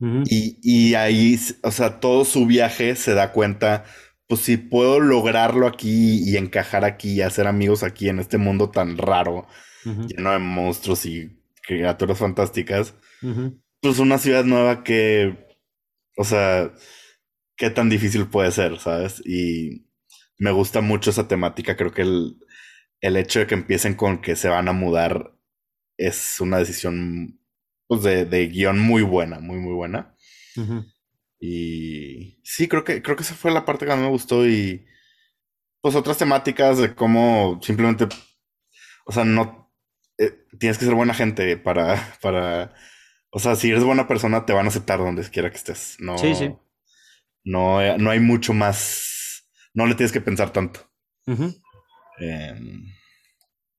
y, 0.00 0.58
y, 0.60 0.94
ahí, 0.94 1.38
o 1.62 1.70
sea, 1.70 2.00
todo 2.00 2.24
su 2.24 2.46
viaje 2.46 2.96
se 2.96 3.14
da 3.14 3.30
cuenta, 3.30 3.84
pues 4.26 4.40
si 4.40 4.56
puedo 4.56 4.98
lograrlo 4.98 5.68
aquí 5.68 6.28
y 6.28 6.36
encajar 6.36 6.84
aquí 6.84 7.12
y 7.12 7.22
hacer 7.22 7.46
amigos 7.46 7.84
aquí 7.84 8.08
en 8.08 8.18
este 8.18 8.38
mundo 8.38 8.70
tan 8.70 8.98
raro, 8.98 9.46
lleno 9.84 10.32
de 10.32 10.40
monstruos 10.40 11.06
y 11.06 11.40
criaturas 11.62 12.18
fantásticas, 12.18 12.94
pues 13.80 14.00
una 14.00 14.18
ciudad 14.18 14.44
nueva 14.44 14.82
que, 14.82 15.46
o 16.16 16.24
sea, 16.24 16.72
qué 17.60 17.68
tan 17.68 17.90
difícil 17.90 18.26
puede 18.26 18.50
ser, 18.52 18.78
¿sabes? 18.78 19.22
Y 19.26 19.86
me 20.38 20.50
gusta 20.50 20.80
mucho 20.80 21.10
esa 21.10 21.28
temática. 21.28 21.76
Creo 21.76 21.92
que 21.92 22.00
el, 22.00 22.36
hecho 23.02 23.40
de 23.40 23.46
que 23.46 23.54
empiecen 23.54 23.94
con 23.94 24.22
que 24.22 24.34
se 24.34 24.48
van 24.48 24.66
a 24.66 24.72
mudar 24.72 25.36
es 25.98 26.40
una 26.40 26.56
decisión 26.56 27.38
pues, 27.86 28.02
de, 28.02 28.24
de 28.24 28.46
guion 28.46 28.78
muy 28.78 29.02
buena, 29.02 29.40
muy, 29.40 29.58
muy 29.58 29.74
buena. 29.74 30.16
Y 31.38 32.40
sí, 32.42 32.66
creo 32.66 32.82
que, 32.82 33.02
creo 33.02 33.14
que 33.14 33.24
esa 33.24 33.34
fue 33.34 33.50
la 33.50 33.66
parte 33.66 33.84
que 33.84 33.92
más 33.92 34.00
me 34.00 34.08
gustó. 34.08 34.48
Y 34.48 34.86
pues 35.82 35.94
otras 35.94 36.16
temáticas 36.16 36.78
de 36.78 36.94
cómo 36.94 37.60
simplemente, 37.62 38.08
o 39.04 39.12
sea, 39.12 39.26
no 39.26 39.70
eh, 40.16 40.46
tienes 40.58 40.78
que 40.78 40.86
ser 40.86 40.94
buena 40.94 41.12
gente 41.12 41.58
para, 41.58 42.16
para, 42.22 42.74
o 43.30 43.38
sea, 43.38 43.54
si 43.54 43.70
eres 43.70 43.84
buena 43.84 44.08
persona, 44.08 44.46
te 44.46 44.54
van 44.54 44.64
a 44.64 44.70
aceptar 44.70 44.98
donde 44.98 45.28
quiera 45.28 45.50
que 45.50 45.58
estés. 45.58 45.98
No, 46.00 46.16
sí, 46.16 46.34
sí. 46.34 46.54
No, 47.50 47.98
no 47.98 48.10
hay 48.10 48.20
mucho 48.20 48.52
más. 48.54 49.44
No 49.74 49.86
le 49.86 49.96
tienes 49.96 50.12
que 50.12 50.20
pensar 50.20 50.52
tanto. 50.52 50.88
Em, 51.26 52.84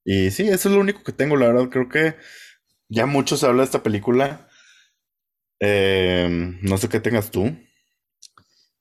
y 0.04 0.30
sí, 0.32 0.44
eso 0.44 0.68
es 0.68 0.76
lo 0.76 0.82
único 0.82 1.04
que 1.04 1.14
tengo, 1.14 1.38
la 1.38 1.48
verdad. 1.48 1.70
Creo 1.70 1.88
que 1.88 2.16
ya 2.90 3.06
mucho 3.06 3.38
se 3.38 3.46
habla 3.46 3.62
de 3.62 3.66
esta 3.66 3.82
película. 3.82 4.50
Em, 5.58 6.60
no 6.62 6.78
sé 6.78 6.90
qué 6.90 7.00
tengas 7.00 7.32
tú. 7.32 7.56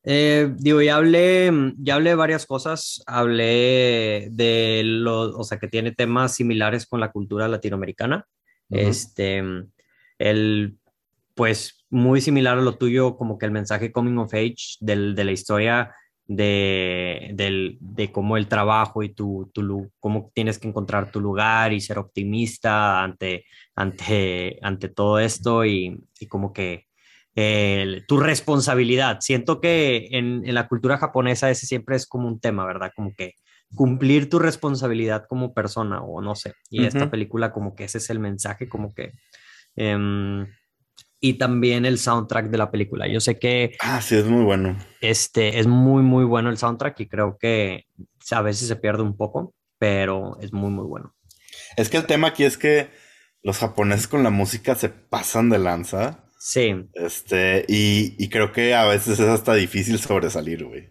Eh, 0.02 0.52
digo, 0.58 0.82
ya 0.82 0.96
hablé, 0.96 1.52
ya 1.78 1.94
hablé 1.94 2.10
de 2.10 2.16
varias 2.16 2.44
cosas. 2.44 3.00
Hablé 3.06 4.26
de 4.32 4.82
lo, 4.84 5.38
o 5.38 5.44
sea, 5.44 5.60
que 5.60 5.68
tiene 5.68 5.92
temas 5.92 6.34
similares 6.34 6.86
con 6.86 6.98
la 6.98 7.12
cultura 7.12 7.46
latinoamericana. 7.46 8.26
Este, 8.70 9.40
el, 10.18 10.79
pues, 11.34 11.84
muy 11.90 12.20
similar 12.20 12.58
a 12.58 12.62
lo 12.62 12.76
tuyo, 12.76 13.16
como 13.16 13.38
que 13.38 13.46
el 13.46 13.52
mensaje 13.52 13.92
coming 13.92 14.18
of 14.18 14.34
age 14.34 14.76
del, 14.80 15.14
de 15.14 15.24
la 15.24 15.32
historia 15.32 15.94
de, 16.30 17.32
del, 17.34 17.76
de 17.80 18.12
cómo 18.12 18.36
el 18.36 18.46
trabajo 18.46 19.02
y 19.02 19.08
tu, 19.08 19.50
tu, 19.52 19.90
cómo 19.98 20.30
tienes 20.32 20.60
que 20.60 20.68
encontrar 20.68 21.10
tu 21.10 21.20
lugar 21.20 21.72
y 21.72 21.80
ser 21.80 21.98
optimista 21.98 23.02
ante, 23.02 23.46
ante, 23.74 24.60
ante 24.62 24.88
todo 24.88 25.18
esto 25.18 25.64
y, 25.64 26.00
y 26.20 26.26
como 26.28 26.52
que 26.52 26.86
tu 28.06 28.18
responsabilidad. 28.18 29.18
Siento 29.20 29.60
que 29.60 30.08
en, 30.12 30.42
en, 30.44 30.54
la 30.54 30.68
cultura 30.68 30.98
japonesa 30.98 31.50
ese 31.50 31.66
siempre 31.66 31.96
es 31.96 32.06
como 32.06 32.28
un 32.28 32.38
tema, 32.38 32.64
¿verdad? 32.64 32.92
Como 32.94 33.12
que 33.14 33.34
cumplir 33.74 34.28
tu 34.28 34.38
responsabilidad 34.38 35.24
como 35.28 35.52
persona 35.52 36.00
o 36.02 36.20
no 36.20 36.34
sé. 36.36 36.54
Y 36.68 36.84
esta 36.84 37.10
película 37.10 37.50
como 37.50 37.74
que 37.74 37.84
ese 37.84 37.98
es 37.98 38.08
el 38.10 38.20
mensaje, 38.20 38.68
como 38.68 38.94
que... 38.94 39.12
Em, 39.74 40.46
y 41.20 41.34
también 41.34 41.84
el 41.84 41.98
soundtrack 41.98 42.46
de 42.46 42.58
la 42.58 42.70
película. 42.70 43.06
Yo 43.06 43.20
sé 43.20 43.38
que... 43.38 43.76
Ah, 43.80 44.00
sí, 44.00 44.16
es 44.16 44.24
muy 44.24 44.42
bueno. 44.42 44.76
Este, 45.02 45.58
es 45.58 45.66
muy, 45.66 46.02
muy 46.02 46.24
bueno 46.24 46.48
el 46.48 46.56
soundtrack 46.56 46.98
y 47.00 47.08
creo 47.08 47.36
que 47.38 47.86
a 48.30 48.42
veces 48.42 48.68
se 48.68 48.76
pierde 48.76 49.02
un 49.02 49.16
poco, 49.16 49.54
pero 49.78 50.38
es 50.40 50.52
muy, 50.52 50.70
muy 50.70 50.86
bueno. 50.86 51.14
Es 51.76 51.90
que 51.90 51.98
el 51.98 52.06
tema 52.06 52.28
aquí 52.28 52.44
es 52.44 52.56
que 52.56 52.90
los 53.42 53.58
japoneses 53.58 54.08
con 54.08 54.22
la 54.22 54.30
música 54.30 54.74
se 54.74 54.88
pasan 54.88 55.50
de 55.50 55.58
lanza. 55.58 56.24
Sí. 56.38 56.88
Este, 56.94 57.66
y, 57.68 58.28
creo 58.30 58.50
que 58.52 58.74
a 58.74 58.86
veces 58.86 59.20
es 59.20 59.28
hasta 59.28 59.54
difícil 59.54 59.98
sobresalir, 59.98 60.64
güey. 60.64 60.90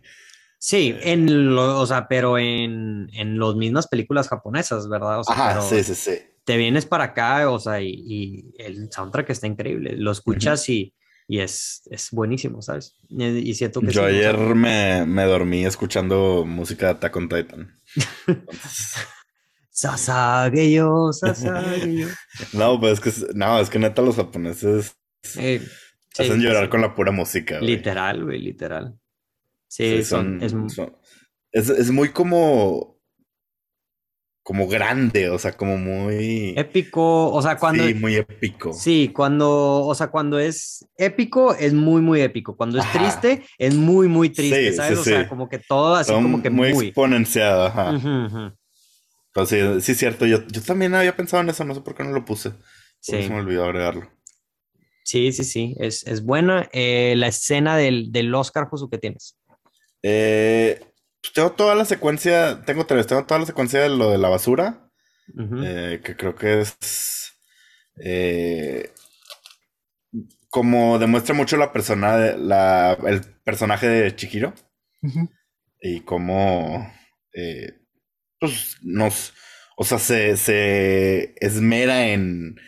Sí, 0.60 0.90
eh. 0.90 1.14
en 1.14 1.56
lo, 1.56 1.80
o 1.80 1.88
sea, 1.88 2.08
pero 2.08 2.38
en, 2.38 3.10
en 3.14 3.40
las 3.40 3.56
mismas 3.56 3.88
películas 3.88 4.28
japonesas, 4.28 4.88
¿verdad? 4.90 5.22
Ajá, 5.28 5.62
sí, 5.62 5.84
sí, 5.84 5.96
sí 5.96 6.20
te 6.50 6.58
vienes 6.58 6.88
para 6.88 7.04
acá, 7.04 7.48
o 7.52 7.60
sea, 7.60 7.80
y, 7.80 8.56
el 8.58 8.92
soundtrack 8.92 9.30
está 9.30 9.46
increíble. 9.46 9.96
Lo 9.96 10.10
escuchas 10.10 10.68
y, 10.68 10.96
y 11.28 11.42
es, 11.42 11.84
es, 11.92 12.10
buenísimo, 12.10 12.64
¿sabes? 12.64 12.98
Y 13.08 13.54
siento 13.54 13.82
que... 13.82 13.92
Yo 13.92 14.04
ayer 14.04 14.36
me, 14.36 15.06
me, 15.06 15.26
dormí 15.26 15.64
escuchando 15.64 16.46
música 16.48 16.88
de 16.88 16.92
Attack 16.94 17.16
on 17.18 17.30
Titan. 17.30 17.80
Sasageyo, 19.70 21.14
Sasageyo. 21.14 22.08
no, 22.54 22.80
pues 22.80 22.94
es 22.94 23.00
que, 23.00 23.34
no, 23.36 23.60
es 23.60 23.70
que 23.70 23.78
neta 23.78 24.02
los 24.02 24.16
japoneses 24.16 24.98
eh, 25.38 25.62
hacen 26.18 26.42
llorar 26.42 26.68
con 26.70 26.82
la 26.82 26.96
pura 26.96 27.12
música. 27.12 27.60
Literal, 27.60 28.24
güey, 28.24 28.40
literal. 28.40 28.98
Sí, 29.68 30.04
son, 30.04 30.42
es, 30.42 30.56
es, 31.52 31.70
es 31.70 31.92
muy 31.92 32.10
como 32.10 32.99
como 34.44 34.68
grande, 34.68 35.30
o 35.30 35.38
sea, 35.38 35.56
como 35.56 35.78
muy 35.78 36.54
épico, 36.58 37.32
o 37.32 37.42
sea, 37.42 37.58
cuando 37.58 37.86
Sí, 37.86 37.94
muy 37.94 38.16
épico. 38.16 38.74
Sí, 38.74 39.12
cuando, 39.14 39.86
o 39.86 39.94
sea, 39.94 40.08
cuando 40.08 40.40
es 40.40 40.88
épico 40.98 41.54
es 41.54 41.74
muy 41.74 42.02
muy 42.02 42.22
épico, 42.22 42.56
cuando 42.56 42.80
es 42.80 42.92
triste 42.92 43.44
es 43.58 43.76
muy 43.76 44.08
muy 44.08 44.30
triste, 44.30 44.74
¿sabes? 44.74 45.00
o 45.00 45.04
sea, 45.04 45.28
como 45.28 45.48
que 45.50 45.60
todo 45.60 45.96
así 45.96 46.12
como 46.12 46.42
que 46.42 46.50
muy, 46.50 46.74
muy 46.74 46.88
exponenciado, 46.88 47.66
ajá. 47.66 48.56
Pues 49.34 49.50
sí, 49.50 49.58
sí 49.82 49.92
es 49.92 49.98
cierto, 49.98 50.26
yo, 50.26 50.46
yo, 50.48 50.62
también 50.64 50.96
había 50.96 51.16
pensado 51.16 51.44
en 51.44 51.50
eso, 51.50 51.64
no 51.64 51.76
sé 51.76 51.82
por 51.82 51.94
qué 51.94 52.04
no 52.04 52.12
lo 52.12 52.26
puse. 52.26 52.52
sí. 53.00 53.22
se 53.22 53.30
me 53.30 53.40
olvidó 53.40 53.66
agregarlo. 53.66 54.10
Sí, 55.04 55.32
sí, 55.32 55.44
sí, 55.44 55.76
es, 55.80 56.06
es 56.06 56.24
buena. 56.24 56.70
Eh, 56.72 57.16
la 57.18 57.28
escena 57.28 57.76
del, 57.76 58.12
del 58.12 58.34
Oscar, 58.36 58.68
Josu, 58.68 58.92
¿qué 58.92 59.00
tienes? 59.00 59.36
Eh, 60.04 60.80
pues, 61.22 61.34
tengo 61.34 61.52
toda 61.52 61.76
la 61.76 61.86
secuencia, 61.86 62.64
tengo 62.66 62.86
tres, 62.86 63.08
tengo 63.08 63.26
toda 63.26 63.42
la 63.42 63.46
secuencia 63.46 63.82
de 63.82 63.90
lo 63.90 64.12
de 64.12 64.18
la 64.18 64.30
basura, 64.30 64.92
eh, 65.64 66.02
que 66.04 66.16
creo 66.16 66.36
que 66.36 66.62
es 66.62 67.34
eh, 68.04 68.92
como 70.50 70.98
demuestra 70.98 71.36
mucho 71.36 71.58
la 71.58 71.72
persona, 71.72 72.18
la, 72.36 72.98
el 73.06 73.22
personaje 73.44 73.88
de 73.88 74.16
Chihiro. 74.16 74.54
Y 75.82 76.02
cómo 76.02 76.92
eh, 77.34 77.80
pues 78.40 78.78
nos, 78.82 79.34
o 79.78 79.84
sea, 79.84 80.00
se, 80.00 80.36
se, 80.38 81.36
esmera 81.38 82.08
en 82.08 82.60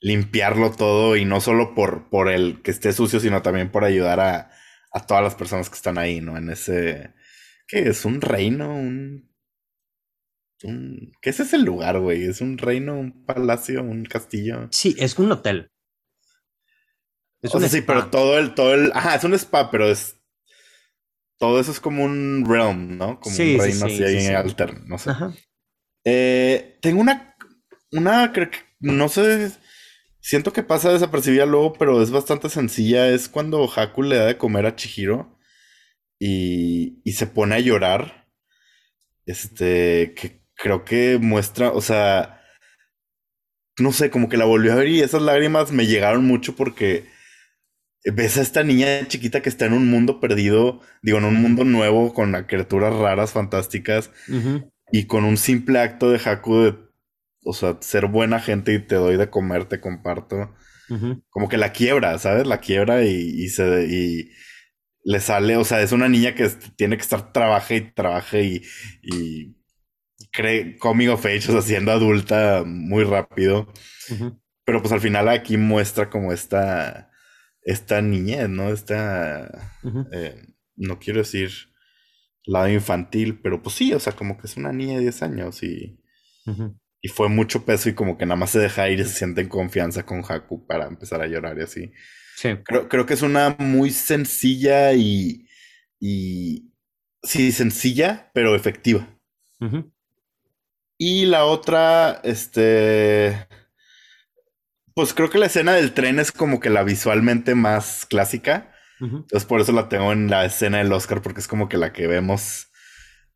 limpiarlo 0.00 0.70
todo 0.70 1.16
y 1.16 1.24
no 1.24 1.40
solo 1.40 1.74
por, 1.74 2.08
por 2.08 2.30
el 2.30 2.62
que 2.62 2.70
esté 2.70 2.92
sucio, 2.92 3.20
sino 3.20 3.42
también 3.42 3.70
por 3.70 3.84
ayudar 3.84 4.20
a, 4.20 4.50
a 4.92 5.06
todas 5.06 5.22
las 5.22 5.34
personas 5.34 5.68
que 5.68 5.76
están 5.76 5.98
ahí, 5.98 6.20
¿no? 6.20 6.36
En 6.36 6.50
ese 6.50 7.14
¿Qué 7.66 7.88
es? 7.88 8.04
¿Un 8.04 8.20
reino? 8.20 8.74
¿Un, 8.74 9.28
¿Qué 11.20 11.30
es 11.30 11.40
ese 11.40 11.58
lugar, 11.58 12.00
güey? 12.00 12.24
¿Es 12.24 12.40
un 12.40 12.58
reino, 12.58 12.98
un 12.98 13.24
palacio, 13.24 13.82
un 13.82 14.04
castillo? 14.04 14.68
Sí, 14.70 14.96
es 14.98 15.18
un 15.18 15.32
hotel. 15.32 15.70
Es 17.42 17.54
un 17.54 17.68
sí, 17.68 17.82
pero 17.82 18.08
todo 18.08 18.38
el, 18.38 18.54
todo 18.54 18.74
el. 18.74 18.90
Ajá, 18.94 19.16
es 19.16 19.24
un 19.24 19.34
spa, 19.34 19.70
pero 19.70 19.88
es. 19.88 20.18
todo 21.38 21.60
eso 21.60 21.70
es 21.70 21.80
como 21.80 22.04
un 22.04 22.44
realm, 22.46 22.96
¿no? 22.96 23.20
Como 23.20 23.36
un 23.36 23.58
reino 23.58 23.86
así 23.86 24.02
ahí 24.02 24.26
alterno, 24.28 24.80
no 24.86 24.98
sé. 24.98 25.10
Eh, 26.04 26.78
tengo 26.80 27.00
una, 27.00 27.36
una, 27.92 28.32
creo 28.32 28.50
que, 28.50 28.58
no 28.80 29.08
sé, 29.08 29.52
siento 30.20 30.52
que 30.52 30.62
pasa 30.62 30.92
desapercibida 30.92 31.44
luego, 31.44 31.74
pero 31.74 32.00
es 32.00 32.10
bastante 32.10 32.48
sencilla. 32.48 33.08
Es 33.08 33.28
cuando 33.28 33.68
Haku 33.70 34.02
le 34.02 34.16
da 34.16 34.26
de 34.26 34.38
comer 34.38 34.66
a 34.66 34.74
Chihiro 34.74 35.35
y, 36.18 37.00
y 37.04 37.12
se 37.12 37.26
pone 37.26 37.54
a 37.56 37.60
llorar. 37.60 38.26
Este, 39.26 40.14
que 40.14 40.42
creo 40.54 40.84
que 40.84 41.18
muestra, 41.20 41.72
o 41.72 41.80
sea, 41.80 42.40
no 43.78 43.92
sé, 43.92 44.10
como 44.10 44.28
que 44.28 44.36
la 44.36 44.44
volvió 44.44 44.72
a 44.72 44.76
ver 44.76 44.88
y 44.88 45.00
esas 45.00 45.22
lágrimas 45.22 45.72
me 45.72 45.86
llegaron 45.86 46.24
mucho 46.24 46.56
porque 46.56 47.04
ves 48.04 48.38
a 48.38 48.42
esta 48.42 48.62
niña 48.62 49.06
chiquita 49.08 49.42
que 49.42 49.48
está 49.48 49.66
en 49.66 49.72
un 49.72 49.90
mundo 49.90 50.20
perdido, 50.20 50.80
digo, 51.02 51.18
en 51.18 51.24
un 51.24 51.34
mundo 51.34 51.64
nuevo 51.64 52.14
con 52.14 52.32
criaturas 52.44 52.94
raras, 52.94 53.32
fantásticas, 53.32 54.10
y 54.92 55.06
con 55.06 55.24
un 55.24 55.36
simple 55.36 55.80
acto 55.80 56.10
de 56.10 56.20
Haku 56.24 56.58
de, 56.58 56.76
o 57.44 57.52
sea, 57.52 57.78
ser 57.80 58.06
buena 58.06 58.40
gente 58.40 58.72
y 58.72 58.78
te 58.78 58.94
doy 58.94 59.16
de 59.16 59.28
comer, 59.28 59.64
te 59.64 59.80
comparto. 59.80 60.54
Como 61.30 61.48
que 61.48 61.56
la 61.56 61.72
quiebra, 61.72 62.16
¿sabes? 62.18 62.46
La 62.46 62.58
quiebra 62.58 63.02
y, 63.02 63.48
se 63.48 63.86
y 63.88 64.30
le 65.06 65.20
sale, 65.20 65.56
o 65.56 65.64
sea, 65.64 65.82
es 65.82 65.92
una 65.92 66.08
niña 66.08 66.34
que 66.34 66.48
tiene 66.76 66.96
que 66.96 67.02
estar 67.02 67.32
trabaje 67.32 67.76
y 67.76 67.92
trabaje 67.92 68.42
y, 68.42 68.62
y 69.02 69.56
cree 70.32 70.76
coming 70.78 71.08
of 71.08 71.24
age, 71.24 71.48
o 71.48 71.52
sea, 71.52 71.62
siendo 71.62 71.92
adulta 71.92 72.64
muy 72.66 73.04
rápido. 73.04 73.72
Pero 74.64 74.82
pues 74.82 74.92
al 74.92 75.00
final 75.00 75.28
aquí 75.28 75.56
muestra 75.56 76.10
como 76.10 76.32
esta 76.32 77.12
esta 77.62 78.00
niñez, 78.02 78.48
¿no? 78.48 78.72
Esta, 78.72 79.72
eh, 80.12 80.46
no 80.76 80.98
quiero 80.98 81.20
decir 81.20 81.50
lado 82.44 82.68
infantil, 82.68 83.40
pero 83.42 83.62
pues 83.62 83.76
sí, 83.76 83.92
o 83.92 84.00
sea, 84.00 84.14
como 84.14 84.38
que 84.38 84.46
es 84.46 84.56
una 84.56 84.72
niña 84.72 84.96
de 84.96 85.02
10 85.02 85.22
años 85.22 85.62
y, 85.62 86.00
y 87.00 87.08
fue 87.08 87.28
mucho 87.28 87.64
peso 87.64 87.88
y 87.88 87.94
como 87.94 88.18
que 88.18 88.26
nada 88.26 88.36
más 88.36 88.50
se 88.50 88.60
deja 88.60 88.88
ir 88.88 89.00
y 89.00 89.04
se 89.04 89.14
siente 89.14 89.40
en 89.40 89.48
confianza 89.48 90.04
con 90.06 90.22
Haku 90.28 90.66
para 90.66 90.86
empezar 90.86 91.20
a 91.22 91.26
llorar 91.28 91.58
y 91.58 91.62
así. 91.62 91.92
Sí. 92.36 92.54
Creo, 92.64 92.88
creo 92.88 93.06
que 93.06 93.14
es 93.14 93.22
una 93.22 93.56
muy 93.58 93.90
sencilla 93.90 94.92
y, 94.92 95.48
y 95.98 96.70
sí, 97.22 97.50
sencilla, 97.50 98.30
pero 98.34 98.54
efectiva. 98.54 99.08
Y 100.98 101.26
la 101.26 101.46
otra, 101.46 102.20
este, 102.24 103.48
pues 104.94 105.14
creo 105.14 105.30
que 105.30 105.38
la 105.38 105.46
escena 105.46 105.72
del 105.72 105.94
tren 105.94 106.18
es 106.18 106.30
como 106.30 106.60
que 106.60 106.68
la 106.68 106.82
visualmente 106.82 107.54
más 107.54 108.04
clásica. 108.06 108.72
Entonces 109.00 109.44
por 109.44 109.60
eso 109.60 109.72
la 109.72 109.88
tengo 109.88 110.12
en 110.12 110.30
la 110.30 110.44
escena 110.44 110.78
del 110.78 110.92
Oscar, 110.92 111.22
porque 111.22 111.40
es 111.40 111.48
como 111.48 111.68
que 111.68 111.78
la 111.78 111.92
que 111.92 112.06
vemos, 112.06 112.68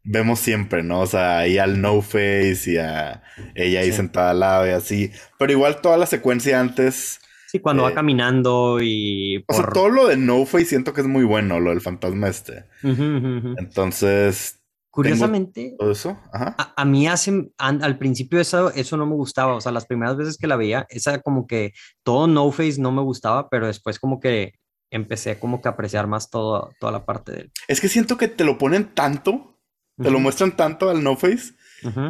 vemos 0.03 0.40
siempre, 0.40 0.82
¿no? 0.82 1.01
O 1.01 1.07
sea, 1.07 1.38
ahí 1.38 1.57
al 1.57 1.80
No 1.80 2.03
Face 2.03 2.62
y 2.66 2.76
a 2.76 3.22
ella 3.55 3.80
ahí 3.80 3.92
sentada 3.92 4.30
al 4.30 4.40
lado 4.40 4.66
y 4.66 4.70
así. 4.70 5.12
Pero 5.38 5.53
igual 5.53 5.80
toda 5.80 5.96
la 5.96 6.07
secuencia 6.07 6.61
antes. 6.61 7.20
Sí, 7.51 7.59
cuando 7.59 7.82
va 7.82 7.90
eh, 7.90 7.94
caminando 7.94 8.78
y. 8.80 9.44
O 9.48 9.55
sea, 9.55 9.66
todo 9.66 9.88
lo 9.88 10.07
de 10.07 10.16
No 10.16 10.46
Face 10.46 10.66
siento 10.66 10.92
que 10.92 11.01
es 11.01 11.07
muy 11.09 11.24
bueno, 11.24 11.59
lo 11.59 11.70
del 11.70 11.80
fantasma 11.80 12.28
este. 12.28 12.66
Entonces, 12.82 14.61
Curiosamente, 14.90 15.76
eso? 15.80 16.18
A, 16.32 16.84
mí 16.84 17.07
hace, 17.07 17.53
al 17.59 17.98
principio 17.98 18.40
eso, 18.40 18.72
eso 18.72 18.96
no 18.96 19.07
me 19.07 19.14
gustaba, 19.14 19.55
o 19.55 19.61
sea, 19.61 19.70
las 19.70 19.86
primeras 19.86 20.16
veces 20.16 20.36
que 20.36 20.48
la 20.48 20.57
veía, 20.57 20.86
esa 20.90 21.20
como 21.20 21.46
que 21.46 21.72
todo 22.03 22.26
No 22.26 22.51
Face 22.51 22.80
no 22.80 22.90
me 22.90 23.03
gustaba, 23.03 23.48
pero 23.48 23.68
después 23.68 24.01
como 24.01 24.18
que 24.18 24.55
empecé 24.90 25.38
como 25.38 25.62
que 25.62 25.68
a 25.68 25.72
apreciar 25.72 26.09
más 26.09 26.28
todo, 26.28 26.72
toda 26.80 26.90
la 26.90 27.05
parte 27.05 27.32
de 27.32 27.38
él. 27.42 27.53
Es 27.68 27.80
que 27.80 27.88
siento 27.88 28.16
que 28.16 28.26
te 28.26 28.42
lo 28.42 28.59
ponen 28.59 28.92
tanto, 28.94 29.61
te 29.96 30.11
lo 30.11 30.18
muestran 30.18 30.57
tanto 30.57 30.90
al 30.90 31.05
No 31.05 31.16
Face, 31.16 31.55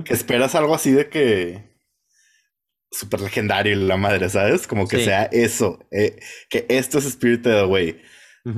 que 0.05 0.14
esperas 0.14 0.55
algo 0.55 0.74
así 0.74 0.91
de 0.91 1.11
que 1.11 1.70
súper 2.91 3.20
legendario 3.20 3.76
la 3.76 3.97
madre, 3.97 4.28
¿sabes? 4.28 4.66
Como 4.66 4.86
que 4.88 5.05
sea 5.05 5.24
eso, 5.24 5.78
eh, 5.91 6.18
que 6.49 6.66
esto 6.68 6.99
es 6.99 7.11
Spirited 7.11 7.59
Away. 7.59 8.01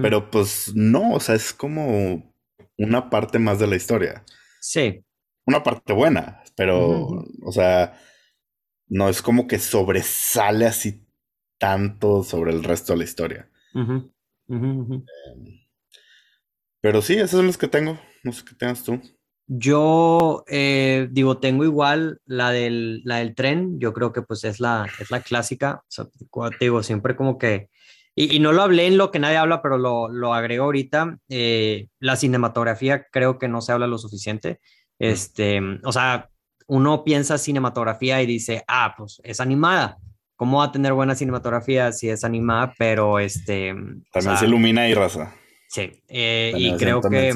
Pero 0.00 0.30
pues 0.30 0.72
no, 0.74 1.12
o 1.12 1.20
sea, 1.20 1.34
es 1.34 1.52
como 1.52 2.32
una 2.78 3.10
parte 3.10 3.38
más 3.38 3.58
de 3.58 3.66
la 3.66 3.76
historia. 3.76 4.24
Sí. 4.60 5.04
Una 5.44 5.62
parte 5.62 5.92
buena, 5.92 6.42
pero, 6.56 7.26
o 7.42 7.52
sea, 7.52 7.98
no 8.86 9.08
es 9.08 9.22
como 9.22 9.46
que 9.48 9.58
sobresale 9.58 10.66
así 10.66 11.04
tanto 11.58 12.22
sobre 12.22 12.52
el 12.52 12.62
resto 12.62 12.92
de 12.92 12.98
la 12.98 13.04
historia. 13.04 13.50
Em, 13.74 15.04
pero 16.80 17.02
sí, 17.02 17.14
esos 17.14 17.30
son 17.30 17.46
los 17.46 17.58
que 17.58 17.68
tengo. 17.68 17.98
No 18.22 18.32
sé 18.32 18.44
qué 18.44 18.54
tengas 18.54 18.84
tú. 18.84 19.00
Yo 19.46 20.44
eh, 20.46 21.08
digo, 21.10 21.38
tengo 21.38 21.64
igual 21.64 22.20
la 22.24 22.50
del, 22.50 23.02
la 23.04 23.16
del 23.16 23.34
tren. 23.34 23.78
Yo 23.78 23.92
creo 23.92 24.12
que 24.12 24.22
pues 24.22 24.44
es 24.44 24.60
la, 24.60 24.86
es 24.98 25.10
la 25.10 25.20
clásica. 25.20 25.82
O 25.82 25.86
sea, 25.88 26.06
digo, 26.60 26.82
siempre 26.82 27.16
como 27.16 27.38
que 27.38 27.68
y, 28.14 28.40
no 28.40 28.52
lo 28.52 28.62
hablé 28.62 28.86
en 28.86 28.98
lo 28.98 29.10
que 29.10 29.18
nadie 29.18 29.38
habla, 29.38 29.62
pero 29.62 29.78
lo, 29.78 30.08
lo 30.08 30.34
agrego 30.34 30.64
ahorita. 30.64 31.18
Eh, 31.30 31.88
la 31.98 32.16
cinematografía 32.16 33.06
creo 33.10 33.38
que 33.38 33.48
no 33.48 33.62
se 33.62 33.72
habla 33.72 33.86
lo 33.86 33.96
suficiente. 33.96 34.60
Este, 34.98 35.60
o 35.82 35.92
sea, 35.92 36.28
uno 36.66 37.04
piensa 37.04 37.38
cinematografía 37.38 38.20
y 38.20 38.26
dice, 38.26 38.64
ah, 38.68 38.94
pues 38.96 39.20
es 39.24 39.40
animada. 39.40 39.96
¿Cómo 40.36 40.58
va 40.58 40.64
a 40.64 40.72
tener 40.72 40.92
buena 40.92 41.14
cinematografía 41.14 41.92
si 41.92 42.10
es 42.10 42.24
animada? 42.24 42.74
Pero 42.76 43.18
este. 43.18 43.74
También 44.12 44.36
se 44.36 44.46
ilumina 44.46 44.88
y 44.88 44.94
raza. 44.94 45.34
Sí, 45.68 46.02
eh, 46.08 46.52
y 46.56 46.76
creo 46.76 47.00
que. 47.00 47.32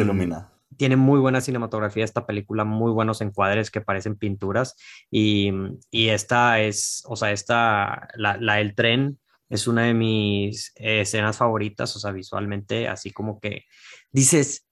Tiene 0.77 0.97
muy 0.97 1.21
buena 1.21 1.41
cinematografía 1.41 2.05
esta 2.05 2.27
película, 2.27 2.65
muy 2.65 2.93
buenos 2.93 3.21
encuadres 3.21 3.71
que 3.71 3.81
parecen 3.81 4.17
pinturas. 4.17 4.77
Y, 5.11 5.53
y 5.91 6.09
esta 6.09 6.61
es, 6.61 7.03
o 7.07 7.17
sea, 7.17 7.33
esta, 7.33 8.09
la, 8.15 8.37
la 8.39 8.57
del 8.57 8.75
tren, 8.75 9.19
es 9.49 9.67
una 9.67 9.85
de 9.85 9.95
mis 9.95 10.73
escenas 10.77 11.37
favoritas, 11.37 11.95
o 11.95 12.01
sea, 12.01 12.11
visualmente, 12.13 12.89
así 12.89 13.13
como 13.13 13.39
que 13.39 13.65
dices, 14.11 14.67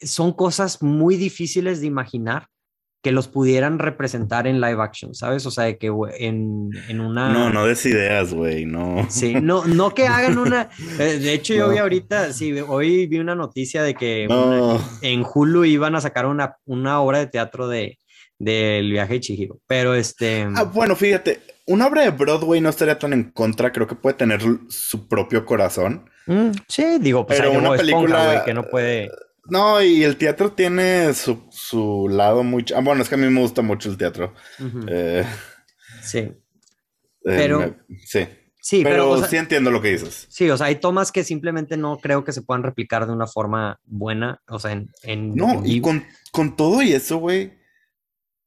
son 0.00 0.32
cosas 0.32 0.82
muy 0.82 1.16
difíciles 1.16 1.80
de 1.80 1.86
imaginar 1.86 2.48
que 3.02 3.10
los 3.10 3.26
pudieran 3.26 3.80
representar 3.80 4.46
en 4.46 4.60
live 4.60 4.80
action, 4.80 5.14
¿sabes? 5.14 5.44
O 5.44 5.50
sea, 5.50 5.64
de 5.64 5.76
que 5.76 5.88
en, 6.18 6.70
en 6.88 7.00
una... 7.00 7.30
No, 7.30 7.50
no 7.50 7.66
des 7.66 7.84
ideas, 7.84 8.32
güey, 8.32 8.64
no. 8.64 9.06
Sí, 9.10 9.34
no, 9.34 9.64
no 9.64 9.92
que 9.92 10.06
hagan 10.06 10.38
una... 10.38 10.70
Eh, 10.98 11.18
de 11.18 11.34
hecho, 11.34 11.52
yo 11.52 11.68
vi 11.68 11.78
ahorita, 11.78 12.32
sí, 12.32 12.52
hoy 12.60 13.06
vi 13.08 13.18
una 13.18 13.34
noticia 13.34 13.82
de 13.82 13.94
que 13.94 14.28
en 15.02 15.24
Hulu 15.34 15.64
iban 15.64 15.96
a 15.96 16.00
sacar 16.00 16.26
una, 16.26 16.56
una 16.64 17.00
obra 17.00 17.18
de 17.18 17.26
teatro 17.26 17.68
de 17.68 17.98
del 18.38 18.90
viaje 18.90 19.14
de 19.14 19.20
Chihiro, 19.20 19.60
pero 19.68 19.94
este... 19.94 20.48
Ah, 20.56 20.64
bueno, 20.64 20.96
fíjate, 20.96 21.40
una 21.66 21.86
obra 21.86 22.02
de 22.02 22.10
Broadway 22.10 22.60
no 22.60 22.70
estaría 22.70 22.98
tan 22.98 23.12
en 23.12 23.30
contra, 23.30 23.70
creo 23.70 23.86
que 23.86 23.94
puede 23.94 24.16
tener 24.16 24.40
su 24.68 25.06
propio 25.06 25.44
corazón. 25.46 26.10
Mm, 26.26 26.50
sí, 26.66 26.98
digo, 27.00 27.26
pues 27.26 27.38
pero 27.38 27.52
una 27.52 27.72
película 27.76 28.42
que 28.44 28.54
no 28.54 28.64
puede. 28.64 29.10
No, 29.46 29.82
y 29.82 30.04
el 30.04 30.16
teatro 30.16 30.52
tiene 30.52 31.12
su, 31.14 31.44
su 31.50 32.08
lado 32.08 32.42
muy. 32.42 32.64
Ah, 32.74 32.80
bueno, 32.80 33.02
es 33.02 33.08
que 33.08 33.16
a 33.16 33.18
mí 33.18 33.28
me 33.28 33.40
gusta 33.40 33.62
mucho 33.62 33.90
el 33.90 33.96
teatro. 33.96 34.34
Eh, 34.88 35.24
sí. 36.02 36.18
Eh, 36.18 36.36
pero. 37.24 37.76
sí. 38.04 38.26
Sí, 38.64 38.84
pero, 38.84 39.20
sí 39.26 39.36
entiendo 39.36 39.72
lo 39.72 39.82
que 39.82 39.90
dices. 39.90 40.28
Sí, 40.30 40.48
o 40.48 40.56
sea, 40.56 40.68
hay 40.68 40.76
tomas 40.76 41.10
que 41.10 41.24
simplemente 41.24 41.76
no 41.76 41.98
creo 41.98 42.22
que 42.22 42.30
se 42.30 42.42
puedan 42.42 42.62
replicar 42.62 43.08
de 43.08 43.12
una 43.12 43.26
forma 43.26 43.80
buena, 43.82 44.40
o 44.48 44.60
sea, 44.60 44.70
en... 44.70 44.88
en 45.02 45.34
no, 45.34 45.62
y 45.64 45.80
con, 45.80 46.06
con, 46.30 46.54
todo 46.54 46.80
y 46.80 46.92
eso, 46.92 47.16
güey, 47.16 47.54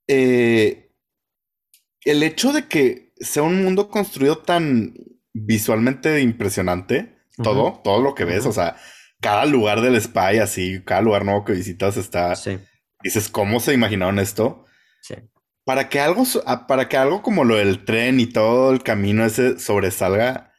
eh, 0.08 0.90
el 2.06 2.24
hecho 2.24 2.54
de 2.54 2.70
que 2.70 3.12
sea 3.18 3.44
un 3.44 3.62
mundo 3.62 3.90
construido 3.90 4.38
tan 4.38 4.94
visualmente 5.34 6.22
impresionante, 6.22 7.18
todo, 7.44 7.82
todo 7.84 8.02
lo 8.02 8.16
que 8.16 8.24
ves, 8.24 8.46
o 8.46 8.54
sea, 8.54 8.78
cada 9.26 9.48
lugar 9.48 9.82
del 9.82 9.96
spa 9.96 10.36
y 10.36 10.38
así, 10.38 10.84
cada 10.86 11.02
lugar 11.02 11.26
nuevo 11.26 11.44
que 11.44 11.54
visitas 11.54 11.98
está, 11.98 12.36
sí. 12.36 12.60
dices, 13.02 13.28
¿cómo 13.28 13.60
se 13.60 13.74
imaginaron 13.74 14.20
esto? 14.20 14.66
Sí. 15.02 15.16
Para 15.64 15.90
que 15.90 16.00
algo, 16.00 16.26
ah, 16.46 16.68
para 16.68 16.88
que 16.88 16.96
algo 16.96 17.24
como 17.24 17.44
lo 17.44 17.56
del 17.56 17.86
tren 17.86 18.20
y 18.20 18.28
todo 18.28 18.72
el 18.72 18.84
camino 18.84 19.26
ese 19.26 19.58
sobresalga 19.58 20.54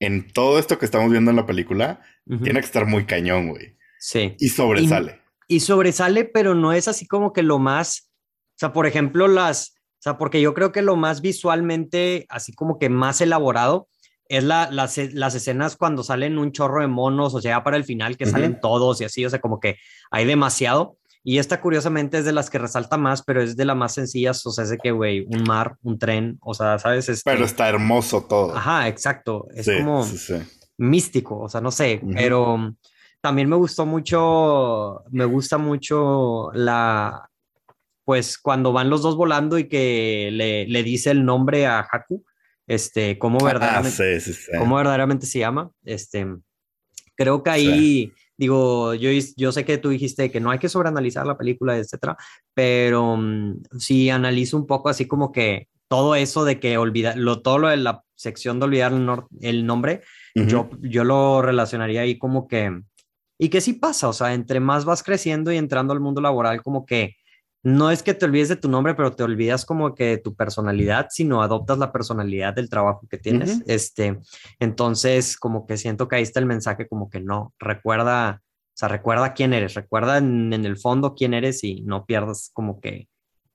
en 0.00 0.32
todo 0.32 0.58
esto 0.58 0.78
que 0.78 0.86
estamos 0.86 1.10
viendo 1.10 1.30
en 1.30 1.36
la 1.36 1.44
película, 1.44 2.00
tiene 2.42 2.60
que 2.60 2.64
estar 2.64 2.86
muy 2.86 3.04
cañón, 3.04 3.50
güey. 3.50 3.76
Sí. 3.98 4.34
Y 4.38 4.48
sobresale. 4.48 5.20
y 5.46 5.60
sobresale, 5.60 6.24
pero 6.24 6.54
no 6.54 6.72
es 6.72 6.88
así 6.88 7.06
como 7.06 7.34
que 7.34 7.42
lo 7.42 7.58
más, 7.58 8.10
o 8.54 8.58
sea, 8.58 8.72
por 8.72 8.86
ejemplo, 8.86 9.28
las, 9.28 9.74
o 9.98 10.00
sea, 10.00 10.16
porque 10.16 10.40
yo 10.40 10.54
creo 10.54 10.72
que 10.72 10.80
lo 10.80 10.96
más 10.96 11.20
visualmente, 11.20 12.24
así 12.30 12.54
como 12.54 12.78
que 12.78 12.88
más 12.88 13.20
elaborado, 13.20 13.88
es 14.28 14.44
la, 14.44 14.70
las, 14.70 14.98
las, 15.12 15.34
escenas 15.34 15.76
cuando 15.76 16.02
salen 16.02 16.38
un 16.38 16.52
chorro 16.52 16.80
de 16.80 16.88
monos, 16.88 17.34
o 17.34 17.40
sea, 17.40 17.62
para 17.62 17.76
el 17.76 17.84
final, 17.84 18.16
que 18.16 18.26
salen 18.26 18.60
todos 18.60 19.00
y 19.00 19.04
así, 19.04 19.24
o 19.24 19.30
sea, 19.30 19.40
como 19.40 19.60
que 19.60 19.76
hay 20.10 20.24
demasiado. 20.24 20.96
Y 21.22 21.38
esta 21.38 21.60
curiosamente 21.60 22.18
es 22.18 22.24
de 22.24 22.32
las 22.32 22.50
que 22.50 22.58
resalta 22.58 22.96
más, 22.96 23.22
pero 23.22 23.42
es 23.42 23.56
de 23.56 23.64
las 23.64 23.76
más 23.76 23.94
sencillas, 23.94 24.46
o 24.46 24.52
sea, 24.52 24.64
es 24.64 24.70
de 24.70 24.78
que, 24.78 24.92
güey, 24.92 25.26
un 25.28 25.42
mar, 25.42 25.76
un 25.82 25.98
tren, 25.98 26.38
o 26.40 26.54
sea, 26.54 26.78
¿sabes? 26.78 27.08
Este 27.08 27.28
pero 27.28 27.44
está 27.44 27.68
hermoso 27.68 28.24
todo. 28.24 28.56
Ajá, 28.56 28.86
exacto. 28.86 29.48
Es 29.54 29.68
como 29.68 30.06
místico, 30.78 31.40
o 31.40 31.48
sea, 31.48 31.60
no 31.60 31.70
sé, 31.70 32.00
pero 32.14 32.72
también 33.20 33.48
me 33.48 33.56
gustó 33.56 33.86
mucho, 33.86 35.02
me 35.10 35.24
gusta 35.24 35.58
mucho 35.58 36.50
la, 36.52 37.28
pues 38.04 38.38
cuando 38.38 38.72
van 38.72 38.88
los 38.88 39.02
dos 39.02 39.16
volando 39.16 39.58
y 39.58 39.68
que 39.68 40.30
le, 40.32 40.66
le 40.68 40.82
dice 40.84 41.10
el 41.10 41.24
nombre 41.24 41.66
a 41.66 41.80
Haku, 41.80 42.24
este, 42.66 43.18
cómo 43.18 43.38
ah, 43.42 43.44
verdaderamente, 43.44 44.20
cómo 44.58 44.76
verdaderamente 44.76 45.26
se 45.26 45.38
llama, 45.38 45.70
este, 45.84 46.26
creo 47.14 47.42
que 47.42 47.50
ahí, 47.50 48.12
digo, 48.36 48.94
yo, 48.94 49.10
yo 49.36 49.52
sé 49.52 49.64
que 49.64 49.78
tú 49.78 49.88
dijiste 49.88 50.30
que 50.30 50.40
no 50.40 50.50
hay 50.50 50.58
que 50.58 50.68
sobreanalizar 50.68 51.26
la 51.26 51.38
película, 51.38 51.76
etcétera, 51.76 52.16
pero 52.54 53.16
mm, 53.16 53.62
si 53.78 54.10
analizo 54.10 54.56
un 54.56 54.66
poco 54.66 54.88
así 54.88 55.06
como 55.06 55.32
que 55.32 55.68
todo 55.88 56.14
eso 56.14 56.44
de 56.44 56.58
que 56.58 56.78
olvida, 56.78 57.14
lo, 57.16 57.42
todo 57.42 57.58
lo 57.58 57.68
de 57.68 57.76
la 57.76 58.02
sección 58.16 58.58
de 58.58 58.64
olvidar 58.64 58.92
el, 59.40 59.66
nombre, 59.66 60.02
yo, 60.34 60.70
yo 60.80 61.04
lo 61.04 61.42
relacionaría 61.42 62.00
ahí 62.00 62.18
como 62.18 62.48
que, 62.48 62.80
y 63.38 63.48
que 63.50 63.60
sí 63.60 63.74
pasa, 63.74 64.08
o 64.08 64.12
sea, 64.12 64.34
entre 64.34 64.58
más 64.58 64.84
vas 64.84 65.02
creciendo 65.02 65.52
y 65.52 65.56
entrando 65.56 65.92
al 65.92 66.00
mundo 66.00 66.20
laboral, 66.20 66.62
como 66.62 66.86
que 66.86 67.16
no 67.62 67.90
es 67.90 68.02
que 68.02 68.14
te 68.14 68.24
olvides 68.24 68.48
de 68.48 68.56
tu 68.56 68.68
nombre, 68.68 68.94
pero 68.94 69.12
te 69.12 69.24
olvidas 69.24 69.64
como 69.64 69.94
que 69.94 70.04
de 70.04 70.18
tu 70.18 70.36
personalidad, 70.36 71.08
sino 71.10 71.42
adoptas 71.42 71.78
la 71.78 71.90
personalidad 71.92 72.54
del 72.54 72.70
trabajo 72.70 73.06
que 73.10 73.18
tienes. 73.18 73.60
Este, 73.66 74.18
entonces, 74.60 75.36
como 75.36 75.66
que 75.66 75.76
siento 75.76 76.06
que 76.06 76.16
ahí 76.16 76.22
está 76.22 76.38
el 76.38 76.46
mensaje, 76.46 76.86
como 76.86 77.10
que 77.10 77.20
no, 77.20 77.54
recuerda, 77.58 78.42
o 78.44 78.76
sea, 78.76 78.88
recuerda 78.88 79.34
quién 79.34 79.52
eres, 79.52 79.74
recuerda 79.74 80.18
en, 80.18 80.52
el 80.52 80.76
fondo 80.76 81.14
quién 81.16 81.34
eres 81.34 81.64
y 81.64 81.82
no 81.82 82.06
pierdas 82.06 82.50
como 82.52 82.80
que 82.80 83.08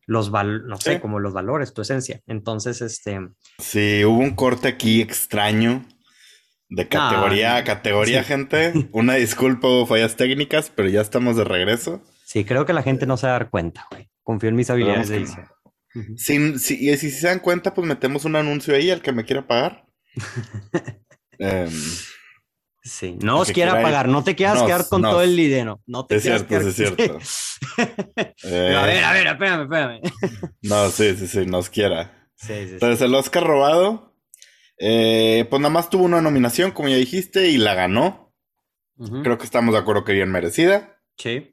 los 0.07 0.29
valores, 0.29 0.67
no 0.67 0.77
sé, 0.77 0.99
como 0.99 1.19
los 1.19 1.31
valores, 1.31 1.73
tu 1.73 1.81
esencia. 1.81 2.19
Entonces, 2.27 2.81
este. 2.81 3.19
Sí, 3.59 4.03
hubo 4.03 4.17
un 4.17 4.35
corte 4.35 4.67
aquí 4.67 4.99
extraño 4.99 5.85
de 6.67 6.87
categoría 6.87 7.57
a 7.57 7.63
categoría, 7.63 8.23
gente. 8.23 8.73
Una 8.91 9.15
disculpa, 9.15 9.67
fallas 9.87 10.15
técnicas, 10.15 10.71
pero 10.73 10.89
ya 10.89 11.01
estamos 11.01 11.35
de 11.37 11.43
regreso. 11.43 12.01
Sí, 12.31 12.45
creo 12.45 12.65
que 12.65 12.71
la 12.71 12.81
gente 12.81 13.05
no 13.05 13.17
se 13.17 13.27
va 13.27 13.35
a 13.35 13.39
dar 13.39 13.49
cuenta, 13.49 13.87
güey. 13.91 14.09
Confío 14.23 14.47
en 14.47 14.55
mis 14.55 14.69
habilidades 14.69 15.09
de 15.09 15.17
edición. 15.17 15.49
y 15.93 16.97
si 16.97 17.11
se 17.11 17.27
dan 17.27 17.39
cuenta, 17.39 17.73
pues 17.73 17.85
metemos 17.85 18.23
un 18.23 18.37
anuncio 18.37 18.73
ahí 18.73 18.89
al 18.89 19.01
que 19.01 19.11
me 19.11 19.25
quiera 19.25 19.45
pagar. 19.45 19.85
Em, 21.43 21.71
sí, 22.83 23.17
no 23.19 23.39
os 23.39 23.51
quiera 23.51 23.81
pagar, 23.81 24.07
no 24.07 24.23
te 24.23 24.35
quieras 24.35 24.61
quedar 24.61 24.87
con 24.87 25.01
todo 25.01 25.23
el 25.23 25.35
dinero. 25.35 25.81
No 25.87 26.05
te 26.05 26.17
es 26.17 26.23
cierto, 26.23 26.55
es 26.55 26.75
cierto. 26.75 27.03
Eh, 28.43 28.75
a 28.75 28.85
ver, 28.85 29.03
a 29.03 29.13
ver, 29.13 29.27
espérame, 29.27 29.63
espérame. 29.63 30.01
no, 30.61 30.89
sí, 30.89 31.15
sí, 31.15 31.27
sí, 31.27 31.45
nos 31.47 31.69
quiera. 31.69 32.29
Sí, 32.35 32.53
sí, 32.53 32.73
Entonces, 32.73 33.01
el 33.01 33.15
Oscar 33.15 33.43
robado, 33.43 34.15
eh, 34.77 35.47
pues 35.49 35.61
nada 35.61 35.73
más 35.73 35.89
tuvo 35.89 36.03
una 36.03 36.21
nominación, 36.21 36.71
como 36.71 36.89
ya 36.89 36.95
dijiste, 36.95 37.49
y 37.49 37.57
la 37.57 37.73
ganó. 37.73 38.33
Creo 39.23 39.37
que 39.37 39.45
estamos 39.45 39.73
de 39.73 39.79
acuerdo 39.79 40.03
que 40.03 40.13
bien 40.13 40.31
merecida. 40.31 41.01
Sí. 41.17 41.50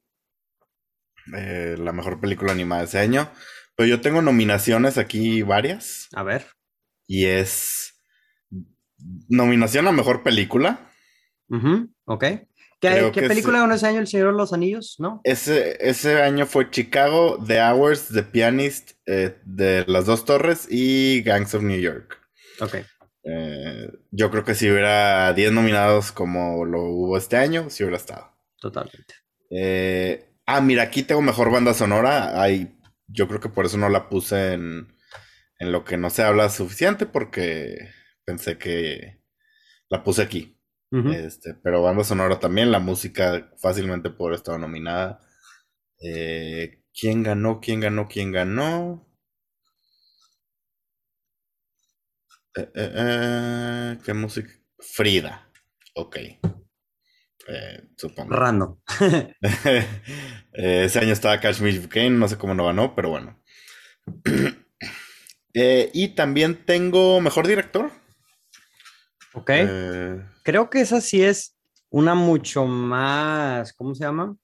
Eh, 1.37 1.77
la 1.79 1.93
mejor 1.93 2.21
película 2.21 2.53
animada 2.53 2.83
de 2.83 2.89
ese 2.89 2.99
año. 2.99 3.31
Pero 3.77 3.89
yo 3.89 4.01
tengo 4.01 4.23
nominaciones 4.23 4.99
aquí 4.99 5.43
varias. 5.43 6.09
A 6.15 6.23
ver. 6.23 6.47
Y 7.07 7.27
es 7.27 7.95
nominación 9.29 9.87
a 9.87 9.93
mejor 9.93 10.23
película. 10.23 10.91
Ok. 12.05 12.25
¿Qué, 12.81 13.11
película 13.13 13.59
ganó 13.59 13.75
ese 13.75 13.89
año 13.89 13.99
El 13.99 14.07
Señor 14.07 14.33
de 14.33 14.37
los 14.37 14.53
Anillos? 14.53 14.97
¿No? 14.99 15.21
Ese, 15.25 15.77
ese 15.81 16.23
año 16.23 16.47
fue 16.47 16.71
Chicago, 16.71 17.43
The 17.45 17.61
Hours, 17.61 18.09
The 18.09 18.23
Pianist, 18.23 18.93
eh, 19.07 19.37
de 19.45 19.85
Las 19.89 20.07
Dos 20.07 20.25
Torres 20.25 20.69
y 20.71 21.23
Gangs 21.23 21.55
of 21.55 21.65
New 21.65 21.81
York. 21.81 22.21
Ok. 22.61 22.77
Eh, 23.25 23.91
yo 24.13 24.31
creo 24.31 24.45
que 24.45 24.55
si 24.55 24.71
hubiera 24.71 25.33
10 25.33 25.53
nominados 25.53 26.13
como 26.13 26.65
lo 26.65 26.83
hubo 26.83 27.19
este 27.19 27.37
año, 27.37 27.69
si 27.69 27.83
hubiera 27.83 27.97
estado. 27.97 28.33
Totalmente. 28.61 29.15
Eh, 29.51 30.31
Ah, 30.51 30.63
mira, 30.63 30.83
aquí 30.83 31.03
tengo 31.03 31.21
mejor 31.21 31.51
banda 31.51 31.75
sonora. 31.75 32.41
Ay, 32.41 32.75
yo 33.07 33.29
creo 33.29 33.39
que 33.39 33.51
por 33.51 33.67
eso 33.67 33.77
no 33.77 33.91
la 33.91 34.09
puse 34.09 34.55
en, 34.55 34.89
en 35.59 35.73
lo 35.73 35.85
que 35.85 35.99
no 35.99 36.09
se 36.09 36.23
habla 36.23 36.49
suficiente, 36.49 37.05
porque 37.05 37.91
pensé 38.25 38.57
que 38.57 39.21
la 39.91 40.03
puse 40.03 40.23
aquí. 40.23 40.59
este, 40.91 41.53
pero 41.63 41.83
banda 41.83 42.03
sonora 42.03 42.41
también, 42.41 42.73
la 42.73 42.79
música 42.79 43.53
fácilmente 43.59 44.09
por 44.09 44.33
estar 44.33 44.59
nominada. 44.59 45.21
Eh, 46.03 46.83
¿Quién 46.99 47.23
ganó? 47.23 47.61
¿Quién 47.61 47.81
ganó? 47.81 48.09
¿Quién 48.09 48.33
ganó? 48.33 49.07
Eh, 52.57 52.71
eh, 52.75 53.99
¿Qué 54.05 54.15
música? 54.15 54.51
Frida. 54.79 55.51
Ok. 55.95 56.17
Eh, 57.49 57.89
supongo. 57.97 58.35
Random. 58.35 58.77
Eh, 60.61 60.87
ese 60.87 60.99
año 60.99 61.13
estaba 61.13 61.39
Cash 61.39 61.61
Me 61.61 61.89
Kane, 61.89 62.11
no 62.11 62.27
sé 62.27 62.37
cómo 62.37 62.53
no 62.53 62.67
ganó, 62.67 62.95
pero 62.95 63.11
bueno. 63.11 63.41
Eh, 65.55 65.91
y 65.93 66.09
también 66.09 66.65
tengo 66.67 67.21
mejor 67.21 67.47
director. 67.49 67.91
Ok. 69.33 69.51
Creo 70.45 70.71
que 70.71 70.81
esa 70.83 71.01
sí 71.01 71.23
es 71.23 71.57
una 71.91 72.15
mucho 72.15 72.67
más, 72.67 73.73
¿cómo 73.73 73.95
se 73.95 74.05
llama? 74.05 74.37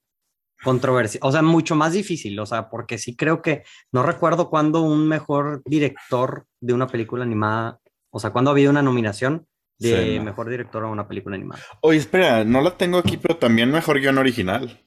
Controversia, 0.65 1.21
o 1.23 1.31
sea, 1.31 1.43
mucho 1.43 1.77
más 1.77 1.93
difícil, 1.93 2.41
o 2.41 2.47
sea, 2.47 2.69
porque 2.69 2.99
sí 2.99 3.15
creo 3.15 3.43
que 3.43 3.65
no 3.93 4.03
recuerdo 4.03 4.49
cuándo 4.49 4.81
un 4.81 5.07
mejor 5.07 5.63
director 5.67 6.47
de 6.61 6.73
una 6.73 6.89
película 6.89 7.23
animada, 7.23 7.81
o 8.11 8.19
sea, 8.19 8.31
cuándo 8.31 8.51
ha 8.51 8.53
habido 8.53 8.71
una 8.71 8.83
nominación 8.83 9.47
de 9.79 10.21
mejor 10.21 10.49
director 10.49 10.85
a 10.85 10.89
una 10.89 11.09
película 11.09 11.37
animada. 11.37 11.61
Oye, 11.81 11.99
espera, 11.99 12.45
no 12.45 12.61
la 12.61 12.77
tengo 12.77 12.99
aquí, 12.99 13.17
pero 13.17 13.37
también 13.37 13.71
mejor 13.71 14.01
guion 14.01 14.19
original. 14.19 14.81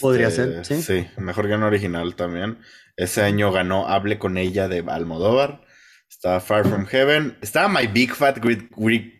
Podría 0.00 0.30
ser, 0.30 0.60
este, 0.60 0.76
sí. 0.76 0.82
Sí, 0.82 1.20
mejor 1.20 1.48
guion 1.48 1.62
original 1.62 2.14
también. 2.14 2.58
Ese 2.96 3.22
año 3.22 3.50
ganó 3.50 3.88
Hable 3.88 4.18
con 4.18 4.38
ella 4.38 4.68
de 4.68 4.84
Almodóvar. 4.86 5.62
Estaba 6.08 6.40
Far 6.40 6.68
From 6.68 6.86
Heaven. 6.86 7.36
Estaba 7.40 7.68
My 7.68 7.86
Big 7.86 8.14
Fat 8.14 8.38
Greek, 8.38 8.70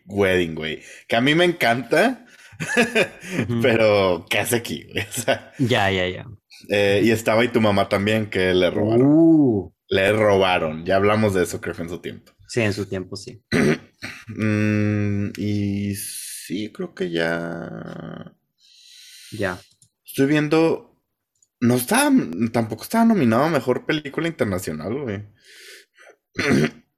Wedding, 0.06 0.54
güey. 0.54 0.82
Que 1.08 1.16
a 1.16 1.20
mí 1.20 1.34
me 1.34 1.44
encanta. 1.44 2.26
pero, 3.62 4.26
¿qué 4.28 4.38
hace 4.38 4.56
aquí, 4.56 4.84
güey? 4.84 5.04
ya, 5.58 5.90
ya, 5.90 6.06
ya. 6.06 6.26
Eh, 6.68 7.00
y 7.02 7.10
estaba 7.10 7.44
y 7.44 7.48
tu 7.48 7.60
mamá 7.60 7.88
también, 7.88 8.26
que 8.26 8.54
le 8.54 8.70
robaron. 8.70 9.02
Uh. 9.04 9.74
Le 9.88 10.12
robaron. 10.12 10.84
Ya 10.84 10.96
hablamos 10.96 11.34
de 11.34 11.42
eso, 11.42 11.60
creo 11.60 11.74
que 11.74 11.82
en 11.82 11.88
su 11.88 11.98
tiempo. 11.98 12.32
Sí, 12.46 12.60
en 12.60 12.72
su 12.72 12.86
tiempo, 12.86 13.16
sí. 13.16 13.42
Mm, 14.28 15.30
y 15.36 15.94
sí, 15.94 16.72
creo 16.72 16.94
que 16.94 17.10
ya. 17.10 18.34
Ya. 19.32 19.58
Estoy 20.04 20.26
viendo. 20.26 20.96
No 21.60 21.74
está. 21.74 22.10
Tampoco 22.52 22.82
estaba 22.82 23.04
nominado 23.04 23.44
a 23.44 23.50
mejor 23.50 23.86
película 23.86 24.28
internacional, 24.28 25.02
güey. 25.02 25.24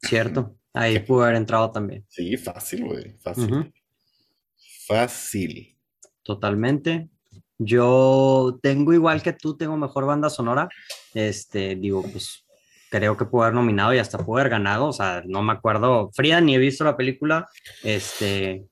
Cierto. 0.03 0.57
Ahí 0.73 0.99
pudo 0.99 1.23
haber 1.23 1.37
entrado 1.37 1.71
también. 1.71 2.05
Sí, 2.09 2.37
fácil, 2.37 2.85
güey. 2.85 3.17
Fácil. 3.21 3.73
Fácil. 4.87 5.79
Totalmente. 6.23 7.09
Yo 7.59 8.59
tengo 8.61 8.93
igual 8.93 9.23
que 9.23 9.33
tú, 9.33 9.57
tengo 9.57 9.77
mejor 9.77 10.07
banda 10.07 10.29
sonora. 10.29 10.69
Este, 11.15 11.77
digo, 11.77 12.03
pues 12.03 12.44
creo 12.95 13.17
que 13.17 13.25
pudo 13.25 13.43
haber 13.43 13.55
nominado 13.55 13.93
y 13.93 13.99
hasta 13.99 14.19
pudo 14.19 14.39
haber 14.39 14.51
ganado, 14.51 14.87
o 14.87 14.93
sea, 14.93 15.25
no 15.27 15.43
me 15.43 15.53
acuerdo, 15.53 16.13
Frida 16.15 16.41
ni 16.41 16.55
he 16.55 16.59
visto 16.59 16.85
la 16.85 16.97
película, 16.97 17.49
este, 17.83 18.67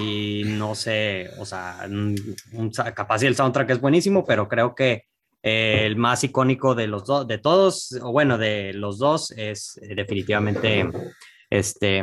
y 0.00 0.44
no 0.46 0.76
sé, 0.76 1.28
o 1.40 1.44
sea, 1.44 1.88
capaz 2.94 3.24
el 3.24 3.34
soundtrack 3.34 3.70
es 3.70 3.80
buenísimo, 3.80 4.24
pero 4.24 4.46
creo 4.46 4.76
que 4.76 5.06
el 5.42 5.96
más 5.96 6.22
icónico 6.22 6.76
de 6.76 6.86
los 6.86 7.04
dos, 7.04 7.26
de 7.26 7.38
todos, 7.38 7.98
o 8.00 8.12
bueno, 8.12 8.38
de 8.38 8.74
los 8.74 8.98
dos, 8.98 9.32
es 9.32 9.80
definitivamente 9.82 10.88
este, 11.50 12.00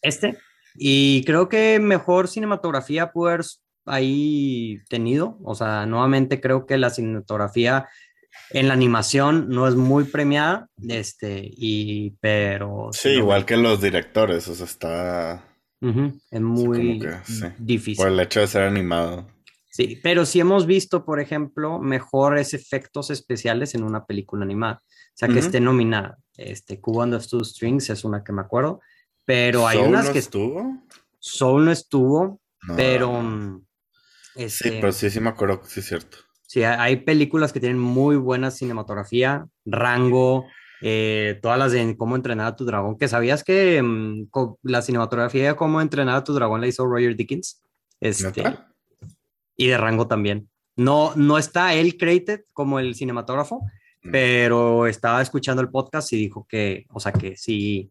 este, 0.00 0.38
y 0.74 1.22
creo 1.26 1.50
que 1.50 1.78
mejor 1.80 2.28
cinematografía 2.28 3.12
pudo 3.12 3.28
haber 3.28 3.44
ahí 3.84 4.78
tenido, 4.88 5.36
o 5.44 5.54
sea, 5.54 5.84
nuevamente 5.84 6.40
creo 6.40 6.64
que 6.64 6.78
la 6.78 6.88
cinematografía 6.88 7.88
en 8.50 8.68
la 8.68 8.74
animación 8.74 9.48
no 9.48 9.66
es 9.66 9.74
muy 9.74 10.04
premiada, 10.04 10.68
este, 10.88 11.42
y, 11.44 12.10
pero... 12.20 12.90
Sí, 12.92 13.10
igual 13.10 13.44
que 13.44 13.56
los 13.56 13.80
directores, 13.80 14.46
o 14.48 14.54
sea, 14.54 14.66
está... 14.66 15.44
es 16.30 16.40
muy 16.40 17.00
difícil. 17.58 17.96
Por 17.96 18.12
el 18.12 18.20
hecho 18.20 18.40
de 18.40 18.46
ser 18.46 18.62
animado. 18.62 19.26
Sí, 19.70 20.00
pero 20.02 20.24
sí 20.24 20.40
hemos 20.40 20.64
visto, 20.64 21.04
por 21.04 21.20
ejemplo, 21.20 21.78
mejores 21.80 22.54
efectos 22.54 23.10
especiales 23.10 23.74
en 23.74 23.82
una 23.82 24.06
película 24.06 24.44
animada. 24.44 24.82
O 24.82 25.18
sea, 25.18 25.28
que 25.28 25.38
esté 25.38 25.60
nominada. 25.60 26.16
Este, 26.36 26.80
Cubo 26.80 27.02
and 27.02 27.18
the 27.18 27.26
Two 27.26 27.44
Strings 27.44 27.90
es 27.90 28.04
una 28.04 28.24
que 28.24 28.32
me 28.32 28.42
acuerdo, 28.42 28.80
pero 29.24 29.66
hay 29.66 29.78
unas 29.78 30.08
que... 30.10 30.18
estuvo? 30.18 30.82
Soul 31.18 31.64
no 31.64 31.72
estuvo, 31.72 32.40
pero... 32.76 33.20
Mm, 33.20 33.66
sí, 34.34 34.42
este 34.44 34.70
pero 34.72 34.92
sí, 34.92 35.10
sí 35.10 35.20
me 35.20 35.30
acuerdo, 35.30 35.60
sí 35.66 35.80
es 35.80 35.86
cierto. 35.86 36.18
Sí, 36.46 36.62
hay 36.62 36.96
películas 36.96 37.52
que 37.52 37.60
tienen 37.60 37.78
muy 37.78 38.16
buena 38.16 38.50
cinematografía, 38.50 39.46
rango, 39.64 40.46
eh, 40.80 41.38
todas 41.42 41.58
las 41.58 41.72
de 41.72 41.96
Cómo 41.96 42.16
entrenar 42.16 42.46
a 42.46 42.56
tu 42.56 42.64
dragón, 42.64 42.98
que 42.98 43.08
sabías 43.08 43.42
que 43.42 43.82
mm, 43.82 44.28
la 44.62 44.82
cinematografía 44.82 45.48
de 45.48 45.56
Cómo 45.56 45.80
entrenar 45.80 46.16
a 46.16 46.24
tu 46.24 46.34
dragón 46.34 46.60
la 46.60 46.66
hizo 46.66 46.86
Roger 46.86 47.16
Dickens. 47.16 47.62
Este, 48.00 48.44
Y 49.56 49.68
de 49.68 49.78
Rango 49.78 50.06
también. 50.06 50.48
No, 50.76 51.14
no 51.16 51.38
está 51.38 51.74
él 51.74 51.96
created 51.96 52.42
como 52.52 52.78
el 52.78 52.94
cinematógrafo, 52.94 53.62
mm. 54.02 54.10
pero 54.10 54.86
estaba 54.86 55.22
escuchando 55.22 55.62
el 55.62 55.70
podcast 55.70 56.12
y 56.12 56.16
dijo 56.16 56.46
que, 56.48 56.86
o 56.92 57.00
sea, 57.00 57.12
que 57.12 57.36
sí, 57.36 57.90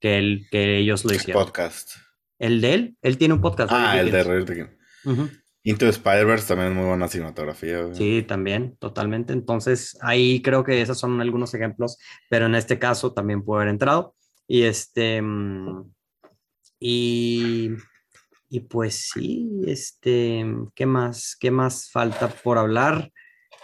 que, 0.00 0.18
él, 0.18 0.46
que 0.50 0.78
ellos 0.78 1.04
lo 1.04 1.14
hicieron. 1.14 1.44
podcast? 1.44 1.92
¿El 2.38 2.60
de 2.60 2.74
él? 2.74 2.96
Él 3.02 3.18
tiene 3.18 3.34
un 3.34 3.40
podcast. 3.40 3.70
Ah, 3.72 4.00
el 4.00 4.10
de 4.10 4.24
Ray 4.24 4.44
Into 5.62 5.88
Spider-Verse 5.88 6.48
también 6.48 6.70
es 6.70 6.76
muy 6.76 6.86
buena 6.86 7.08
cinematografía. 7.08 7.94
Sí, 7.94 8.22
también, 8.22 8.76
totalmente. 8.78 9.32
Entonces, 9.32 9.98
ahí 10.00 10.40
creo 10.40 10.64
que 10.64 10.80
esos 10.80 10.98
son 10.98 11.20
algunos 11.20 11.52
ejemplos, 11.54 11.98
pero 12.30 12.46
en 12.46 12.54
este 12.54 12.78
caso 12.78 13.12
también 13.12 13.44
puede 13.44 13.62
haber 13.62 13.72
entrado. 13.72 14.14
Y 14.46 14.62
este, 14.62 15.20
mm, 15.20 15.84
y, 16.80 17.70
y 18.48 18.60
pues 18.60 19.10
sí, 19.12 19.62
este, 19.66 20.46
¿qué 20.74 20.86
más? 20.86 21.36
¿Qué 21.38 21.50
más 21.50 21.90
falta 21.90 22.28
por 22.28 22.56
hablar? 22.56 23.12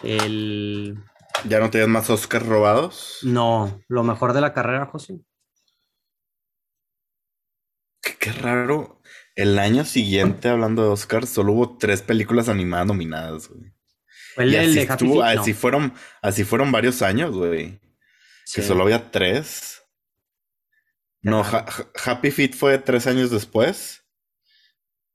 El... 0.02 1.02
¿Ya 1.48 1.60
no 1.60 1.70
tienes 1.70 1.88
más 1.88 2.10
Oscars 2.10 2.46
robados? 2.46 3.20
No, 3.22 3.80
lo 3.88 4.02
mejor 4.02 4.34
de 4.34 4.42
la 4.42 4.52
carrera, 4.52 4.86
José. 4.86 5.18
Qué, 8.02 8.32
raro. 8.32 8.95
El 9.36 9.58
año 9.58 9.84
siguiente, 9.84 10.48
hablando 10.48 10.82
de 10.82 10.88
Oscars, 10.88 11.28
solo 11.28 11.52
hubo 11.52 11.76
tres 11.76 12.00
películas 12.00 12.48
animadas 12.48 12.86
nominadas, 12.86 13.48
güey. 13.48 13.70
así, 15.22 15.52
fueron, 15.52 15.92
así 16.22 16.42
fueron 16.42 16.72
varios 16.72 17.02
años, 17.02 17.36
güey. 17.36 17.78
Que 18.54 18.62
solo 18.62 18.84
había 18.84 19.10
tres. 19.10 19.82
No, 21.20 21.44
Happy 22.04 22.30
Feet 22.30 22.54
fue 22.54 22.78
tres 22.78 23.06
años 23.06 23.30
después. 23.30 24.02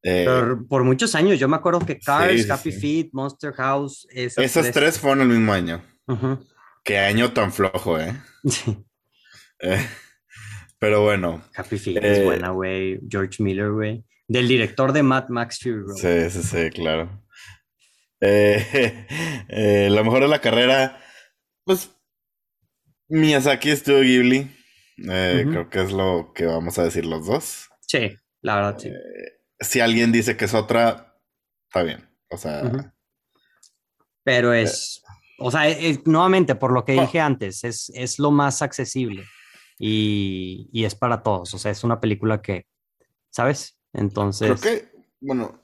Eh, 0.04 0.28
por, 0.70 0.84
muchos 0.84 1.16
años, 1.16 1.40
yo 1.40 1.48
me 1.48 1.56
acuerdo 1.56 1.80
que 1.80 1.98
Cars, 1.98 2.50
Happy 2.50 2.72
Feet, 2.72 3.10
Monster 3.14 3.54
House. 3.54 4.08
Esas, 4.12 4.72
tres. 4.72 5.00
fueron 5.00 5.22
el 5.22 5.30
mismo 5.30 5.52
año. 5.52 5.82
Qué 6.84 7.00
año 7.00 7.34
tan 7.34 7.52
flojo, 7.52 8.00
¿eh? 8.00 8.16
eh 9.60 9.88
pero 10.78 11.04
bueno. 11.04 11.44
Happy 11.56 11.78
Feet 11.78 12.04
es 12.04 12.18
eh, 12.18 12.24
buena, 12.24 12.50
güey. 12.50 13.00
George 13.08 13.42
Miller, 13.42 13.72
güey. 13.72 14.04
Del 14.32 14.48
director 14.48 14.94
de 14.94 15.04
Mad 15.04 15.28
Max 15.28 15.60
Fury 15.60 15.82
Road. 15.82 15.98
Sí, 15.98 16.30
sí, 16.30 16.44
sí, 16.44 16.70
claro. 16.70 17.22
la 18.22 20.04
mejor 20.04 20.22
de 20.22 20.28
la 20.28 20.40
carrera, 20.40 21.04
pues 21.66 21.90
Miyazaki 23.10 23.72
estuvo 23.72 24.00
Ghibli. 24.00 24.50
Eh, 25.10 25.46
creo 25.50 25.70
que 25.70 25.82
es 25.82 25.92
lo 25.92 26.32
que 26.34 26.46
vamos 26.46 26.80
a 26.80 26.84
decir 26.86 27.06
los 27.06 27.26
dos. 27.26 27.68
Sí, 27.82 28.16
la 28.42 28.56
verdad, 28.56 28.80
sí. 28.80 28.88
Eh, 28.88 28.94
si 29.60 29.82
alguien 29.82 30.14
dice 30.14 30.38
que 30.38 30.46
es 30.46 30.54
otra, 30.54 31.20
está 31.68 31.84
bien. 31.84 32.10
O 32.30 32.38
sea. 32.38 32.94
Pero 34.24 34.54
eh, 34.54 34.62
es. 34.62 35.04
o 35.40 35.52
sea, 35.52 35.64
nuevamente, 36.06 36.56
por 36.56 36.72
lo 36.72 36.86
que 36.86 36.94
dije 36.94 37.20
antes, 37.20 37.66
es, 37.66 37.92
es 37.96 38.18
lo 38.18 38.32
más 38.32 38.62
accesible 38.62 39.26
y, 39.78 40.70
y, 40.72 40.86
es 40.86 40.96
para 40.96 41.22
todos. 41.22 41.54
O 41.54 41.58
sea, 41.58 41.72
es 41.72 41.84
una 41.84 42.00
película 42.00 42.42
que, 42.42 42.66
¿sabes? 43.30 43.81
Entonces. 43.94 44.60
Creo 44.60 44.80
que, 44.80 44.92
bueno. 45.20 45.62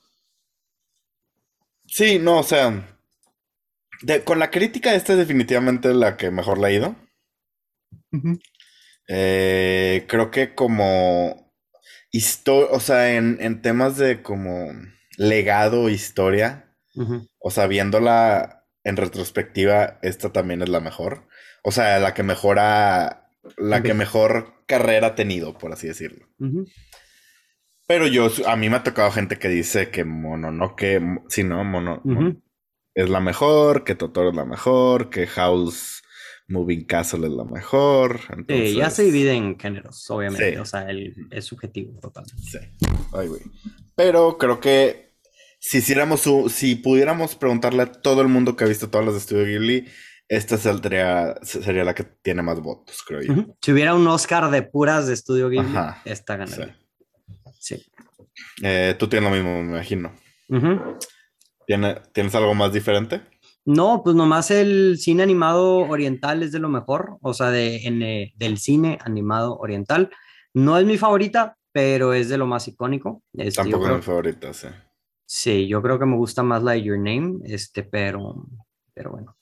Sí, 1.85 2.19
no, 2.19 2.39
o 2.39 2.43
sea. 2.43 2.97
con 4.25 4.39
la 4.39 4.51
crítica, 4.51 4.93
esta 4.93 5.13
es 5.13 5.19
definitivamente 5.19 5.93
la 5.93 6.17
que 6.17 6.31
mejor 6.31 6.57
le 6.57 6.67
ha 6.67 6.71
ido. 6.71 6.95
Eh, 9.07 10.05
creo 10.07 10.31
que 10.31 10.53
como 10.53 11.53
historia, 12.11 12.69
o 12.71 12.79
sea, 12.79 13.15
en, 13.15 13.61
temas 13.61 13.97
de 13.97 14.21
como 14.21 14.71
legado, 15.17 15.89
historia, 15.89 16.75
o 17.39 17.51
sea, 17.51 17.67
viéndola 17.67 18.65
en 18.83 18.97
retrospectiva, 18.97 19.99
esta 20.01 20.31
también 20.31 20.61
es 20.61 20.69
la 20.69 20.79
mejor. 20.79 21.27
O 21.63 21.71
sea, 21.71 21.99
la 21.99 22.13
que 22.13 22.23
mejora, 22.23 23.29
la 23.57 23.83
que 23.83 23.93
mejor 23.93 24.63
carrera 24.65 25.07
ha 25.07 25.15
tenido, 25.15 25.57
por 25.57 25.73
así 25.73 25.87
decirlo. 25.87 26.27
Pero 27.87 28.05
yo, 28.07 28.29
a 28.45 28.55
mí 28.57 28.69
me 28.69 28.75
ha 28.75 28.83
tocado 28.83 29.11
gente 29.11 29.39
que 29.39 29.47
dice 29.47 29.89
que 29.89 30.03
Mono, 30.03 30.51
no 30.51 30.75
que, 30.75 31.01
si 31.29 31.43
no, 31.43 31.63
Mono, 31.63 32.01
es 32.93 33.09
la 33.09 33.21
mejor, 33.21 33.83
que 33.83 33.95
Totoro 33.95 34.29
es 34.31 34.35
la 34.35 34.45
mejor, 34.45 35.09
que 35.09 35.25
House 35.27 36.03
Moving 36.49 36.85
Castle 36.85 37.27
es 37.27 37.33
la 37.33 37.45
mejor. 37.45 38.19
Entonces... 38.29 38.75
ya 38.75 38.89
se 38.89 39.03
divide 39.03 39.33
en 39.33 39.57
géneros, 39.57 40.09
obviamente. 40.09 40.59
O 40.59 40.65
sea, 40.65 40.87
es 41.31 41.45
subjetivo 41.45 41.99
totalmente. 41.99 42.41
Sí. 42.43 42.57
Ay, 43.13 43.27
güey. 43.27 43.41
Pero 43.95 44.37
creo 44.37 44.59
que 44.59 45.13
si 45.59 45.77
hiciéramos 45.77 46.27
si 46.49 46.75
pudiéramos 46.75 47.35
preguntarle 47.35 47.83
a 47.83 47.91
todo 47.91 48.21
el 48.21 48.27
mundo 48.27 48.55
que 48.55 48.63
ha 48.65 48.67
visto 48.67 48.89
todas 48.89 49.05
las 49.05 49.15
de 49.15 49.21
Studio 49.21 49.45
Ghibli, 49.45 49.87
esta 50.27 50.57
saldría, 50.57 51.35
sería 51.41 51.85
la 51.85 51.95
que 51.95 52.03
tiene 52.03 52.41
más 52.41 52.59
votos, 52.59 53.01
creo 53.07 53.21
yo. 53.21 53.55
Si 53.61 53.71
hubiera 53.71 53.95
un 53.95 54.05
Oscar 54.07 54.51
de 54.51 54.61
puras 54.61 55.07
de 55.07 55.15
Studio 55.15 55.49
Ghibli, 55.49 55.73
esta 56.03 56.35
ganaría. 56.35 56.75
Sí. 56.77 56.86
Eh, 58.63 58.95
tú 58.97 59.07
tienes 59.07 59.29
lo 59.29 59.35
mismo, 59.35 59.63
me 59.63 59.69
imagino. 59.71 60.13
¿Tienes 61.65 62.35
algo 62.35 62.53
más 62.53 62.71
diferente? 62.71 63.21
No, 63.65 64.01
pues 64.03 64.15
nomás 64.15 64.49
el 64.51 64.97
cine 64.97 65.23
animado 65.23 65.79
oriental 65.79 66.41
es 66.41 66.53
de 66.53 66.59
lo 66.59 66.69
mejor, 66.69 67.17
o 67.21 67.33
sea, 67.33 67.51
de, 67.51 67.75
eh, 67.85 68.33
del 68.37 68.57
cine 68.57 68.97
animado 69.03 69.57
oriental. 69.57 70.09
No 70.53 70.77
es 70.77 70.85
mi 70.85 70.97
favorita, 70.97 71.57
pero 71.73 72.13
es 72.13 72.29
de 72.29 72.37
lo 72.37 72.47
más 72.47 72.67
icónico. 72.69 73.23
Este, 73.33 73.61
Tampoco 73.61 73.89
es 73.89 73.95
mi 73.97 74.01
favorita, 74.01 74.53
sí. 74.53 74.67
Sí, 75.25 75.67
yo 75.67 75.81
creo 75.81 75.99
que 75.99 76.05
me 76.05 76.15
gusta 76.15 76.43
más 76.43 76.63
la 76.63 76.71
de 76.71 76.83
Your 76.83 76.97
Name, 76.97 77.39
este, 77.43 77.83
pero, 77.83 78.47
pero 78.93 79.11
bueno. 79.11 79.35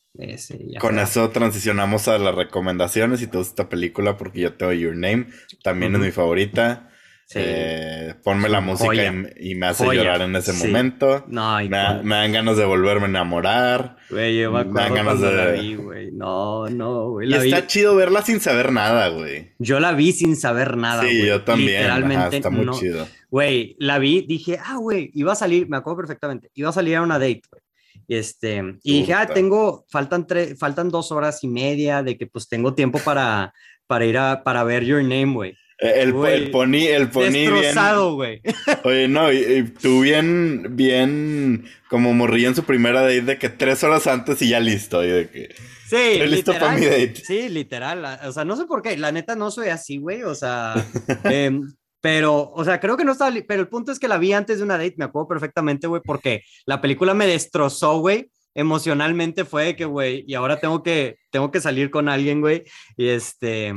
Con 0.79 0.97
eso 0.99 1.29
transicionamos 1.29 2.07
a 2.07 2.17
las 2.17 2.33
recomendaciones 2.33 3.21
y 3.21 3.27
toda 3.27 3.43
esta 3.43 3.69
película 3.69 4.17
porque 4.17 4.41
yo 4.41 4.53
tengo 4.53 4.71
Your 4.71 4.95
Name, 4.95 5.27
también 5.63 5.93
es 5.95 6.01
mi 6.01 6.11
favorita. 6.11 6.89
Eh, 7.33 8.13
ponme 8.23 8.47
la 8.49 8.61
música 8.61 8.93
y, 9.35 9.55
me 9.55 9.65
hace 9.65 9.85
llorar 9.85 10.21
en 10.21 10.35
ese 10.35 10.53
momento. 10.53 11.25
No, 11.27 11.57
me, 11.57 11.69
dan 11.69 12.31
ganas 12.31 12.55
de 12.55 12.65
volverme 12.65 13.05
a 13.05 13.09
enamorar. 13.09 13.97
Güey, 14.09 14.41
yo 14.41 14.51
me 14.51 14.63
dan 14.63 14.93
ganas 14.93 15.19
de... 15.19 15.31
la 15.31 15.51
vi, 15.51 15.75
güey. 15.75 16.11
No, 16.11 16.69
no, 16.69 17.09
güey. 17.09 17.29
Y 17.29 17.33
está 17.33 17.65
chido 17.65 17.95
verla 17.95 18.21
sin 18.21 18.39
saber 18.39 18.71
nada, 18.71 19.09
güey. 19.09 19.53
Yo 19.57 19.79
la 19.79 19.93
vi 19.93 20.11
sin 20.11 20.35
saber 20.35 20.77
nada, 20.77 21.03
Sí, 21.03 21.25
yo 21.25 21.43
también. 21.43 21.81
Literalmente, 21.81 22.37
está 22.37 22.49
muy 22.51 22.69
chido. 22.77 23.07
Güey, 23.31 23.75
la 23.79 23.97
vi, 23.97 24.21
dije, 24.21 24.59
ah, 24.63 24.77
güey, 24.77 25.09
iba 25.13 25.33
a 25.33 25.35
salir, 25.35 25.67
me 25.67 25.77
acuerdo 25.77 25.97
perfectamente, 25.97 26.51
iba 26.53 26.69
a 26.69 26.73
salir 26.73 26.95
a 26.95 27.01
una 27.01 27.17
date, 27.17 27.41
güey. 27.49 27.61
Y, 28.07 28.15
este, 28.17 28.77
y 28.83 28.99
dije, 28.99 29.13
ah, 29.13 29.25
tengo, 29.25 29.83
faltan, 29.89 30.27
tres, 30.27 30.57
faltan 30.59 30.89
dos 30.89 31.11
horas 31.11 31.43
y 31.43 31.47
media 31.47 32.03
de 32.03 32.17
que 32.17 32.27
pues 32.27 32.47
tengo 32.47 32.75
tiempo 32.75 32.99
para, 32.99 33.53
para 33.87 34.05
ir 34.05 34.17
a, 34.17 34.43
para 34.43 34.63
ver 34.63 34.85
Your 34.85 35.01
Name, 35.01 35.33
güey. 35.33 35.57
El, 35.77 36.15
el 36.25 36.51
pony, 36.51 36.87
el 36.87 37.09
pony 37.09 37.31
Destrozado, 37.31 38.15
güey. 38.15 38.41
Oye, 38.83 39.07
no, 39.07 39.31
y, 39.31 39.63
tú 39.81 40.01
bien, 40.01 40.75
bien, 40.75 41.65
como 41.89 42.13
morrí 42.13 42.45
en 42.45 42.55
su 42.55 42.63
primera 42.63 43.01
date 43.01 43.21
de 43.21 43.37
que 43.37 43.49
tres 43.49 43.83
horas 43.83 44.07
antes 44.07 44.41
y 44.41 44.49
ya 44.49 44.59
listo, 44.59 45.03
y 45.03 45.07
de 45.07 45.29
que... 45.29 45.55
Sí, 45.87 45.97
Estoy 45.97 46.27
listo 46.27 46.53
para 46.53 46.71
mi 46.77 46.85
date. 46.85 47.15
Sí, 47.15 47.47
literal. 47.49 48.19
O 48.25 48.31
sea, 48.31 48.43
no 48.43 48.55
sé 48.55 48.65
por 48.65 48.81
qué. 48.81 48.97
La 48.97 49.11
neta 49.11 49.35
no 49.35 49.51
soy 49.51 49.67
así, 49.67 49.97
güey. 49.97 50.23
O 50.23 50.33
sea, 50.33 50.73
em, 51.25 51.61
pero, 52.01 52.51
o 52.55 52.65
sea, 52.65 52.79
creo 52.79 52.97
que 52.97 53.05
no 53.05 53.11
estaba. 53.11 53.31
Pero 53.47 53.61
el 53.61 53.67
punto 53.67 53.91
es 53.91 53.99
que 53.99 54.07
la 54.07 54.17
vi 54.17 54.33
antes 54.33 54.57
de 54.57 54.63
una 54.63 54.79
date, 54.79 54.95
me 54.97 55.05
acuerdo 55.05 55.27
perfectamente, 55.27 55.85
güey, 55.85 56.01
porque 56.03 56.41
la 56.65 56.81
película 56.81 57.13
me 57.13 57.27
destrozó, 57.27 57.99
güey. 57.99 58.31
Emocionalmente 58.55 59.45
fue 59.45 59.75
que, 59.75 59.85
güey, 59.85 60.23
y 60.25 60.33
ahora 60.33 60.59
tengo 60.59 60.81
que, 60.81 61.17
tengo 61.29 61.51
que 61.51 61.61
salir 61.61 61.91
con 61.91 62.09
alguien, 62.09 62.41
güey. 62.41 62.63
Y 62.97 63.09
este. 63.09 63.73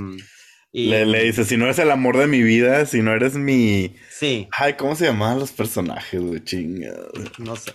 Le, 0.73 1.25
dice, 1.25 1.45
si 1.45 1.57
no 1.57 1.65
eres 1.65 1.79
el 1.79 1.91
amor 1.91 2.19
de 2.19 2.27
mi 2.27 2.43
vida, 2.43 2.85
si 2.87 3.03
no 3.03 3.13
eres 3.13 3.35
mi... 3.35 3.97
Sí. 4.11 4.49
Ay, 4.53 4.75
¿cómo 4.75 4.95
se 4.95 5.07
llamaban 5.07 5.39
los 5.39 5.51
personajes, 5.51 6.21
güey? 6.21 6.45
Chinga. 6.45 6.95
No 7.39 7.57
sé. 7.57 7.73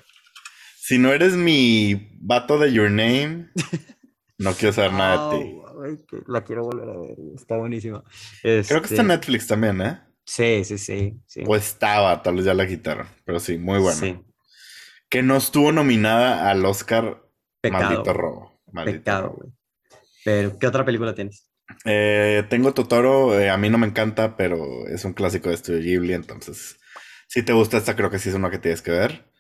Si 0.78 0.98
no 0.98 1.12
eres 1.12 1.34
mi 1.34 2.10
vato 2.20 2.58
de 2.60 2.72
Your 2.72 2.92
Name, 2.92 3.50
no 4.38 4.54
quiero 4.54 4.74
saber 4.74 4.94
nada 4.94 5.32
de 5.32 5.40
ti. 5.44 5.56
La 6.28 6.44
quiero 6.44 6.64
volver 6.64 6.90
a 6.90 6.98
ver, 7.00 7.16
está 7.36 7.58
buenísima. 7.58 8.04
Creo 8.42 8.62
que 8.64 8.68
está 8.68 8.78
en 8.78 8.92
este 8.92 9.04
Netflix 9.04 9.48
también, 9.48 9.82
¿eh? 9.82 10.00
Sí, 10.26 10.64
sí, 10.64 10.78
sí, 10.78 11.20
sí. 11.26 11.42
Pues 11.46 11.68
estaba, 11.68 12.22
tal 12.22 12.36
vez 12.36 12.46
ya 12.46 12.54
la 12.54 12.68
quitaron, 12.68 13.08
pero 13.26 13.40
sí, 13.40 13.58
muy 13.58 13.80
bueno. 13.80 13.98
Sí. 13.98 14.20
Que 15.10 15.24
no 15.24 15.36
estuvo 15.36 15.72
nominada 15.72 16.50
al 16.50 16.66
Oscar 16.66 17.24
Maldito 17.70 18.14
Robo. 18.14 18.54
Pecado, 18.86 19.36
güey. 19.38 19.52
Pero, 20.24 20.58
¿qué 20.58 20.68
otra 20.68 20.86
película 20.86 21.14
tienes? 21.14 21.48
Eh, 21.86 22.44
tengo 22.50 22.74
Totoro, 22.74 23.40
eh, 23.40 23.50
a 23.50 23.58
mí 23.58 23.70
no 23.70 23.78
me 23.78 23.88
encanta, 23.88 24.36
pero 24.38 24.88
es 24.88 25.06
un 25.06 25.14
clásico 25.14 25.50
de 25.50 25.58
Studio 25.58 25.82
Ghibli, 25.82 26.14
entonces 26.14 26.80
si 27.28 27.44
te 27.44 27.54
gusta 27.54 27.78
esta 27.78 27.96
creo 27.96 28.10
que 28.10 28.20
sí 28.20 28.30
es 28.30 28.36
una 28.36 28.52
que 28.52 28.60
tienes 28.60 28.82
que 28.82 28.92
ver. 28.92 29.32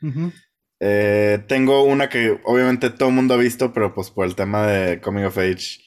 Eh, 0.79 1.43
tengo 1.47 1.83
una 1.83 2.09
que 2.09 2.41
obviamente 2.43 2.89
todo 2.89 3.09
el 3.09 3.15
mundo 3.15 3.33
ha 3.33 3.37
visto, 3.37 3.71
pero 3.71 3.93
pues 3.93 4.09
por 4.09 4.25
el 4.25 4.35
tema 4.35 4.67
de 4.67 4.99
Coming 4.99 5.25
of 5.25 5.37
Age 5.37 5.79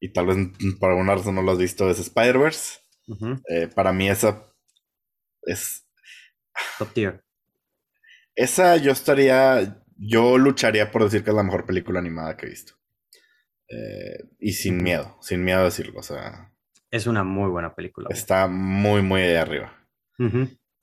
y 0.00 0.12
tal 0.12 0.26
vez 0.26 0.36
por 0.78 0.90
alguna 0.90 1.14
razón 1.14 1.34
no 1.34 1.42
lo 1.42 1.52
has 1.52 1.58
visto, 1.58 1.90
es 1.90 1.98
Spider-Verse. 1.98 2.80
para 3.74 3.92
mí 3.92 4.08
esa 4.08 4.46
es... 5.42 5.86
Top 6.78 6.92
tier. 6.92 7.24
Esa 8.34 8.76
yo 8.76 8.92
estaría, 8.92 9.82
yo 9.96 10.38
lucharía 10.38 10.90
por 10.90 11.04
decir 11.04 11.24
que 11.24 11.30
es 11.30 11.36
la 11.36 11.42
mejor 11.42 11.66
película 11.66 11.98
animada 11.98 12.36
que 12.36 12.46
he 12.46 12.50
visto. 12.50 12.79
Eh, 13.70 14.24
y 14.38 14.52
sin 14.52 14.82
miedo, 14.82 15.16
sin 15.20 15.44
miedo 15.44 15.60
a 15.60 15.64
decirlo, 15.64 16.00
o 16.00 16.02
sea. 16.02 16.52
Es 16.90 17.06
una 17.06 17.22
muy 17.24 17.48
buena 17.50 17.74
película. 17.74 18.08
Está 18.10 18.48
muy, 18.48 19.00
muy 19.02 19.20
ahí 19.22 19.36
arriba. 19.36 19.72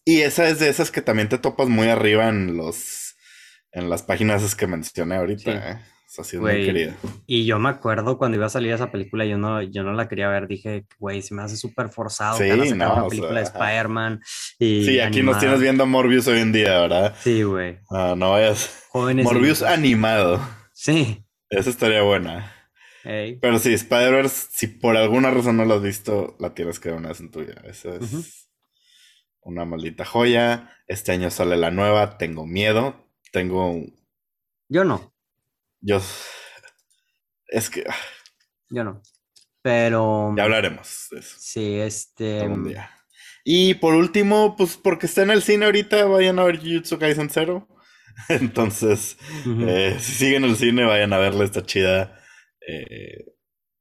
Y 0.04 0.22
esa 0.22 0.48
es 0.48 0.60
de 0.60 0.70
esas 0.70 0.90
que 0.90 1.02
también 1.02 1.30
te 1.30 1.38
topas 1.38 1.68
muy 1.68 1.90
arriba 1.90 2.28
en 2.30 2.58
los, 2.58 3.16
en 3.72 3.90
las 3.90 4.02
páginas 4.04 4.56
que 4.56 4.66
mencioné 4.66 5.18
ahorita, 5.18 5.72
¿eh? 5.72 5.80
Y 7.28 7.46
yo 7.46 7.60
me 7.60 7.70
acuerdo 7.70 8.18
cuando 8.18 8.38
iba 8.38 8.48
a 8.48 8.50
salir 8.50 8.72
esa 8.72 8.92
película, 8.92 9.26
yo 9.26 9.38
no, 9.38 9.62
yo 9.62 9.84
no 9.84 9.94
la 9.94 10.08
quería 10.08 10.30
ver. 10.30 10.48
Dije, 10.48 10.86
güey, 10.98 11.22
se 11.22 11.36
me 11.36 11.44
hace 11.44 11.58
súper 11.58 11.90
forzado. 11.90 12.38
Sí, 12.38 12.50
no, 12.74 12.94
una 12.94 13.08
película 13.08 13.40
de 13.40 13.44
Spider-Man. 13.44 14.22
Sí, 14.58 15.00
aquí 15.00 15.22
nos 15.22 15.40
tienes 15.40 15.60
viendo 15.60 15.86
Morbius 15.86 16.28
hoy 16.28 16.40
en 16.40 16.52
día, 16.52 16.80
¿verdad? 16.80 17.16
Sí, 17.22 17.44
güey. 17.44 17.80
No 17.92 18.32
vayas. 18.32 18.88
Morbius 18.94 19.62
animado. 19.62 20.42
Sí. 20.74 21.24
Esa 21.50 21.70
estaría 21.70 22.02
buena. 22.02 22.54
Pero 23.08 23.58
sí, 23.60 23.74
Spider-Verse, 23.74 24.47
si 24.51 24.68
por 24.68 24.97
alguna 24.97 25.32
razón 25.32 25.55
no 25.55 25.64
lo 25.64 25.76
has 25.76 25.82
visto, 25.82 26.36
la 26.39 26.53
tienes 26.53 26.80
que 26.80 26.89
ver 26.89 26.97
una 26.97 27.10
vez 27.10 27.22
en 27.22 27.32
tu 27.32 27.39
vida. 27.39 27.62
Esa 27.64 27.95
es 27.95 28.49
una 29.41 29.64
maldita 29.64 30.03
joya. 30.03 30.70
Este 30.88 31.14
año 31.14 31.32
sale 31.32 31.55
la 31.55 31.72
nueva. 31.72 32.18
Tengo 32.18 32.45
miedo. 32.45 33.08
Tengo. 33.32 33.82
Yo 34.68 34.84
no. 34.84 35.14
Yo. 35.80 36.01
Es 37.47 37.70
que. 37.70 37.86
Ah. 37.88 37.95
Yo 38.70 38.84
no. 38.84 39.01
Pero. 39.62 40.34
Ya 40.36 40.43
hablaremos 40.43 41.08
de 41.12 41.20
eso. 41.20 41.36
Sí, 41.39 41.80
este. 41.80 42.45
Y 43.45 43.76
por 43.76 43.93
último, 43.93 44.58
pues 44.58 44.76
porque 44.76 45.05
está 45.05 45.24
en 45.24 45.30
el 45.30 45.41
cine 45.41 45.64
ahorita, 45.64 46.03
vayan 46.03 46.39
a 46.39 46.43
ver 46.43 46.60
Jujutsu 46.60 46.99
Kaisen 46.99 47.30
Zero. 47.30 47.70
Entonces, 48.28 49.18
eh, 49.45 49.95
si 50.01 50.12
siguen 50.12 50.43
el 50.43 50.58
cine, 50.58 50.84
vayan 50.84 51.14
a 51.14 51.20
verla, 51.20 51.45
está 51.45 51.66
chida. 51.66 52.20
Eh, 52.68 53.26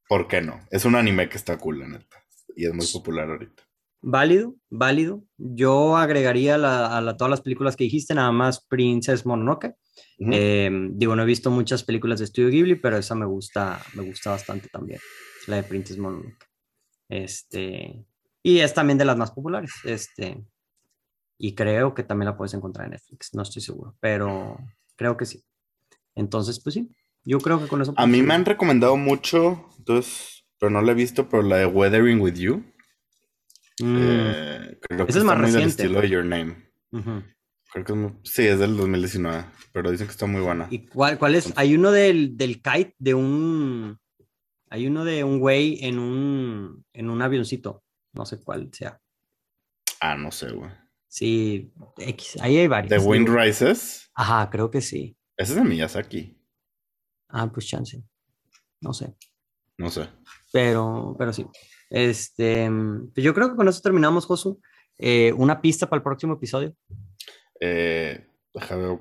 ¿Por 0.09 0.29
qué 0.29 0.41
no? 0.41 0.61
Es 0.71 0.85
un 0.85 0.95
anime 0.95 1.29
que 1.29 1.37
está 1.37 1.59
cool, 1.59 1.81
la 1.81 1.89
neta. 1.89 2.25
Y 2.55 2.67
es 2.67 2.73
muy 2.73 2.87
popular 2.87 3.29
ahorita. 3.29 3.65
Válido, 4.01 4.55
válido. 4.71 5.25
Yo 5.37 5.97
agregaría 5.97 6.55
a 6.55 7.17
todas 7.17 7.31
las 7.31 7.41
películas 7.41 7.77
que 7.77 7.85
dijiste, 7.85 8.15
nada 8.15 8.31
más 8.31 8.65
Princess 8.65 9.27
Mononoke. 9.27 9.75
Em, 10.19 10.97
digo, 10.97 11.17
no 11.17 11.23
he 11.23 11.27
visto 11.27 11.51
muchas 11.51 11.83
películas 11.83 12.21
de 12.21 12.27
Studio 12.27 12.51
Ghibli, 12.51 12.77
pero 12.77 12.97
esa 12.97 13.15
me 13.15 13.27
gusta, 13.27 13.83
me 13.95 14.05
gusta 14.05 14.31
bastante 14.31 14.69
también, 14.69 15.01
la 15.49 15.57
de 15.57 15.63
Princess 15.65 15.99
Mononoke. 15.99 16.47
Este, 17.09 18.07
y 18.43 18.59
es 18.61 18.75
también 18.75 18.99
de 18.99 19.05
las 19.05 19.17
más 19.17 19.33
populares. 19.33 19.73
Este, 19.85 20.45
y 21.39 21.55
creo 21.55 21.95
que 21.95 22.05
también 22.05 22.31
la 22.31 22.37
puedes 22.37 22.55
encontrar 22.55 22.87
en 22.87 22.93
Netflix, 22.93 23.35
no 23.35 23.43
estoy 23.43 23.61
seguro, 23.61 23.97
pero 24.01 24.57
creo 24.95 25.17
que 25.17 25.27
sí. 25.27 25.45
Entonces, 26.15 26.63
pues 26.63 26.75
sí, 26.75 26.89
yo 27.27 27.39
creo 27.41 27.61
que 27.61 27.69
con 27.69 27.83
eso. 27.83 27.93
A 27.97 28.07
mí 28.07 28.23
me 28.23 28.35
han 28.35 28.45
recomendado 28.45 28.97
mucho, 28.97 29.69
entonces, 29.79 30.47
pero 30.59 30.71
no 30.71 30.81
la 30.81 30.93
he 30.93 30.95
visto, 30.95 31.29
pero 31.29 31.43
la 31.43 31.57
de 31.57 31.67
Weathering 31.67 32.21
with 32.21 32.35
You. 32.35 32.65
Mm. 33.83 33.97
Eh, 34.01 34.79
creo 34.81 35.07
que 35.07 35.13
es 35.13 35.25
más 35.25 35.39
reciente. 35.39 35.69
estilo 35.69 36.01
de 36.01 36.09
Your 36.09 36.25
Name. 36.25 36.71
Creo 37.73 37.85
que 37.85 37.93
es 37.93 38.33
sí, 38.33 38.47
es 38.47 38.59
del 38.61 38.77
2019, 38.77 39.45
pero 39.73 39.91
dicen 39.91 40.07
que 40.07 40.13
está 40.13 40.27
muy 40.27 40.41
buena. 40.41 40.69
¿Y 40.71 40.87
cuál, 40.87 41.19
cuál 41.19 41.35
es? 41.35 41.53
Hay 41.57 41.75
uno 41.75 41.91
del, 41.91 42.37
del 42.37 42.63
kite, 42.63 42.95
de 42.99 43.15
un... 43.15 43.99
Hay 44.71 44.87
uno 44.87 45.05
de 45.05 45.25
un 45.25 45.39
güey 45.39 45.85
en 45.85 45.99
un, 45.99 46.85
en 46.93 47.11
un 47.11 47.23
avioncito. 47.23 47.85
No 48.13 48.25
sé 48.25 48.41
cuál 48.43 48.71
sea. 48.73 49.01
Ah, 50.01 50.17
no 50.17 50.31
sé, 50.31 50.53
güey. 50.53 50.71
Sí, 51.09 51.73
X. 51.99 52.39
Ahí 52.41 52.57
hay 52.57 52.67
varios. 52.67 52.91
¿The 52.91 52.99
Wind 52.99 53.29
Rises? 53.29 54.11
Ajá, 54.15 54.49
creo 54.51 54.71
que 54.71 54.81
sí. 54.81 55.17
Ese 55.37 55.53
es 55.53 55.57
de 55.57 55.65
Miyazaki. 55.65 56.36
Ah, 57.29 57.51
pues 57.53 57.67
chance. 57.67 58.03
No 58.81 58.93
sé. 58.93 59.15
No 59.79 59.91
sé. 59.91 60.09
Pero, 60.53 61.15
pero 61.19 61.33
sí. 61.33 61.47
Este, 61.91 62.69
pues 63.15 63.25
yo 63.25 63.35
creo 63.35 63.51
que 63.51 63.57
con 63.57 63.69
eso 63.69 63.81
terminamos, 63.81 64.27
Josu. 64.27 64.61
Eh, 64.99 65.33
una 65.35 65.61
pista 65.61 65.89
para 65.89 65.99
el 65.99 66.03
próximo 66.03 66.35
episodio. 66.35 66.75
Eh, 67.61 68.27
déjame. 68.55 68.99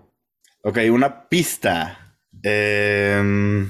Ok, 0.63 0.77
una 0.91 1.27
pista. 1.29 2.17
Em, 2.43 3.69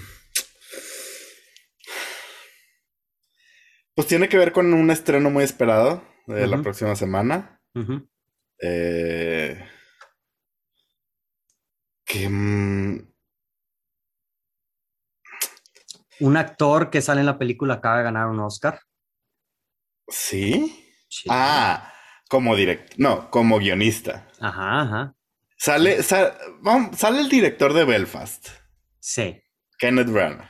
pues 3.94 4.08
tiene 4.08 4.28
que 4.28 4.38
ver 4.38 4.52
con 4.52 4.74
un 4.74 4.90
estreno 4.90 5.30
muy 5.30 5.44
esperado 5.44 6.04
de 6.28 6.48
la 6.48 6.62
próxima 6.62 6.96
semana. 6.96 7.62
eh, 8.62 9.64
que. 12.06 12.30
Mm, 12.30 13.12
un 16.20 16.38
actor 16.38 16.90
que 16.90 17.02
sale 17.02 17.20
en 17.22 17.26
la 17.26 17.38
película 17.38 17.76
acaba 17.76 17.98
de 17.98 18.04
ganar 18.04 18.28
un 18.28 18.40
Oscar. 18.40 18.80
¿Sí? 20.08 20.84
Ah, 21.30 21.94
como 22.30 22.56
director. 22.56 22.96
No, 22.98 23.30
como 23.32 23.60
guionista. 23.60 24.28
Ajá, 24.40 24.82
ajá. 24.82 25.16
Sale, 25.58 26.04
sale 26.04 27.20
el 27.20 27.30
director 27.30 27.74
de 27.74 27.86
Belfast. 27.86 28.50
Sí. 29.00 29.42
Kenneth 29.80 30.10
Branagh. 30.10 30.50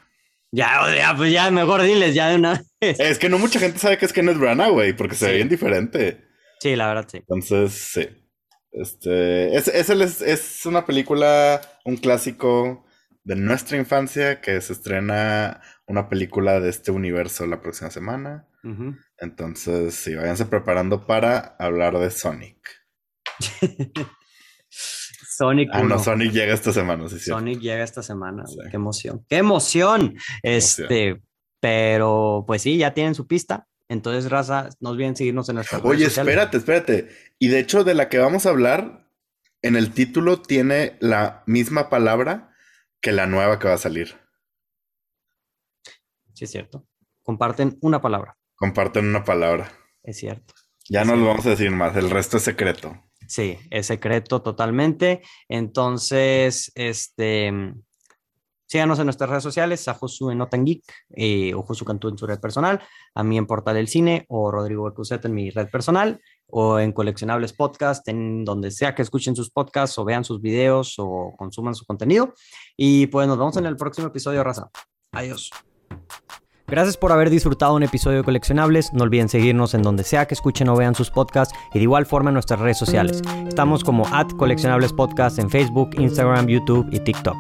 Ya, 0.52 0.96
ya, 0.96 1.16
pues 1.16 1.34
ya, 1.34 1.52
mejor 1.52 1.82
diles 1.82 2.16
ya 2.16 2.30
de 2.30 2.36
una 2.36 2.64
vez. 2.80 3.00
Es 3.00 3.20
que 3.20 3.30
no 3.30 3.38
mucha 3.38 3.60
gente 3.60 3.78
sabe 3.78 3.98
que 3.98 4.06
es 4.06 4.14
Kenneth 4.14 4.38
Branagh, 4.38 4.72
güey, 4.72 4.94
porque 4.94 5.16
se 5.16 5.28
ve 5.28 5.36
bien 5.36 5.50
diferente. 5.50 6.26
Sí, 6.60 6.76
la 6.76 6.88
verdad, 6.88 7.08
sí. 7.12 7.18
Entonces, 7.18 7.74
sí. 7.74 8.08
Este, 8.72 9.56
es, 9.56 9.68
es, 9.68 10.22
es 10.22 10.66
una 10.66 10.86
película, 10.86 11.62
un 11.84 11.98
clásico 11.98 12.85
de 13.26 13.36
nuestra 13.36 13.78
infancia 13.78 14.40
que 14.40 14.62
se 14.62 14.72
estrena 14.74 15.60
una 15.88 16.08
película 16.08 16.60
de 16.60 16.70
este 16.70 16.92
universo 16.92 17.46
la 17.48 17.60
próxima 17.60 17.90
semana. 17.92 18.48
Entonces, 19.20 19.94
sí, 19.94 20.16
váyanse 20.16 20.46
preparando 20.46 21.06
para 21.06 21.56
hablar 21.60 21.98
de 22.00 22.10
Sonic. 22.10 22.88
Sonic. 24.70 25.70
Ah, 25.74 25.84
no, 25.84 26.00
Sonic 26.00 26.32
llega 26.32 26.54
esta 26.54 26.72
semana, 26.72 27.08
sí, 27.10 27.20
Sonic 27.20 27.60
llega 27.60 27.84
esta 27.84 28.02
semana. 28.02 28.44
Qué 28.70 28.76
emoción. 28.76 29.26
¡Qué 29.28 29.38
emoción! 29.38 30.16
Este, 30.42 31.22
pero 31.60 32.44
pues 32.48 32.62
sí, 32.62 32.78
ya 32.78 32.94
tienen 32.94 33.14
su 33.14 33.28
pista. 33.28 33.68
Entonces, 33.88 34.32
raza, 34.32 34.70
no 34.80 34.92
olviden 34.92 35.16
seguirnos 35.16 35.50
en 35.50 35.56
nuestra 35.56 35.80
Oye, 35.80 36.06
espérate, 36.06 36.58
espérate. 36.58 37.10
Y 37.38 37.50
de 37.50 37.60
hecho, 37.60 37.84
de 37.84 37.94
la 37.94 38.10
que 38.10 38.18
vamos 38.18 38.46
a 38.46 38.50
hablar, 38.50 39.12
en 39.62 39.76
el 39.76 39.92
título 39.92 40.42
tiene 40.42 40.98
la 41.02 41.44
misma 41.46 41.90
palabra 41.90 42.55
que 43.06 43.12
la 43.12 43.28
nueva 43.28 43.60
que 43.60 43.68
va 43.68 43.76
a 43.76 43.78
salir. 43.78 44.20
Sí, 46.34 46.46
es 46.46 46.50
cierto. 46.50 46.88
Comparten 47.22 47.78
una 47.82 48.02
palabra. 48.02 48.36
Comparten 48.56 49.06
una 49.06 49.24
palabra. 49.24 49.72
Es 50.02 50.18
cierto. 50.18 50.56
Ya 50.90 51.06
no 51.06 51.16
lo 51.16 51.28
vamos 51.28 51.46
a 51.46 51.52
decir 51.52 51.70
más, 51.70 51.96
el 51.98 52.10
resto 52.10 52.38
es 52.38 52.44
secreto. 52.44 53.00
Sí, 53.28 53.60
es 53.70 53.86
secreto 53.86 54.42
totalmente. 54.42 55.22
Entonces, 55.48 56.72
este, 56.74 57.54
síganos 58.66 58.98
en 58.98 59.06
nuestras 59.06 59.30
redes 59.30 59.44
sociales, 59.44 59.88
a 59.88 59.94
Josu 59.94 60.32
en 60.32 60.40
Notangeek 60.40 60.84
eh, 61.16 61.54
o 61.54 61.62
Josu 61.62 61.86
Cantú 61.86 62.10
en 62.10 62.18
su 62.18 62.26
red 62.26 62.40
personal, 62.40 62.82
a 63.14 63.24
mí 63.24 63.38
en 63.38 63.46
Portal 63.46 63.76
del 63.76 63.88
Cine 63.88 64.26
o 64.30 64.50
Rodrigo 64.50 64.92
Cruzet 64.96 65.24
en 65.26 65.36
mi 65.36 65.52
red 65.52 65.70
personal 65.70 66.20
o 66.48 66.80
en 66.80 66.92
Coleccionables 66.92 67.54
Podcast, 67.54 68.08
en 68.08 68.46
donde 68.46 68.72
sea 68.72 68.96
que 68.96 69.02
escuchen 69.02 69.36
sus 69.36 69.50
podcasts 69.50 69.98
o 69.98 70.06
vean 70.06 70.24
sus 70.24 70.42
videos 70.42 70.96
o 70.98 71.34
consuman 71.38 71.76
su 71.76 71.86
contenido. 71.86 72.34
Y 72.78 73.08
pues 73.08 73.28
nos 73.28 73.38
vemos 73.38 73.58
en 73.58 73.66
el 73.66 73.76
próximo 73.76 74.08
episodio, 74.08 74.44
Raza. 74.44 74.70
Adiós. 75.12 75.52
Gracias 76.68 76.98
por 76.98 77.12
haber 77.12 77.30
disfrutado 77.30 77.76
un 77.76 77.84
episodio 77.84 78.18
de 78.18 78.24
Coleccionables. 78.24 78.92
No 78.92 79.04
olviden 79.04 79.30
seguirnos 79.30 79.76
en 79.76 79.84
donde 79.84 80.04
sea 80.04 80.26
que 80.26 80.34
escuchen 80.34 80.68
o 80.70 80.76
vean 80.76 80.96
sus 80.96 81.12
podcasts 81.12 81.54
y 81.74 81.78
de 81.78 81.84
igual 81.84 82.08
forma 82.08 82.32
en 82.32 82.34
nuestras 82.34 82.60
redes 82.60 82.78
sociales. 82.78 83.22
Estamos 83.48 83.84
como 83.84 84.08
at 84.12 84.32
Coleccionables 84.32 84.92
Podcast 84.92 85.38
en 85.38 85.50
Facebook, 85.50 85.92
Instagram, 86.00 86.48
YouTube 86.48 86.88
y 86.92 87.00
TikTok. 87.00 87.38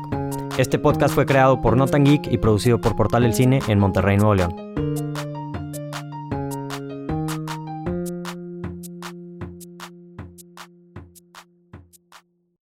Este 0.59 0.77
podcast 0.77 1.15
fue 1.15 1.25
creado 1.25 1.59
por 1.59 1.75
Notan 1.75 2.05
Geek 2.05 2.31
y 2.31 2.37
producido 2.37 2.79
por 2.79 2.95
Portal 2.95 3.23
del 3.23 3.33
Cine 3.33 3.59
en 3.67 3.79
Monterrey, 3.79 4.15
Nuevo 4.17 4.35
León. 4.35 4.84